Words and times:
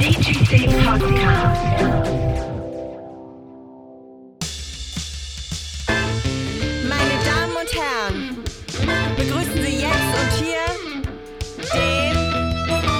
Meine 0.00 0.16
Damen 7.22 7.54
und 7.54 7.70
Herren, 7.74 8.38
begrüßen 9.14 9.62
Sie 9.62 9.82
jetzt 9.82 10.14
und 10.16 10.32
hier 10.38 10.64
den 11.74 12.16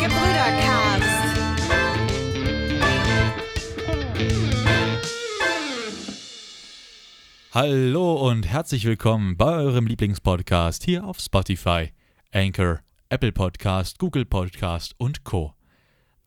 Gebrüdercast. 0.02 1.22
Hallo 7.54 8.28
und 8.28 8.46
herzlich 8.46 8.84
willkommen 8.84 9.38
bei 9.38 9.54
eurem 9.54 9.86
Lieblingspodcast 9.86 10.84
hier 10.84 11.04
auf 11.04 11.18
Spotify, 11.18 11.94
Anchor, 12.30 12.80
Apple 13.08 13.32
Podcast, 13.32 13.98
Google 13.98 14.26
Podcast 14.26 14.94
und 14.98 15.24
Co. 15.24 15.54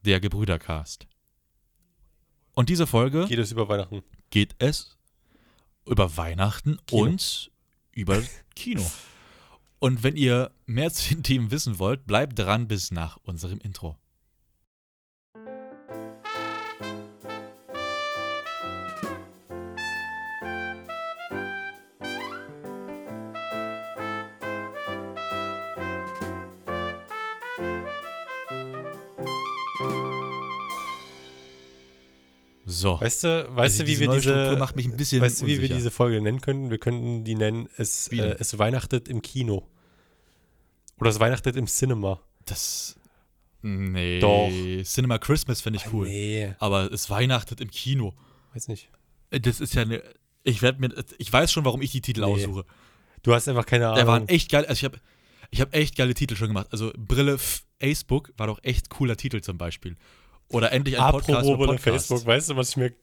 Der 0.03 0.19
Gebrüdercast. 0.19 1.07
Und 2.53 2.69
diese 2.69 2.85
Folge 2.87 3.25
Geht 3.27 3.39
es 3.39 3.51
über 3.51 3.67
Weihnachten? 3.67 4.03
geht 4.29 4.55
es 4.59 4.97
über 5.85 6.17
Weihnachten 6.17 6.77
Kino. 6.85 7.03
und 7.03 7.51
über 7.91 8.21
Kino. 8.55 8.85
Und 9.79 10.01
wenn 10.01 10.15
ihr 10.15 10.51
mehr 10.65 10.93
zu 10.93 11.13
den 11.13 11.23
Themen 11.23 11.51
wissen 11.51 11.77
wollt, 11.77 12.07
bleibt 12.07 12.39
dran 12.39 12.69
bis 12.69 12.91
nach 12.91 13.17
unserem 13.23 13.59
Intro. 13.59 13.97
So. 32.65 32.99
Weißt 33.01 33.23
du, 33.25 33.47
weißt 33.55 33.57
Also 33.57 33.83
du, 33.83 33.87
wie 33.87 33.91
diese 33.91 34.01
wir 34.09 34.13
diese, 34.15 34.57
macht 34.57 34.75
mich 34.75 34.85
ein 34.85 34.95
bisschen 34.95 35.21
weißt 35.21 35.41
du, 35.41 35.47
wie 35.47 35.61
wir 35.61 35.69
diese 35.69 35.91
Folge 35.91 36.21
nennen 36.21 36.39
könnten? 36.41 36.69
Wir 36.69 36.77
könnten 36.77 37.23
die 37.23 37.35
nennen, 37.35 37.67
es, 37.77 38.07
äh, 38.09 38.35
es 38.39 38.57
weihnachtet 38.57 39.09
im 39.09 39.21
Kino. 39.21 39.67
Oder 40.99 41.09
es 41.09 41.19
weihnachtet 41.19 41.55
im 41.57 41.67
Cinema. 41.67 42.21
Das. 42.45 42.95
Nee. 43.61 44.19
Doch. 44.19 44.49
Cinema 44.83 45.17
Christmas 45.17 45.61
finde 45.61 45.79
ich 45.79 45.91
cool. 45.93 46.07
Nee, 46.07 46.53
Aber 46.59 46.91
es 46.91 47.09
weihnachtet 47.09 47.59
im 47.61 47.69
Kino. 47.71 48.13
weiß 48.53 48.67
nicht. 48.67 48.89
Äh, 49.31 49.39
Das 49.39 49.59
ist 49.59 49.73
ja 49.75 49.81
eine. 49.83 50.01
Ich 50.43 50.61
werde 50.61 50.79
mir. 50.79 50.93
Ich 51.17 51.31
weiß 51.31 51.51
schon, 51.51 51.65
warum 51.65 51.81
ich 51.81 51.91
die 51.91 52.01
Titel 52.01 52.21
Nee. 52.21 52.27
aussuche. 52.27 52.65
Du 53.23 53.33
hast 53.33 53.47
einfach 53.47 53.65
keine 53.65 53.89
Ahnung. 53.89 54.07
waren 54.07 54.27
echt 54.29 54.51
geil. 54.51 54.65
Also 54.65 54.73
ich 54.79 54.83
habe 54.85 54.99
ich 55.51 55.61
hab 55.61 55.73
echt 55.73 55.95
geile 55.95 56.13
Titel 56.13 56.35
schon 56.35 56.47
gemacht. 56.49 56.67
Also 56.71 56.91
Brille 56.97 57.37
Facebook 57.79 58.33
war 58.37 58.47
doch 58.47 58.59
echt 58.63 58.89
cooler 58.89 59.15
Titel 59.15 59.39
zum 59.41 59.57
Beispiel. 59.57 59.95
Oder 60.53 60.71
endlich 60.71 60.99
ein 60.99 61.11
Podcast 61.11 61.39
Apropos 61.39 61.55
über 61.55 61.65
Podcast. 61.73 62.07
Facebook, 62.07 62.25
weißt 62.25 62.49
du, 62.51 62.55
was 62.55 62.69
ich 62.69 62.77
mir 62.77 62.93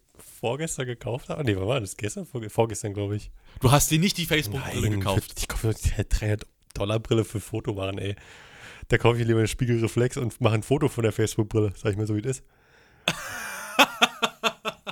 vorgestern 0.41 0.87
gekauft 0.87 1.29
habe? 1.29 1.45
Nee, 1.45 1.57
wann 1.57 1.67
war 1.67 1.81
das? 1.81 1.97
Gestern? 1.97 2.25
Vorge- 2.27 2.49
Vorgestern, 2.51 2.95
glaube 2.95 3.17
ich. 3.17 3.31
Du 3.61 3.71
hast 3.71 3.91
dir 3.91 3.99
nicht 3.99 4.17
die 4.17 4.27
Facebook-Brille 4.27 4.91
gekauft. 4.91 5.35
Ich 5.39 5.49
kaufe 5.49 5.69
mir 5.69 5.75
die 5.75 5.91
300 6.09 6.47
Dollar 6.75 6.99
Brille 7.01 7.25
für 7.25 7.41
Foto 7.41 7.75
machen, 7.75 7.99
ey. 7.99 8.17
Da 8.89 8.99
kaufe 8.99 9.21
ich 9.21 9.27
lieber 9.27 9.39
eine 9.41 9.49
Spiegelreflex 9.49 10.17
und 10.17 10.41
mache 10.41 10.55
ein 10.55 10.63
Foto 10.63 10.89
von 10.89 11.03
der 11.03 11.13
Facebook-Brille. 11.13 11.73
Sag 11.77 11.93
ich 11.93 11.97
mal 11.99 12.07
so, 12.07 12.15
wie 12.17 12.21
es 12.21 12.39
ist. 12.39 12.45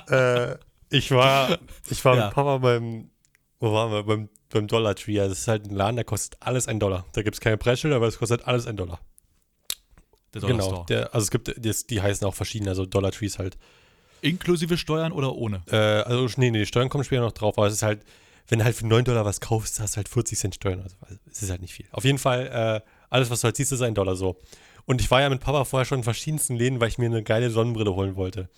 äh, 0.09 0.55
ich 0.89 1.11
war, 1.11 1.57
ich 1.89 2.03
war 2.05 2.15
Ja. 2.15 2.25
mit 2.25 2.33
Papa 2.33 2.57
beim, 2.57 3.09
wo 3.59 3.73
waren 3.73 3.91
wir? 3.91 4.03
Beim, 4.03 4.29
beim 4.49 4.67
Dollar 4.67 4.95
Tree. 4.95 5.19
Also, 5.19 5.31
das 5.31 5.39
ist 5.39 5.47
halt 5.47 5.65
ein 5.67 5.75
Laden, 5.75 5.95
der 5.97 6.05
kostet 6.05 6.37
alles 6.41 6.67
ein 6.67 6.79
Dollar. 6.79 7.05
Da 7.13 7.21
gibt 7.21 7.35
es 7.35 7.41
keine 7.41 7.57
Preisschilder, 7.57 7.95
aber 7.97 8.07
es 8.07 8.17
kostet 8.17 8.45
alles 8.47 8.67
ein 8.67 8.75
Dollar. 8.77 8.99
Der 10.33 10.41
Dollar 10.41 10.55
genau. 10.55 10.69
Store. 10.69 10.85
Der, 10.87 11.13
also, 11.13 11.25
es 11.25 11.31
gibt, 11.31 11.65
das, 11.65 11.85
die 11.85 12.01
heißen 12.01 12.25
auch 12.27 12.35
verschiedene, 12.35 12.69
also 12.69 12.85
Dollar 12.85 13.11
Trees 13.11 13.39
halt. 13.39 13.57
Inklusive 14.21 14.77
Steuern 14.77 15.11
oder 15.11 15.35
ohne? 15.35 15.61
Äh, 15.71 15.75
also, 15.75 16.27
nee, 16.37 16.51
nee, 16.51 16.59
die 16.59 16.65
Steuern 16.65 16.89
kommen 16.89 17.03
später 17.03 17.21
noch 17.21 17.31
drauf, 17.31 17.57
aber 17.57 17.67
es 17.67 17.73
ist 17.73 17.83
halt, 17.83 18.01
wenn 18.49 18.59
du 18.59 18.65
halt 18.65 18.75
für 18.75 18.87
9 18.87 19.05
Dollar 19.05 19.25
was 19.25 19.39
kaufst, 19.39 19.79
hast 19.79 19.93
du 19.93 19.97
halt 19.97 20.09
40 20.09 20.37
Cent 20.37 20.55
Steuern. 20.55 20.81
Also, 20.81 20.95
also 21.01 21.15
es 21.31 21.41
ist 21.43 21.49
halt 21.49 21.61
nicht 21.61 21.73
viel. 21.73 21.85
Auf 21.91 22.03
jeden 22.03 22.17
Fall, 22.17 22.47
äh, 22.47 22.89
alles, 23.09 23.29
was 23.29 23.41
du 23.41 23.45
halt 23.45 23.55
siehst, 23.55 23.71
ist 23.71 23.81
ein 23.81 23.95
Dollar 23.95 24.15
so. 24.15 24.39
Und 24.85 25.01
ich 25.01 25.09
war 25.11 25.21
ja 25.21 25.29
mit 25.29 25.39
Papa 25.39 25.65
vorher 25.65 25.85
schon 25.85 25.99
in 25.99 26.03
verschiedensten 26.03 26.55
Läden, 26.55 26.79
weil 26.79 26.89
ich 26.89 26.97
mir 26.97 27.05
eine 27.05 27.23
geile 27.23 27.51
Sonnenbrille 27.51 27.93
holen 27.93 28.15
wollte. 28.15 28.49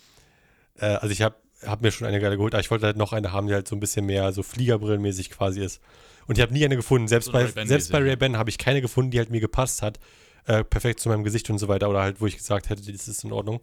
Äh, 0.78 0.86
also, 0.86 1.12
ich 1.12 1.22
habe 1.22 1.36
hab 1.64 1.82
mir 1.82 1.92
schon 1.92 2.06
eine 2.06 2.20
geile 2.20 2.36
geholt, 2.36 2.54
aber 2.54 2.60
ich 2.60 2.70
wollte 2.70 2.86
halt 2.86 2.96
noch 2.96 3.12
eine 3.12 3.32
haben, 3.32 3.46
die 3.46 3.54
halt 3.54 3.68
so 3.68 3.76
ein 3.76 3.80
bisschen 3.80 4.06
mehr 4.06 4.32
so 4.32 4.42
Fliegerbrillenmäßig 4.42 5.30
quasi 5.30 5.60
ist. 5.60 5.80
Und 6.26 6.38
ich 6.38 6.42
habe 6.42 6.52
nie 6.52 6.64
eine 6.64 6.76
gefunden. 6.76 7.08
Selbst 7.08 7.26
So 7.26 7.32
bei, 7.32 7.46
selbst 7.46 7.92
bei. 7.92 7.98
Ray-Ban 7.98 8.36
habe 8.36 8.50
ich 8.50 8.58
keine 8.58 8.80
gefunden, 8.80 9.10
die 9.10 9.18
halt 9.18 9.30
mir 9.30 9.40
gepasst 9.40 9.82
hat. 9.82 9.98
Äh, 10.46 10.64
perfekt 10.64 11.00
zu 11.00 11.08
meinem 11.08 11.22
Gesicht 11.24 11.48
und 11.50 11.58
so 11.58 11.68
weiter. 11.68 11.88
Oder 11.88 12.02
halt, 12.02 12.20
wo 12.20 12.26
ich 12.26 12.36
gesagt 12.36 12.68
hätte, 12.68 12.90
das 12.90 13.08
ist 13.08 13.24
in 13.24 13.32
Ordnung. 13.32 13.60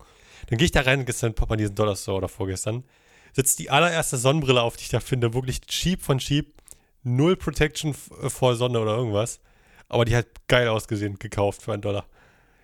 Dann 0.48 0.58
gehe 0.58 0.66
ich 0.66 0.72
da 0.72 0.82
rein, 0.82 1.06
gestern 1.06 1.34
Papa 1.34 1.56
in 1.56 1.60
diesen 1.60 1.76
Dollar 1.76 1.96
Store 1.96 2.18
oder 2.18 2.30
vorgestern. 2.30 2.84
Setzt 3.34 3.60
die 3.60 3.70
allererste 3.70 4.18
Sonnenbrille 4.18 4.62
auf, 4.62 4.78
die 4.78 4.84
ich 4.84 4.90
da 4.90 5.00
finde. 5.00 5.34
Wirklich 5.34 5.62
cheap 5.62 6.02
von 6.02 6.20
cheap. 6.20 6.54
Null 7.04 7.36
Protection 7.36 7.96
äh, 8.24 8.30
vor 8.30 8.56
Sonne 8.56 8.80
oder 8.80 8.96
irgendwas. 8.96 9.40
Aber 9.90 10.06
die 10.06 10.16
hat 10.16 10.28
geil 10.48 10.68
ausgesehen, 10.68 11.18
gekauft 11.20 11.62
für 11.62 11.74
einen 11.74 11.82
Dollar. 11.82 12.06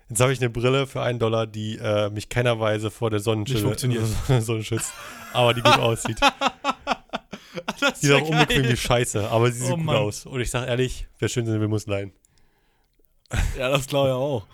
Jetzt 0.10 0.20
habe 0.22 0.32
ich 0.32 0.40
eine 0.40 0.50
Brille 0.52 0.86
für 0.86 1.02
einen 1.02 1.18
Dollar, 1.20 1.48
die 1.48 1.78
äh, 1.78 2.10
mich 2.12 2.30
keinerweise 2.30 2.92
vor 2.92 3.10
der 3.10 3.20
Sonnenschütze. 3.20 3.62
Sonne 4.42 4.64
schützt. 4.64 4.94
Aber 5.34 5.54
die 5.54 5.62
gut 5.62 5.80
aussieht. 5.80 6.20
Die 8.02 8.08
ist 8.08 8.12
auch 8.12 8.28
unbequem 8.28 8.68
wie 8.68 8.76
Scheiße, 8.76 9.30
aber 9.30 9.50
sie 9.52 9.60
sieht 9.60 9.72
Oh 9.72 9.76
gut 9.78 9.86
Mann. 9.86 9.96
aus. 9.96 10.26
Und 10.26 10.42
ich 10.42 10.50
sage 10.52 10.68
ehrlich, 10.68 11.08
wer 11.20 11.30
schön 11.30 11.46
sein 11.46 11.60
will, 11.62 11.68
muss 11.70 11.88
leihen. 11.88 12.12
Ja, 13.58 13.70
das 13.70 13.88
glaube 13.88 14.10
ich 14.10 14.14
auch. 14.14 14.48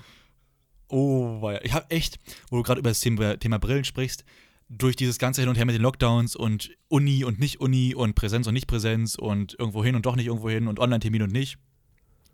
Oh, 0.87 1.41
weia. 1.41 1.61
ich 1.63 1.71
habe 1.71 1.89
echt, 1.89 2.19
wo 2.49 2.57
du 2.57 2.63
gerade 2.63 2.79
über 2.79 2.89
das 2.89 2.99
Thema, 2.99 3.37
Thema 3.37 3.59
Brillen 3.59 3.85
sprichst, 3.85 4.25
durch 4.67 4.95
dieses 4.95 5.17
ganze 5.17 5.41
Hin 5.41 5.49
und 5.49 5.55
Her 5.55 5.65
mit 5.65 5.75
den 5.75 5.81
Lockdowns 5.81 6.35
und 6.35 6.71
Uni 6.87 7.23
und 7.23 7.39
nicht 7.39 7.59
Uni 7.59 7.93
und 7.93 8.15
Präsenz 8.15 8.47
und 8.47 8.53
nicht 8.53 8.67
Präsenz 8.67 9.15
und 9.15 9.55
irgendwo 9.59 9.83
hin 9.83 9.95
und 9.95 10.05
doch 10.05 10.15
nicht 10.15 10.27
irgendwo 10.27 10.49
hin 10.49 10.67
und 10.67 10.79
Online-Termin 10.79 11.23
und 11.23 11.31
nicht. 11.31 11.57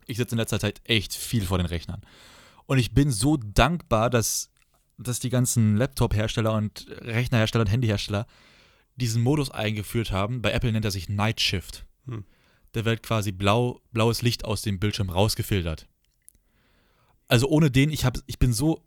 Ich 0.05 0.17
sitze 0.17 0.35
in 0.35 0.39
letzter 0.39 0.59
Zeit 0.59 0.81
echt 0.85 1.13
viel 1.13 1.45
vor 1.45 1.57
den 1.57 1.67
Rechnern. 1.67 2.01
Und 2.65 2.77
ich 2.77 2.93
bin 2.93 3.11
so 3.11 3.37
dankbar, 3.37 4.09
dass, 4.09 4.51
dass 4.97 5.19
die 5.19 5.29
ganzen 5.29 5.77
Laptop-Hersteller 5.77 6.53
und 6.53 6.85
Rechnerhersteller 7.01 7.63
und 7.63 7.71
Handyhersteller 7.71 8.27
diesen 8.95 9.21
Modus 9.21 9.49
eingeführt 9.49 10.11
haben. 10.11 10.41
Bei 10.41 10.51
Apple 10.51 10.71
nennt 10.71 10.85
er 10.85 10.91
sich 10.91 11.09
Night 11.09 11.41
Shift. 11.41 11.85
Hm. 12.05 12.23
Da 12.73 12.85
wird 12.85 13.03
quasi 13.03 13.31
blau, 13.31 13.81
blaues 13.91 14.21
Licht 14.21 14.45
aus 14.45 14.61
dem 14.61 14.79
Bildschirm 14.79 15.09
rausgefiltert. 15.09 15.87
Also 17.27 17.47
ohne 17.47 17.71
den, 17.71 17.89
ich, 17.89 18.05
hab, 18.05 18.17
ich 18.25 18.39
bin 18.39 18.53
so, 18.53 18.83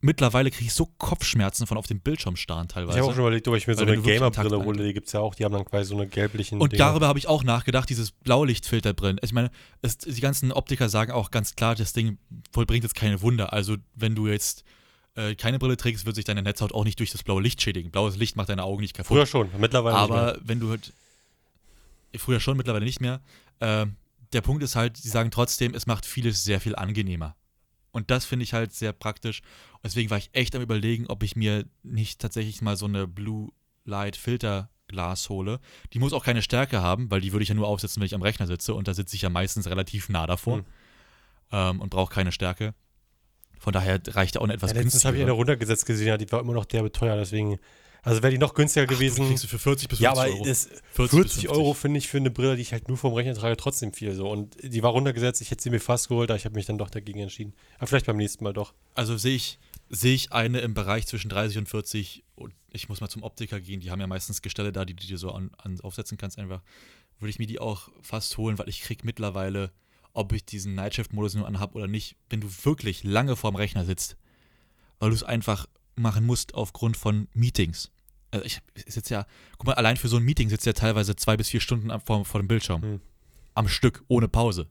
mittlerweile 0.00 0.50
kriege 0.50 0.66
ich 0.66 0.74
so 0.74 0.86
Kopfschmerzen 0.98 1.66
von 1.66 1.78
auf 1.78 1.86
dem 1.86 2.00
Bildschirm 2.00 2.36
starren 2.36 2.68
teilweise. 2.68 2.98
Ich 2.98 3.02
habe 3.02 3.10
auch 3.10 3.14
schon 3.14 3.24
überlegt, 3.24 3.48
ob 3.48 3.56
ich 3.56 3.66
mir 3.66 3.74
so 3.74 3.82
eine 3.82 3.98
Gamer-Brille 4.00 4.64
hole. 4.64 4.84
Die 4.86 4.92
gibt 4.92 5.06
es 5.06 5.12
ja 5.12 5.20
auch. 5.20 5.34
Die 5.34 5.44
haben 5.44 5.52
dann 5.52 5.64
quasi 5.64 5.88
so 5.88 5.96
eine 5.96 6.06
gelblichen 6.06 6.60
Und 6.60 6.72
Dinger. 6.72 6.84
darüber 6.84 7.08
habe 7.08 7.18
ich 7.18 7.26
auch 7.26 7.42
nachgedacht, 7.44 7.88
dieses 7.88 8.10
Blaulichtfilterbrillen. 8.10 9.18
Ich 9.22 9.32
meine, 9.32 9.50
es, 9.82 9.98
die 9.98 10.20
ganzen 10.20 10.52
Optiker 10.52 10.88
sagen 10.88 11.12
auch 11.12 11.30
ganz 11.30 11.56
klar, 11.56 11.74
das 11.74 11.92
Ding 11.92 12.18
vollbringt 12.52 12.84
jetzt 12.84 12.94
keine 12.94 13.22
Wunder. 13.22 13.52
Also, 13.52 13.76
wenn 13.94 14.14
du 14.14 14.28
jetzt 14.28 14.64
äh, 15.14 15.34
keine 15.34 15.58
Brille 15.58 15.76
trägst, 15.76 16.06
wird 16.06 16.14
sich 16.14 16.24
deine 16.24 16.42
Netzhaut 16.42 16.72
auch 16.72 16.84
nicht 16.84 16.98
durch 17.00 17.10
das 17.10 17.22
blaue 17.22 17.42
Licht 17.42 17.60
schädigen. 17.60 17.90
Blaues 17.90 18.16
Licht 18.16 18.36
macht 18.36 18.50
deine 18.50 18.64
Augen 18.64 18.82
nicht 18.82 18.94
kaputt. 18.94 19.16
Früher 19.16 19.26
schon, 19.26 19.48
mittlerweile 19.58 19.98
nicht 19.98 20.10
mehr. 20.10 20.18
Aber 20.18 20.38
wenn 20.42 20.60
du 20.60 20.70
halt. 20.70 20.92
Früher 22.16 22.40
schon, 22.40 22.56
mittlerweile 22.56 22.84
nicht 22.84 23.00
mehr. 23.00 23.20
Ähm, 23.60 23.96
der 24.32 24.40
Punkt 24.40 24.62
ist 24.62 24.76
halt, 24.76 24.96
sie 24.96 25.08
sagen 25.08 25.30
trotzdem, 25.30 25.74
es 25.74 25.86
macht 25.86 26.06
vieles 26.06 26.44
sehr 26.44 26.60
viel 26.60 26.74
angenehmer. 26.76 27.34
Und 27.90 28.10
das 28.10 28.24
finde 28.24 28.44
ich 28.44 28.52
halt 28.52 28.72
sehr 28.72 28.92
praktisch. 28.92 29.40
Und 29.74 29.84
deswegen 29.84 30.10
war 30.10 30.18
ich 30.18 30.30
echt 30.32 30.54
am 30.54 30.62
Überlegen, 30.62 31.06
ob 31.06 31.22
ich 31.22 31.36
mir 31.36 31.64
nicht 31.82 32.20
tatsächlich 32.20 32.60
mal 32.62 32.76
so 32.76 32.86
eine 32.86 33.06
Blue 33.06 33.50
Light 33.84 34.16
Filter 34.16 34.70
Glas 34.88 35.28
hole. 35.28 35.60
Die 35.92 35.98
muss 35.98 36.12
auch 36.12 36.24
keine 36.24 36.42
Stärke 36.42 36.80
haben, 36.82 37.10
weil 37.10 37.20
die 37.20 37.32
würde 37.32 37.42
ich 37.42 37.48
ja 37.48 37.54
nur 37.54 37.68
aufsetzen, 37.68 38.00
wenn 38.00 38.06
ich 38.06 38.14
am 38.14 38.22
Rechner 38.22 38.46
sitze. 38.46 38.74
Und 38.74 38.88
da 38.88 38.94
sitze 38.94 39.16
ich 39.16 39.22
ja 39.22 39.28
meistens 39.28 39.66
relativ 39.68 40.08
nah 40.08 40.26
davor 40.26 40.58
Hm. 40.58 40.64
ähm, 41.52 41.80
und 41.80 41.90
brauche 41.90 42.12
keine 42.12 42.32
Stärke. 42.32 42.74
Von 43.58 43.72
daher 43.72 44.00
reicht 44.08 44.38
auch 44.38 44.44
eine 44.44 44.54
etwas 44.54 44.72
Ja, 44.72 44.80
letztens 44.80 45.04
habe 45.04 45.16
ich 45.16 45.22
eine 45.22 45.32
runtergesetzt 45.32 45.84
gesehen, 45.84 46.08
ja, 46.08 46.16
die 46.16 46.30
war 46.30 46.40
immer 46.40 46.52
noch 46.52 46.64
derbe 46.64 46.92
teuer, 46.92 47.16
deswegen. 47.16 47.58
Also 48.02 48.22
wäre 48.22 48.30
die 48.30 48.38
noch 48.38 48.54
günstiger 48.54 48.86
Ach, 48.86 48.90
gewesen. 48.90 49.22
Die 49.22 49.28
kriegst 49.28 49.44
du 49.44 49.48
für 49.48 49.58
40 49.58 49.88
bis 49.88 49.98
50 49.98 50.02
ja, 50.02 50.12
aber 50.12 50.32
Euro. 50.32 50.44
das 50.44 50.68
40 50.92 51.22
bis 51.22 51.32
40 51.32 51.48
Euro 51.48 51.74
50. 51.74 51.80
finde 51.80 51.98
ich 51.98 52.08
für 52.08 52.16
eine 52.18 52.30
Brille, 52.30 52.56
die 52.56 52.62
ich 52.62 52.72
halt 52.72 52.88
nur 52.88 52.96
vom 52.96 53.12
Rechner 53.14 53.34
trage, 53.34 53.56
trotzdem 53.56 53.92
viel 53.92 54.14
so. 54.14 54.30
Und 54.30 54.56
die 54.62 54.82
war 54.82 54.92
runtergesetzt, 54.92 55.40
ich 55.40 55.50
hätte 55.50 55.62
sie 55.62 55.70
mir 55.70 55.80
fast 55.80 56.08
geholt, 56.08 56.30
aber 56.30 56.36
ich 56.36 56.44
habe 56.44 56.54
mich 56.54 56.66
dann 56.66 56.78
doch 56.78 56.90
dagegen 56.90 57.20
entschieden. 57.20 57.54
Aber 57.78 57.86
vielleicht 57.86 58.06
beim 58.06 58.16
nächsten 58.16 58.44
Mal 58.44 58.52
doch. 58.52 58.74
Also 58.94 59.16
sehe 59.16 59.34
ich, 59.34 59.58
sehe 59.88 60.14
ich 60.14 60.32
eine 60.32 60.60
im 60.60 60.74
Bereich 60.74 61.06
zwischen 61.06 61.28
30 61.28 61.58
und 61.58 61.68
40 61.68 62.24
und 62.34 62.54
ich 62.70 62.88
muss 62.88 63.00
mal 63.00 63.08
zum 63.08 63.22
Optiker 63.22 63.60
gehen, 63.60 63.80
die 63.80 63.90
haben 63.90 64.00
ja 64.00 64.06
meistens 64.06 64.42
Gestelle 64.42 64.72
da, 64.72 64.84
die 64.84 64.94
du 64.94 65.06
dir 65.06 65.18
so 65.18 65.32
an, 65.32 65.50
an 65.58 65.80
aufsetzen 65.80 66.18
kannst 66.18 66.38
einfach. 66.38 66.62
Würde 67.18 67.30
ich 67.30 67.38
mir 67.38 67.46
die 67.46 67.58
auch 67.58 67.88
fast 68.02 68.36
holen, 68.36 68.58
weil 68.58 68.68
ich 68.68 68.82
krieg 68.82 69.04
mittlerweile, 69.04 69.72
ob 70.12 70.32
ich 70.32 70.44
diesen 70.44 70.74
Nightshift-Modus 70.74 71.34
nur 71.34 71.46
anhab 71.46 71.74
oder 71.74 71.88
nicht, 71.88 72.16
wenn 72.30 72.40
du 72.40 72.48
wirklich 72.62 73.02
lange 73.04 73.36
vorm 73.36 73.56
Rechner 73.56 73.84
sitzt, 73.84 74.16
weil 74.98 75.10
du 75.10 75.16
es 75.16 75.22
einfach 75.22 75.66
machen 75.98 76.26
musst 76.26 76.54
aufgrund 76.54 76.96
von 76.96 77.28
Meetings. 77.34 77.90
Also 78.30 78.44
ich 78.44 78.60
sitze 78.86 79.14
ja, 79.14 79.26
guck 79.56 79.66
mal, 79.66 79.74
allein 79.74 79.96
für 79.96 80.08
so 80.08 80.18
ein 80.18 80.22
Meeting 80.22 80.50
sitzt 80.50 80.66
ja 80.66 80.72
teilweise 80.72 81.16
zwei 81.16 81.36
bis 81.36 81.48
vier 81.48 81.60
Stunden 81.60 81.90
vor, 82.00 82.24
vor 82.24 82.40
dem 82.40 82.48
Bildschirm. 82.48 82.82
Hm. 82.82 83.00
Am 83.54 83.68
Stück, 83.68 84.04
ohne 84.08 84.28
Pause. 84.28 84.68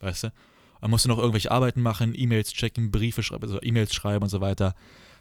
Weißt 0.00 0.24
du? 0.24 0.32
Dann 0.80 0.90
musst 0.90 1.04
du 1.04 1.08
noch 1.08 1.18
irgendwelche 1.18 1.50
Arbeiten 1.50 1.82
machen, 1.82 2.12
E-Mails 2.14 2.52
checken, 2.52 2.90
Briefe 2.90 3.22
schreiben, 3.22 3.42
also 3.42 3.60
E-Mails 3.60 3.94
schreiben 3.94 4.22
und 4.22 4.28
so 4.28 4.40
weiter. 4.40 4.74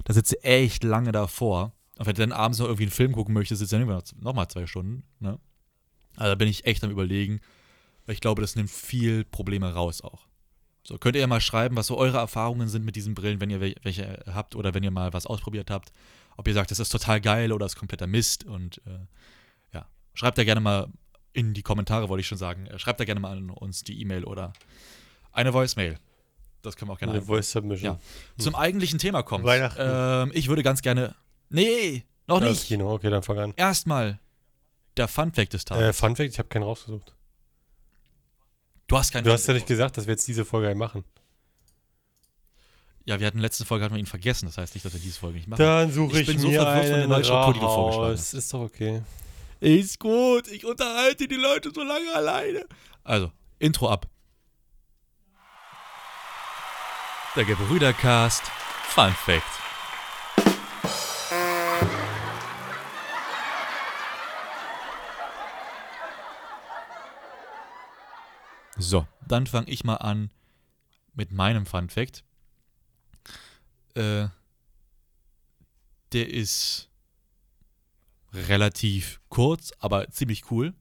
da 0.03 0.13
sitzt 0.13 0.33
du 0.33 0.44
echt 0.44 0.83
lange 0.83 1.12
davor. 1.12 1.74
Und 1.97 2.06
wenn 2.06 2.15
du 2.15 2.21
dann 2.21 2.33
abends 2.33 2.59
noch 2.59 2.65
irgendwie 2.68 2.83
einen 2.83 2.92
Film 2.92 3.13
gucken 3.13 3.33
möchtest, 3.33 3.59
sitzt 3.59 3.71
du 3.71 3.77
dann 3.77 3.83
immer 3.83 3.95
noch, 3.95 4.03
noch 4.19 4.33
mal 4.33 4.47
zwei 4.47 4.68
Stunden. 4.68 5.03
Ne? 5.19 5.39
Also 6.18 6.31
da 6.31 6.36
bin 6.36 6.47
ich 6.47 6.65
echt 6.65 6.83
am 6.83 6.92
überlegen, 6.92 7.39
weil 8.06 8.13
ich 8.13 8.21
glaube, 8.21 8.42
das 8.42 8.56
nimmt 8.56 8.69
viel 8.69 9.24
Probleme 9.25 9.74
raus 9.74 10.01
auch. 10.01 10.27
So, 10.88 10.98
könnt 11.00 11.16
ihr 11.16 11.22
ja 11.22 11.28
mal 11.28 11.42
schreiben, 11.42 11.76
was 11.76 11.88
so 11.88 11.98
eure 11.98 12.18
Erfahrungen 12.20 12.68
sind 12.68 12.86
mit 12.86 12.96
diesen 12.96 13.16
Brillen, 13.16 13.42
wenn 13.42 13.50
ihr 13.50 13.60
wel- 13.60 13.76
welche 13.84 14.24
habt 14.32 14.56
oder 14.56 14.74
wenn 14.76 14.84
ihr 14.84 14.92
mal 14.92 15.14
was 15.14 15.26
ausprobiert 15.26 15.72
habt. 15.72 15.92
Ob 16.38 16.48
ihr 16.48 16.54
sagt, 16.54 16.70
das 16.70 16.80
ist 16.80 16.90
total 16.90 17.20
geil 17.22 17.52
oder 17.52 17.66
ist 17.66 17.76
kompletter 17.76 18.06
Mist. 18.08 18.44
Und 18.44 18.82
äh, 18.86 19.00
ja, 19.74 19.86
schreibt 20.14 20.38
da 20.38 20.44
gerne 20.44 20.62
mal 20.62 20.88
in 21.34 21.54
die 21.56 21.64
Kommentare, 21.64 22.08
wollte 22.08 22.22
ich 22.22 22.28
schon 22.28 22.38
sagen. 22.38 22.68
Äh, 22.68 22.78
Schreibt 22.78 23.00
da 23.00 23.06
gerne 23.06 23.20
mal 23.20 23.36
an 23.36 23.50
uns 23.50 23.84
die 23.84 24.00
E-Mail 24.00 24.26
oder 24.26 24.54
eine 25.32 25.54
Voicemail. 25.54 25.98
Das 26.62 26.76
können 26.76 26.90
wir 26.90 26.94
auch 26.94 27.00
gerne 27.00 27.14
Eine 27.14 27.22
einbauen. 27.22 27.38
Voice 27.38 27.52
Submission. 27.52 27.94
Ja. 27.94 28.00
Zum 28.44 28.54
eigentlichen 28.56 29.00
Thema 29.00 29.24
kommt. 29.24 29.44
Weihnachten. 29.44 29.81
Ähm, 29.81 30.31
ich 30.36 30.48
würde 30.50 30.62
ganz 30.64 30.81
gerne. 30.81 31.16
Nee, 31.50 32.04
noch 32.28 32.40
Das 32.40 32.50
nicht. 32.50 32.68
Kino, 32.68 32.92
okay, 32.94 33.10
dann 33.10 33.24
fang 33.24 33.40
an. 33.40 33.54
Erstmal 33.56 34.20
der 34.98 35.08
Fun 35.08 35.31
Fact 35.31 35.54
des 35.54 35.66
Tages. 35.66 35.84
Äh, 35.84 35.94
Fun 35.94 36.16
Fact, 36.16 36.30
ich 36.30 36.38
habe 36.40 36.50
keinen 36.50 36.64
rausgesucht. 36.64 37.16
Du 38.88 38.98
hast 38.98 39.12
keinen 39.12 39.24
Du 39.24 39.32
hast 39.32 39.48
ja 39.48 39.54
nicht 39.54 39.68
gesagt, 39.68 39.98
dass 39.98 40.06
wir 40.08 40.14
jetzt 40.14 40.28
diese 40.28 40.46
Folge 40.46 40.74
machen. 40.76 41.04
Ja, 43.06 43.20
wir 43.20 43.28
hatten 43.28 43.40
letzte 43.40 43.66
Folge 43.66 43.86
hatten 43.86 43.94
wir 43.94 44.00
ihn 44.00 44.08
vergessen. 44.08 44.48
Das 44.48 44.58
heißt 44.58 44.74
nicht, 44.74 44.84
dass 44.84 44.94
wir 44.94 45.00
diese 45.00 45.20
Folge 45.20 45.38
nicht 45.38 45.48
machen. 45.48 45.60
Dann 45.60 45.92
suche 45.92 46.14
Ich 46.14 46.22
ich, 46.22 46.28
bin 46.28 46.40
so 46.40 46.48
mir 46.48 46.60
der 46.60 46.68
einen 46.68 47.10
neuen 47.10 47.24
Struktur, 47.24 47.54
die 47.54 47.60
du 47.60 47.68
vorgeschlagen. 47.68 48.40
Ist 48.40 48.54
doch 48.54 48.62
okay. 48.62 49.04
Ist 49.60 50.00
gut, 50.00 50.48
ich 50.48 50.66
unterhalte 50.66 51.28
die 51.28 51.36
Leute 51.36 51.72
so 51.74 51.84
lange 51.84 52.14
alleine. 52.14 52.66
Also, 53.04 53.32
Intro 53.60 53.90
ab. 53.90 54.08
Der 57.36 57.46
Gebrüdercast 57.46 58.44
Fun 58.90 59.14
Fact. 59.14 59.65
So, 68.77 69.07
dann 69.27 69.48
fange 69.48 69.69
ich 69.69 69.83
mal 69.83 69.95
an 69.95 70.31
mit 71.13 71.31
meinem 71.31 71.66
Fun 71.66 71.89
Fact. 71.89 72.24
Äh, 73.94 74.27
der 76.12 76.30
ist 76.30 76.89
relativ 78.33 79.22
kurz, 79.30 79.72
aber 79.80 80.10
ziemlich 80.10 80.51
cool. 80.51 80.74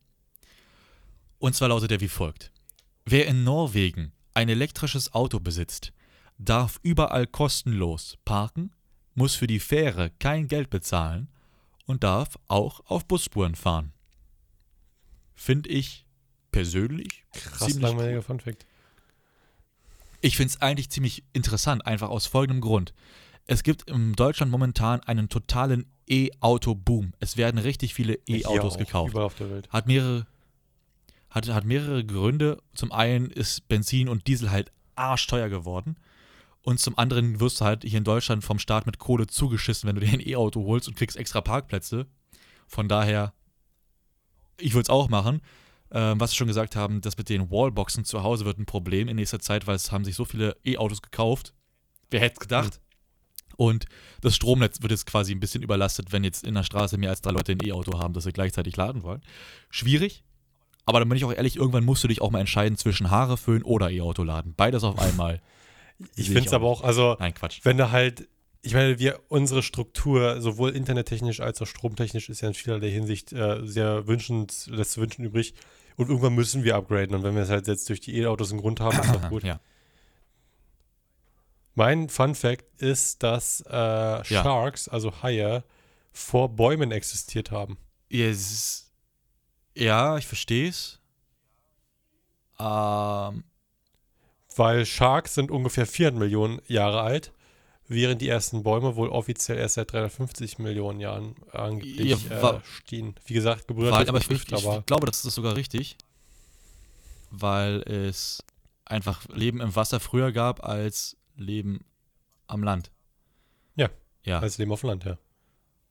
Und 1.39 1.55
zwar 1.55 1.69
lautet 1.69 1.93
er 1.93 2.01
wie 2.01 2.09
folgt. 2.09 2.51
Wer 3.05 3.27
in 3.27 3.45
Norwegen 3.45 4.13
ein 4.33 4.49
elektrisches 4.49 5.13
Auto 5.15 5.39
besitzt, 5.39 5.93
darf 6.39 6.81
überall 6.83 7.27
kostenlos 7.27 8.19
parken, 8.25 8.73
muss 9.15 9.35
für 9.35 9.47
die 9.47 9.61
Fähre 9.61 10.11
kein 10.19 10.49
Geld 10.49 10.71
bezahlen 10.71 11.29
und 11.87 12.03
darf 12.03 12.39
auch 12.49 12.81
auf 12.87 13.07
Busspuren 13.07 13.55
fahren. 13.55 13.93
Finde 15.35 15.69
ich 15.69 16.04
persönlich 16.55 17.25
Krass 17.33 17.59
ziemlich 17.59 17.83
langweiliger 17.83 18.23
Fun 18.23 18.41
Fact. 18.41 18.65
ich 20.21 20.37
finde 20.37 20.55
es 20.55 20.63
eigentlich 20.63 20.91
ziemlich 20.91 21.25
interessant, 21.33 21.87
einfach 21.87 22.09
aus 22.09 22.27
folgendem 22.27 22.61
Grund. 22.61 22.95
Es 23.47 23.63
gibt 23.63 23.91
in 23.91 24.15
Deutschland 24.15 24.51
momentan 24.51 25.01
einen 25.01 25.29
totalen 25.29 25.87
E-Auto-Boom. 26.09 27.13
Es 27.21 27.37
werden 27.37 27.59
richtig 27.59 27.93
viele 27.93 28.15
E-Autos 28.27 28.79
gekauft. 28.79 29.11
Überall 29.11 29.27
auf 29.27 29.35
der 29.35 29.51
Welt. 29.51 29.69
Hat 29.71 29.87
mehrere, 29.87 30.27
hat, 31.29 31.49
hat 31.49 31.65
mehrere 31.65 32.05
Gründe. 32.05 32.63
Zum 32.75 32.91
einen 32.93 33.31
ist 33.31 33.69
Benzin 33.69 34.09
und 34.09 34.27
Diesel 34.27 34.51
halt 34.51 34.73
arschteuer 34.95 35.49
geworden. 35.49 35.97
Und 36.63 36.81
zum 36.81 36.97
anderen 36.97 37.41
wirst 37.41 37.61
du 37.61 37.67
halt 37.67 37.85
hier 37.85 37.99
in 37.99 38.05
Deutschland 38.05 38.45
vom 38.45 38.59
Staat 38.59 38.87
mit 38.87 38.99
Kohle 38.99 39.27
zugeschissen, 39.27 39.87
wenn 39.87 39.97
du 39.97 40.01
dir 40.01 40.13
ein 40.13 40.27
E-Auto 40.27 40.65
holst 40.65 40.89
und 40.89 40.97
kriegst 40.97 41.19
extra 41.19 41.43
Parkplätze. 41.43 42.07
Von 42.67 42.89
daher, 42.89 43.35
ich 44.57 44.73
würde 44.73 44.85
es 44.85 44.91
auch 44.91 45.11
machen. 45.11 45.43
Ähm, 45.95 46.19
was 46.19 46.33
wir 46.33 46.37
schon 46.37 46.49
gesagt 46.49 46.75
haben, 46.75 47.01
das 47.01 47.17
mit 47.17 47.29
den 47.29 47.53
Wallboxen 47.53 48.05
zu 48.05 48.25
Hause 48.25 48.45
wird 48.45 48.59
ein 48.59 48.67
Problem 48.67 49.07
in 49.07 49.15
nächster 49.15 49.39
Zeit, 49.39 49.69
weil 49.69 49.77
es 49.77 49.93
haben 49.93 50.05
sich 50.05 50.17
so 50.17 50.25
viele 50.25 50.57
E-Autos 50.65 51.03
gekauft. 51.03 51.55
Wer 52.11 52.21
hätte 52.21 52.35
es 52.35 52.41
gedacht? 52.41 52.81
Und 53.57 53.87
das 54.21 54.35
Stromnetz 54.35 54.83
wird 54.83 54.91
jetzt 54.91 55.07
quasi 55.07 55.33
ein 55.33 55.39
bisschen 55.39 55.63
überlastet, 55.63 56.11
wenn 56.11 56.25
jetzt 56.25 56.43
in 56.45 56.55
der 56.55 56.65
Straße 56.65 56.99
mehr 56.99 57.11
als 57.11 57.23
drei 57.23 57.31
Leute 57.31 57.53
ein 57.53 57.65
E-Auto 57.65 58.01
haben, 58.01 58.13
das 58.13 58.25
sie 58.25 58.33
gleichzeitig 58.33 58.77
laden 58.77 59.05
wollen. 59.05 59.23
Schwierig. 59.71 60.25
Aber 60.85 60.99
dann 60.99 61.09
bin 61.09 61.17
ich 61.17 61.25
auch 61.25 61.33
ehrlich, 61.33 61.57
irgendwann 61.57 61.85
musst 61.85 62.03
du 62.03 62.09
dich 62.09 62.21
auch 62.21 62.33
mal 62.33 62.41
entscheiden 62.41 62.77
zwischen 62.77 63.11
Haare 63.11 63.37
föhnen 63.37 63.63
oder 63.63 63.89
E-Auto 63.91 64.25
laden. 64.25 64.55
Beides 64.57 64.83
auf 64.85 64.99
einmal. 64.99 65.41
Ich 66.17 66.27
finde 66.27 66.47
es 66.47 66.53
aber 66.53 66.67
auch, 66.67 66.83
also, 66.83 67.17
Nein, 67.21 67.35
Quatsch. 67.35 67.61
wenn 67.63 67.77
du 67.77 67.93
halt, 67.93 68.27
ich 68.63 68.75
meine, 68.75 68.99
wir, 68.99 69.21
unsere 69.29 69.63
Struktur, 69.63 70.41
sowohl 70.41 70.71
internettechnisch 70.71 71.39
als 71.39 71.63
auch 71.63 71.69
stromtechnisch, 71.69 72.29
ist 72.29 72.41
ja 72.41 72.49
in 72.49 72.55
vielerlei 72.55 72.91
Hinsicht 72.91 73.33
äh, 73.33 73.61
sehr 73.65 74.09
wünschend, 74.09 74.67
lässt 74.67 74.91
zu 74.91 75.01
wünschen 75.01 75.25
übrig. 75.25 75.55
Und 75.97 76.09
irgendwann 76.09 76.35
müssen 76.35 76.65
wir 76.65 76.77
upgraden. 76.77 77.15
Und 77.15 77.23
wenn 77.23 77.35
wir 77.35 77.43
es 77.43 77.51
halt 77.51 77.69
jetzt 77.69 77.89
durch 77.89 78.01
die 78.01 78.19
E-Autos 78.19 78.51
einen 78.51 78.61
Grund 78.61 78.81
haben, 78.81 78.99
ist 78.99 79.15
doch 79.15 79.29
gut. 79.29 79.45
Ja. 79.45 79.61
Mein 81.75 82.09
Fun 82.09 82.35
Fact 82.35 82.65
ist, 82.81 83.23
dass 83.23 83.61
äh, 83.63 84.25
Sharks, 84.25 84.89
also 84.89 85.23
Haie, 85.23 85.65
vor 86.13 86.49
Bäumen 86.49 86.93
existiert 86.93 87.51
haben. 87.51 87.79
Yes. 88.09 88.93
Ja, 89.75 90.17
ich 90.17 90.27
verstehe 90.27 90.69
es. 90.69 91.01
Ähm, 92.61 93.45
Weil 94.55 94.87
Sharks 94.87 95.35
sind 95.35 95.51
ungefähr 95.51 95.87
400 95.87 96.21
Millionen 96.21 96.61
Jahre 96.67 97.01
alt, 97.01 97.33
während 97.89 98.21
die 98.23 98.29
ersten 98.29 98.63
Bäume 98.63 98.97
wohl 98.97 99.09
offiziell 99.09 99.59
erst 99.59 99.75
seit 99.75 99.93
350 99.93 100.59
Millionen 100.59 101.01
Jahren 101.01 101.35
angeblich 101.53 102.11
Ja, 102.29 102.43
wa- 102.43 102.57
äh, 102.57 102.61
stehen. 102.65 103.15
Wie 103.27 103.35
gesagt, 103.35 103.69
Gebrüder 103.69 103.91
war, 103.93 104.01
aber 104.01 104.19
nicht 104.19 104.31
ich, 104.31 104.43
ich, 104.49 104.55
aber 104.55 104.79
ich 104.79 104.87
glaube, 104.87 105.07
das 105.07 105.25
ist 105.25 105.35
sogar 105.35 105.57
richtig. 105.57 105.97
Weil 107.31 107.83
es 107.83 108.43
einfach 108.85 109.27
Leben 109.35 109.61
im 109.61 109.75
Wasser 109.75 110.01
früher 110.01 110.31
gab 110.33 110.65
als 110.65 111.17
Leben 111.37 111.85
am 112.47 112.63
Land. 112.63 112.91
Ja. 113.77 113.91
Ja. 114.25 114.39
als 114.41 114.59
Leben 114.59 114.73
auf 114.73 114.81
dem 114.81 114.91
Land, 114.91 115.05
ja. 115.05 115.19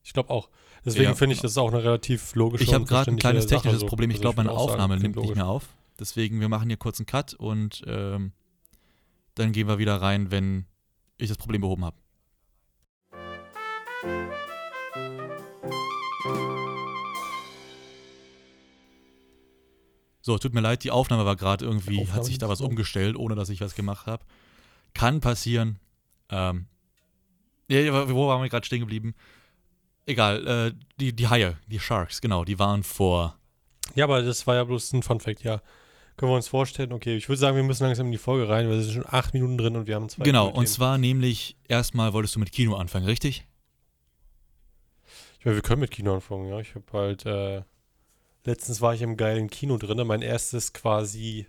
Ich 0.03 0.13
glaube 0.13 0.29
auch. 0.29 0.49
Deswegen 0.85 1.05
Ja. 1.05 1.15
finde 1.15 1.35
ich, 1.35 1.41
das 1.41 1.51
ist 1.51 1.57
auch 1.57 1.71
eine 1.71 1.83
relativ 1.83 2.35
logische 2.35 2.63
Ich 2.63 2.73
habe 2.73 2.85
gerade 2.85 3.09
ein 3.11 3.17
kleines 3.17 3.43
Sache 3.45 3.55
technisches 3.61 3.81
so. 3.81 3.85
Problem. 3.87 4.09
Ich 4.11 4.19
glaube, 4.21 4.37
meine 4.37 4.51
Aufnahme 4.51 4.97
nimmt 4.97 5.15
nicht 5.15 5.35
mehr 5.35 5.47
auf. 5.47 5.65
Deswegen, 5.99 6.39
wir 6.39 6.49
machen 6.49 6.69
hier 6.69 6.77
kurz 6.77 6.99
einen 6.99 7.05
Cut 7.05 7.33
und 7.33 7.83
ähm, 7.87 8.31
dann 9.35 9.51
gehen 9.53 9.67
wir 9.67 9.77
wieder 9.79 10.01
rein, 10.01 10.31
wenn 10.31 10.65
ich 11.17 11.29
das 11.29 11.37
Problem 11.37 11.61
behoben 11.61 11.85
habe. 11.85 11.97
So, 20.25 20.37
tut 20.37 20.53
mir 20.53 20.61
leid, 20.61 20.85
die 20.85 20.91
Aufnahme 20.91 21.25
war 21.25 21.35
gerade 21.35 21.65
irgendwie, 21.65 21.99
Aufnahme 21.99 22.17
hat 22.17 22.25
sich 22.25 22.37
da 22.37 22.47
was 22.47 22.61
umgestellt, 22.61 23.17
ohne 23.17 23.35
dass 23.35 23.49
ich 23.49 23.59
was 23.59 23.75
gemacht 23.75 24.07
habe. 24.07 24.23
Kann 24.93 25.19
passieren. 25.19 25.79
Ähm, 26.29 26.67
ja, 27.67 28.09
wo 28.09 28.29
waren 28.29 28.41
wir 28.41 28.49
gerade 28.49 28.65
stehen 28.65 28.79
geblieben? 28.79 29.15
Egal, 30.05 30.47
äh, 30.47 30.73
die, 30.97 31.13
die 31.13 31.27
Haie, 31.27 31.57
die 31.67 31.79
Sharks, 31.79 32.21
genau, 32.21 32.45
die 32.45 32.57
waren 32.57 32.83
vor 32.83 33.37
Ja, 33.95 34.05
aber 34.05 34.21
das 34.21 34.47
war 34.47 34.55
ja 34.55 34.63
bloß 34.63 34.93
ein 34.93 35.03
Fun 35.03 35.19
Fact, 35.19 35.43
ja. 35.43 35.61
Können 36.15 36.31
wir 36.31 36.35
uns 36.35 36.47
vorstellen, 36.47 36.93
okay, 36.93 37.15
ich 37.15 37.27
würde 37.27 37.39
sagen, 37.39 37.55
wir 37.55 37.63
müssen 37.63 37.83
langsam 37.83 38.05
in 38.05 38.11
die 38.11 38.17
Folge 38.17 38.47
rein, 38.47 38.67
weil 38.69 38.77
wir 38.77 38.83
sind 38.83 38.93
schon 38.93 39.05
acht 39.07 39.33
Minuten 39.33 39.57
drin 39.57 39.75
und 39.75 39.87
wir 39.87 39.95
haben 39.95 40.09
zwei 40.09 40.23
Genau, 40.23 40.47
coole 40.47 40.59
und 40.59 40.67
zwar 40.67 40.97
nämlich 40.97 41.57
erstmal 41.67 42.13
wolltest 42.13 42.35
du 42.35 42.39
mit 42.39 42.51
Kino 42.51 42.75
anfangen, 42.75 43.05
richtig? 43.05 43.47
Ich 45.39 45.45
meine, 45.45 45.57
wir 45.57 45.63
können 45.63 45.81
mit 45.81 45.91
Kino 45.91 46.13
anfangen, 46.13 46.47
ja. 46.47 46.59
Ich 46.59 46.75
habe 46.75 46.85
halt, 46.93 47.25
äh, 47.25 47.63
letztens 48.45 48.79
war 48.79 48.93
ich 48.93 49.01
im 49.01 49.17
geilen 49.17 49.49
Kino 49.49 49.77
drin, 49.77 50.05
mein 50.05 50.21
erstes 50.21 50.71
quasi 50.71 51.47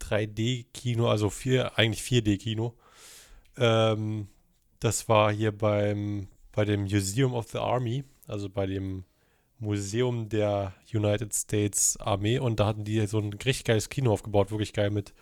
3D-Kino, 0.00 1.08
also 1.08 1.30
vier, 1.30 1.78
eigentlich 1.78 2.02
4D-Kino. 2.02 2.76
Ähm, 3.56 4.28
das 4.80 5.08
war 5.08 5.32
hier 5.32 5.56
beim, 5.56 6.28
bei 6.52 6.64
dem 6.64 6.82
Museum 6.82 7.32
of 7.32 7.48
the 7.50 7.58
Army, 7.58 8.04
also 8.26 8.48
bei 8.48 8.66
dem 8.66 9.04
Museum 9.60 10.28
der 10.28 10.72
United 10.92 11.34
States 11.34 11.96
Armee 11.98 12.38
und 12.38 12.60
da 12.60 12.66
hatten 12.66 12.84
die 12.84 13.06
so 13.06 13.18
ein 13.18 13.32
richtig 13.32 13.64
geiles 13.64 13.88
Kino 13.88 14.12
aufgebaut, 14.12 14.50
wirklich 14.50 14.72
geil 14.72 14.90
mit, 14.90 15.12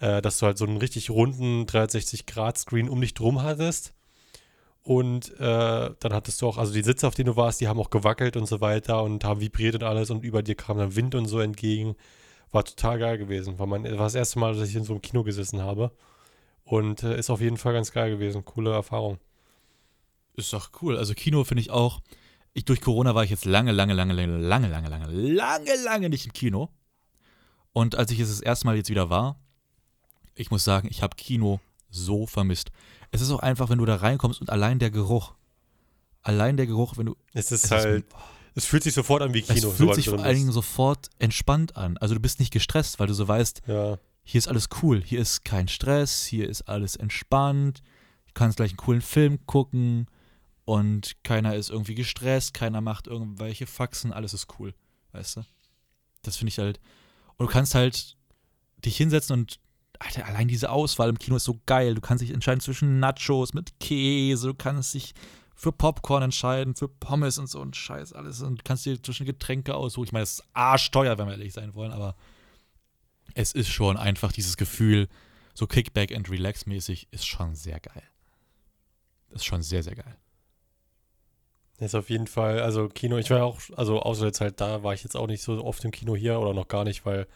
äh, 0.00 0.22
dass 0.22 0.38
du 0.38 0.46
halt 0.46 0.58
so 0.58 0.64
einen 0.64 0.78
richtig 0.78 1.10
runden 1.10 1.64
360-Grad-Screen 1.66 2.88
um 2.88 3.00
dich 3.00 3.14
drum 3.14 3.42
hattest. 3.42 3.92
Und 4.84 5.32
äh, 5.40 5.90
dann 5.98 6.12
hattest 6.12 6.42
du 6.42 6.46
auch, 6.46 6.58
also 6.58 6.72
die 6.72 6.82
Sitze, 6.82 7.08
auf 7.08 7.14
denen 7.14 7.28
du 7.28 7.36
warst, 7.36 7.60
die 7.60 7.68
haben 7.68 7.80
auch 7.80 7.90
gewackelt 7.90 8.36
und 8.36 8.46
so 8.46 8.60
weiter 8.60 9.02
und 9.02 9.24
haben 9.24 9.40
vibriert 9.40 9.74
und 9.76 9.82
alles 9.82 10.10
und 10.10 10.22
über 10.22 10.42
dir 10.42 10.54
kam 10.54 10.76
dann 10.76 10.94
Wind 10.94 11.14
und 11.14 11.26
so 11.26 11.40
entgegen. 11.40 11.96
War 12.52 12.64
total 12.64 12.98
geil 12.98 13.18
gewesen. 13.18 13.58
War, 13.58 13.66
mein, 13.66 13.84
war 13.84 14.04
das 14.04 14.14
erste 14.14 14.38
Mal, 14.38 14.54
dass 14.54 14.68
ich 14.68 14.76
in 14.76 14.84
so 14.84 14.92
einem 14.92 15.02
Kino 15.02 15.24
gesessen 15.24 15.62
habe. 15.62 15.90
Und 16.64 17.02
äh, 17.02 17.18
ist 17.18 17.30
auf 17.30 17.40
jeden 17.40 17.56
Fall 17.56 17.72
ganz 17.72 17.92
geil 17.92 18.10
gewesen. 18.10 18.44
Coole 18.44 18.72
Erfahrung. 18.72 19.18
Ist 20.36 20.52
doch 20.52 20.70
cool. 20.82 20.98
Also 20.98 21.14
Kino 21.14 21.44
finde 21.44 21.62
ich 21.62 21.70
auch. 21.70 22.00
Ich 22.54 22.64
durch 22.64 22.80
Corona 22.80 23.14
war 23.16 23.24
ich 23.24 23.30
jetzt 23.30 23.44
lange, 23.44 23.72
lange, 23.72 23.94
lange, 23.94 24.12
lange, 24.14 24.38
lange, 24.38 24.68
lange, 24.68 24.88
lange, 24.88 25.06
lange, 25.10 25.76
lange 25.84 26.08
nicht 26.08 26.24
im 26.26 26.32
Kino. 26.32 26.70
Und 27.72 27.96
als 27.96 28.12
ich 28.12 28.20
es 28.20 28.28
das 28.28 28.40
erste 28.40 28.66
Mal 28.66 28.76
jetzt 28.76 28.88
wieder 28.90 29.10
war, 29.10 29.36
ich 30.36 30.50
muss 30.52 30.62
sagen, 30.62 30.86
ich 30.90 31.02
habe 31.02 31.16
Kino 31.16 31.58
so 31.90 32.26
vermisst. 32.26 32.70
Es 33.10 33.20
ist 33.20 33.30
auch 33.32 33.40
einfach, 33.40 33.68
wenn 33.70 33.78
du 33.78 33.84
da 33.84 33.96
reinkommst 33.96 34.40
und 34.40 34.50
allein 34.50 34.78
der 34.78 34.90
Geruch, 34.92 35.34
allein 36.22 36.56
der 36.56 36.66
Geruch, 36.66 36.96
wenn 36.96 37.06
du 37.06 37.16
Es 37.32 37.46
ist 37.50 37.64
Es 37.64 37.64
ist- 37.64 37.70
halt, 37.72 38.04
es 38.54 38.64
fühlt 38.66 38.84
sich 38.84 38.94
sofort 38.94 39.22
an 39.22 39.34
wie 39.34 39.42
Kino. 39.42 39.68
es 39.70 39.76
fühlt 39.76 39.94
sich 39.96 40.08
vor 40.08 40.20
allen 40.22 40.36
Dingen 40.36 40.52
sofort 40.52 41.10
entspannt 41.18 41.76
an. 41.76 41.96
Also 41.98 42.14
du 42.14 42.20
bist 42.20 42.38
nicht 42.38 42.52
gestresst, 42.52 43.00
weil 43.00 43.08
du 43.08 43.14
so 43.14 43.26
weißt, 43.26 43.62
Ja. 43.66 43.98
hier 44.22 44.38
ist 44.38 44.46
alles 44.46 44.68
cool, 44.82 45.02
hier 45.04 45.18
ist 45.20 45.44
kein 45.44 45.66
Stress, 45.66 46.24
hier 46.24 46.48
ist 46.48 46.62
alles 46.68 46.94
entspannt, 46.94 47.82
du 48.28 48.32
kannst 48.34 48.58
gleich 48.58 48.70
einen 48.70 48.76
coolen 48.76 49.02
Film 49.02 49.44
gucken 49.46 50.06
und 50.64 51.16
keiner 51.22 51.54
ist 51.56 51.70
irgendwie 51.70 51.94
gestresst, 51.94 52.54
keiner 52.54 52.80
macht 52.80 53.06
irgendwelche 53.06 53.66
Faxen, 53.66 54.12
alles 54.12 54.34
ist 54.34 54.46
cool, 54.58 54.74
weißt 55.12 55.36
du? 55.36 55.42
Das 56.22 56.36
finde 56.36 56.50
ich 56.50 56.58
halt. 56.58 56.80
Und 57.36 57.46
du 57.46 57.52
kannst 57.52 57.74
halt 57.74 58.16
dich 58.84 58.96
hinsetzen 58.96 59.34
und 59.38 59.60
Alter, 60.00 60.26
allein 60.26 60.48
diese 60.48 60.70
Auswahl 60.70 61.08
im 61.08 61.18
Kino 61.18 61.36
ist 61.36 61.44
so 61.44 61.60
geil. 61.66 61.94
Du 61.94 62.00
kannst 62.00 62.22
dich 62.22 62.32
entscheiden 62.32 62.60
zwischen 62.60 62.98
Nachos 62.98 63.54
mit 63.54 63.78
Käse, 63.78 64.48
du 64.48 64.54
kannst 64.54 64.94
dich 64.94 65.14
für 65.54 65.72
Popcorn 65.72 66.24
entscheiden, 66.24 66.74
für 66.74 66.88
Pommes 66.88 67.38
und 67.38 67.48
so 67.48 67.60
und 67.60 67.76
Scheiß 67.76 68.12
alles 68.12 68.42
und 68.42 68.64
kannst 68.64 68.86
dir 68.86 69.00
zwischen 69.00 69.24
Getränke 69.24 69.74
aussuchen. 69.74 70.06
Ich 70.06 70.12
meine, 70.12 70.24
das 70.24 70.40
ist 70.40 70.44
arschteuer, 70.52 71.16
wenn 71.16 71.26
wir 71.26 71.34
ehrlich 71.34 71.52
sein 71.52 71.74
wollen, 71.74 71.92
aber 71.92 72.16
es 73.34 73.52
ist 73.52 73.68
schon 73.68 73.96
einfach 73.96 74.32
dieses 74.32 74.56
Gefühl, 74.56 75.08
so 75.54 75.66
Kickback 75.66 76.12
and 76.14 76.28
Relax 76.28 76.66
mäßig, 76.66 77.08
ist 77.12 77.26
schon 77.26 77.54
sehr 77.54 77.78
geil. 77.78 78.02
Ist 79.30 79.44
schon 79.44 79.62
sehr, 79.62 79.82
sehr 79.82 79.94
geil. 79.94 80.16
Ist 81.80 81.94
auf 81.94 82.08
jeden 82.08 82.26
Fall, 82.28 82.60
also 82.60 82.88
Kino, 82.88 83.18
ich 83.18 83.30
war 83.30 83.44
auch, 83.44 83.58
also 83.76 84.00
außer 84.00 84.24
der 84.24 84.32
Zeit 84.32 84.60
da, 84.60 84.82
war 84.84 84.94
ich 84.94 85.02
jetzt 85.02 85.16
auch 85.16 85.26
nicht 85.26 85.42
so 85.42 85.62
oft 85.64 85.84
im 85.84 85.90
Kino 85.90 86.14
hier 86.14 86.38
oder 86.38 86.54
noch 86.54 86.68
gar 86.68 86.84
nicht, 86.84 87.04
weil 87.04 87.26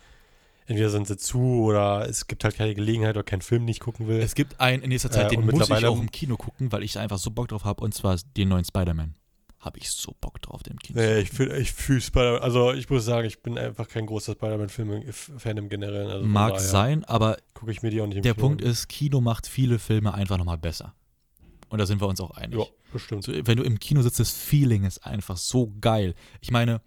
entweder 0.66 0.90
sind 0.90 1.08
sie 1.08 1.16
zu 1.16 1.64
oder 1.64 2.08
es 2.08 2.26
gibt 2.28 2.44
halt 2.44 2.56
keine 2.56 2.74
Gelegenheit 2.74 3.16
oder 3.16 3.24
keinen 3.24 3.42
Film, 3.42 3.62
den 3.62 3.70
ich 3.70 3.80
gucken 3.80 4.06
will. 4.06 4.20
Es 4.20 4.34
gibt 4.36 4.60
einen 4.60 4.82
in 4.82 4.90
nächster 4.90 5.10
Zeit, 5.10 5.26
Äh, 5.26 5.28
den 5.36 5.40
muss 5.44 5.54
ich 5.54 5.58
mittlerweile- 5.60 5.88
auch 5.90 6.00
im 6.00 6.10
Kino 6.12 6.36
gucken, 6.36 6.70
weil 6.70 6.82
ich 6.84 6.92
da 6.92 7.00
einfach 7.00 7.18
so 7.18 7.30
Bock 7.32 7.48
drauf 7.48 7.64
habe, 7.64 7.82
und 7.82 7.94
zwar 7.94 8.16
den 8.36 8.48
neuen 8.48 8.64
Spider-Man. 8.64 9.14
Habe 9.60 9.78
ich 9.80 9.90
so 9.90 10.14
Bock 10.20 10.40
drauf, 10.40 10.62
den 10.62 10.74
im 10.74 10.78
Kino 10.78 11.00
Nee, 11.00 11.18
ich 11.18 11.30
fühle 11.30 11.58
ich 11.58 11.72
fühl 11.72 12.00
Spider 12.00 12.40
also 12.40 12.72
ich 12.72 12.88
muss 12.88 13.04
sagen, 13.04 13.26
ich 13.26 13.42
bin 13.42 13.58
einfach 13.58 13.88
kein 13.88 14.06
großer 14.06 14.34
Spider-Man-Fan 14.34 15.56
im 15.56 15.68
Generellen. 15.68 16.10
Also 16.10 16.24
Mag 16.26 16.50
daher 16.54 16.62
sein, 16.68 17.04
aber 17.04 17.38
Gucke 17.54 17.72
ich 17.72 17.82
mir 17.82 17.90
die 17.90 18.00
auch 18.00 18.06
nicht 18.06 18.18
im 18.18 18.22
der 18.22 18.34
Kino 18.34 18.46
Punkt 18.46 18.62
an. 18.62 18.70
ist, 18.70 18.88
Kino 18.88 19.20
macht 19.20 19.48
viele 19.48 19.80
Filme 19.80 20.14
einfach 20.14 20.38
nochmal 20.38 20.58
besser. 20.58 20.94
Und 21.70 21.78
da 21.78 21.86
sind 21.86 22.00
wir 22.00 22.08
uns 22.08 22.20
auch 22.20 22.30
einig. 22.32 22.58
Ja, 22.58 22.66
bestimmt. 22.92 23.24
So, 23.24 23.32
wenn 23.34 23.56
du 23.56 23.62
im 23.62 23.78
Kino 23.78 24.02
sitzt, 24.02 24.18
das 24.20 24.30
Feeling 24.30 24.84
ist 24.84 25.04
einfach 25.04 25.36
so 25.36 25.72
geil. 25.80 26.14
Ich 26.40 26.50
meine, 26.50 26.80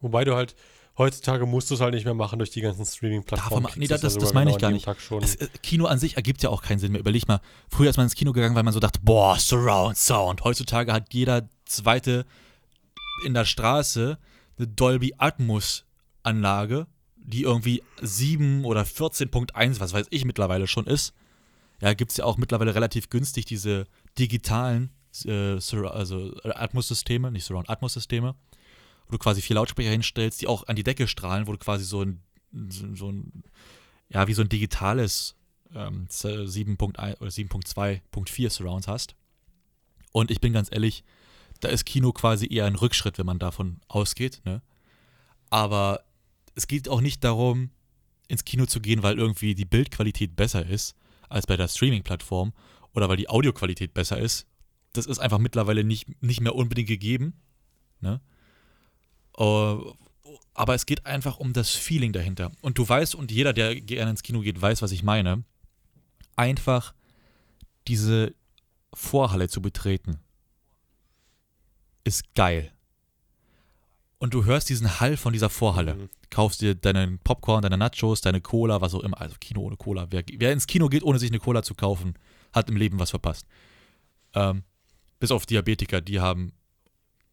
Wobei 0.00 0.24
du 0.24 0.34
halt, 0.34 0.56
heutzutage 0.98 1.46
musst 1.46 1.70
du 1.70 1.74
es 1.74 1.80
halt 1.80 1.94
nicht 1.94 2.04
mehr 2.04 2.12
machen 2.14 2.38
durch 2.40 2.50
die 2.50 2.60
ganzen 2.60 2.84
Streaming-Plattformen. 2.84 3.68
Nee, 3.76 3.86
das- 3.86 4.00
das 4.00 4.14
sogar 4.14 4.34
meine 4.34 4.50
ich 4.50 4.56
genau 4.56 4.60
gar 4.60 4.68
an 4.68 5.20
dem 5.20 5.20
nicht. 5.20 5.22
Es, 5.22 5.36
äh, 5.36 5.48
Kino 5.62 5.86
an 5.86 5.98
sich 6.00 6.16
ergibt 6.16 6.42
ja 6.42 6.50
auch 6.50 6.60
keinen 6.60 6.80
Sinn 6.80 6.90
mehr. 6.92 7.00
Überleg 7.00 7.28
mal, 7.28 7.40
früher 7.68 7.88
ist 7.88 7.96
man 7.96 8.06
ins 8.06 8.16
Kino 8.16 8.32
gegangen, 8.32 8.56
weil 8.56 8.64
man 8.64 8.74
so 8.74 8.80
dachte, 8.80 8.98
boah, 9.02 9.38
Surround 9.38 9.96
Sound. 9.96 10.42
Heutzutage 10.42 10.92
hat 10.92 11.14
jeder 11.14 11.48
zweite 11.66 12.26
in 13.24 13.32
der 13.34 13.44
Straße 13.44 14.18
eine 14.58 14.66
Dolby 14.66 15.14
Atmos 15.18 15.84
Anlage, 16.24 16.88
die 17.16 17.42
irgendwie 17.42 17.82
7 18.00 18.64
oder 18.64 18.82
14.1, 18.84 19.78
was 19.78 19.92
weiß 19.92 20.06
ich 20.10 20.24
mittlerweile 20.24 20.66
schon 20.66 20.86
ist. 20.86 21.14
Ja, 21.80 21.94
gibt 21.94 22.10
es 22.10 22.16
ja 22.16 22.24
auch 22.24 22.36
mittlerweile 22.38 22.74
relativ 22.74 23.08
günstig 23.08 23.44
diese 23.44 23.86
digitalen 24.18 24.90
äh, 25.24 25.58
also 25.86 26.34
Atmos-Systeme, 26.44 27.30
nicht 27.30 27.44
Surround 27.44 27.68
Atmos-Systeme, 27.68 28.34
wo 29.06 29.12
du 29.12 29.18
quasi 29.18 29.42
vier 29.42 29.56
Lautsprecher 29.56 29.90
hinstellst, 29.90 30.40
die 30.40 30.46
auch 30.46 30.66
an 30.68 30.76
die 30.76 30.84
Decke 30.84 31.06
strahlen, 31.06 31.46
wo 31.46 31.52
du 31.52 31.58
quasi 31.58 31.84
so 31.84 32.02
ein, 32.02 32.22
so, 32.68 33.10
ein 33.10 33.44
ja, 34.08 34.26
wie 34.28 34.34
so 34.34 34.42
ein 34.42 34.48
digitales 34.48 35.36
ähm, 35.74 36.06
7.1 36.08 37.20
oder 37.20 37.30
7.2.4 37.30 38.50
Surrounds 38.50 38.88
hast. 38.88 39.14
Und 40.12 40.30
ich 40.30 40.40
bin 40.40 40.52
ganz 40.52 40.68
ehrlich, 40.70 41.04
da 41.60 41.68
ist 41.68 41.86
Kino 41.86 42.12
quasi 42.12 42.52
eher 42.52 42.66
ein 42.66 42.74
Rückschritt, 42.74 43.18
wenn 43.18 43.26
man 43.26 43.38
davon 43.38 43.80
ausgeht. 43.88 44.42
Ne? 44.44 44.62
Aber 45.48 46.04
es 46.54 46.66
geht 46.66 46.88
auch 46.88 47.00
nicht 47.00 47.24
darum, 47.24 47.70
ins 48.28 48.44
Kino 48.44 48.66
zu 48.66 48.80
gehen, 48.80 49.02
weil 49.02 49.18
irgendwie 49.18 49.54
die 49.54 49.64
Bildqualität 49.64 50.36
besser 50.36 50.66
ist 50.66 50.96
als 51.28 51.46
bei 51.46 51.56
der 51.56 51.68
Streaming-Plattform 51.68 52.52
oder 52.94 53.08
weil 53.08 53.16
die 53.16 53.28
Audioqualität 53.28 53.94
besser 53.94 54.18
ist. 54.18 54.46
Das 54.92 55.06
ist 55.06 55.18
einfach 55.18 55.38
mittlerweile 55.38 55.84
nicht, 55.84 56.22
nicht 56.22 56.40
mehr 56.40 56.54
unbedingt 56.54 56.88
gegeben. 56.88 57.34
Ne? 58.00 58.20
Äh, 59.38 59.76
aber 60.54 60.74
es 60.74 60.86
geht 60.86 61.06
einfach 61.06 61.38
um 61.38 61.52
das 61.52 61.70
Feeling 61.70 62.12
dahinter. 62.12 62.52
Und 62.60 62.78
du 62.78 62.86
weißt, 62.86 63.14
und 63.14 63.30
jeder, 63.30 63.52
der 63.52 63.80
gerne 63.80 64.10
ins 64.10 64.22
Kino 64.22 64.40
geht, 64.40 64.60
weiß, 64.60 64.82
was 64.82 64.92
ich 64.92 65.02
meine, 65.02 65.44
einfach 66.36 66.94
diese 67.88 68.34
Vorhalle 68.92 69.48
zu 69.48 69.62
betreten, 69.62 70.18
ist 72.04 72.34
geil. 72.34 72.72
Und 74.18 74.34
du 74.34 74.44
hörst 74.44 74.68
diesen 74.68 75.00
Hall 75.00 75.16
von 75.16 75.32
dieser 75.32 75.50
Vorhalle. 75.50 75.94
Mhm. 75.94 76.08
Kaufst 76.30 76.60
dir 76.60 76.74
deinen 76.74 77.18
Popcorn, 77.18 77.62
deine 77.62 77.76
Nachos, 77.76 78.20
deine 78.20 78.40
Cola, 78.40 78.80
was 78.80 78.94
auch 78.94 79.00
immer. 79.00 79.20
Also 79.20 79.36
Kino 79.40 79.62
ohne 79.62 79.76
Cola. 79.76 80.06
Wer, 80.10 80.22
wer 80.36 80.52
ins 80.52 80.66
Kino 80.66 80.88
geht, 80.88 81.02
ohne 81.02 81.18
sich 81.18 81.30
eine 81.30 81.40
Cola 81.40 81.62
zu 81.62 81.74
kaufen, 81.74 82.14
hat 82.52 82.68
im 82.68 82.76
Leben 82.76 82.98
was 82.98 83.10
verpasst. 83.10 83.46
Ähm, 84.34 84.62
bis 85.18 85.30
auf 85.30 85.46
Diabetiker, 85.46 86.00
die 86.00 86.20
haben. 86.20 86.52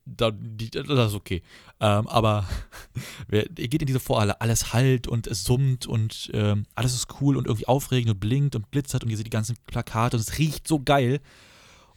Da, 0.05 0.31
die, 0.31 0.71
das 0.71 0.87
ist 0.87 1.13
okay. 1.13 1.43
Ähm, 1.79 2.07
aber 2.07 2.47
ihr 3.31 3.67
geht 3.67 3.81
in 3.81 3.87
diese 3.87 3.99
Vorhalle, 3.99 4.41
alles 4.41 4.73
halt 4.73 5.07
und 5.07 5.27
es 5.27 5.43
summt 5.43 5.85
und 5.85 6.31
ähm, 6.33 6.65
alles 6.73 6.95
ist 6.95 7.21
cool 7.21 7.37
und 7.37 7.45
irgendwie 7.45 7.67
aufregend 7.67 8.11
und 8.13 8.19
blinkt 8.19 8.55
und 8.55 8.71
blitzert 8.71 9.03
und 9.03 9.11
ihr 9.11 9.17
seht 9.17 9.27
die 9.27 9.31
ganzen 9.31 9.55
Plakate 9.67 10.17
und 10.17 10.21
es 10.21 10.39
riecht 10.39 10.67
so 10.67 10.79
geil. 10.79 11.21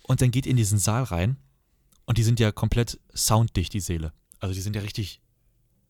Und 0.02 0.20
dann 0.20 0.30
geht 0.30 0.46
ihr 0.46 0.50
in 0.50 0.56
diesen 0.56 0.78
Saal 0.78 1.04
rein 1.04 1.36
und 2.04 2.18
die 2.18 2.22
sind 2.22 2.40
ja 2.40 2.52
komplett 2.52 3.00
sounddicht, 3.14 3.72
die 3.72 3.80
Säle. 3.80 4.12
Also 4.40 4.54
die 4.54 4.60
sind 4.60 4.76
ja 4.76 4.82
richtig 4.82 5.22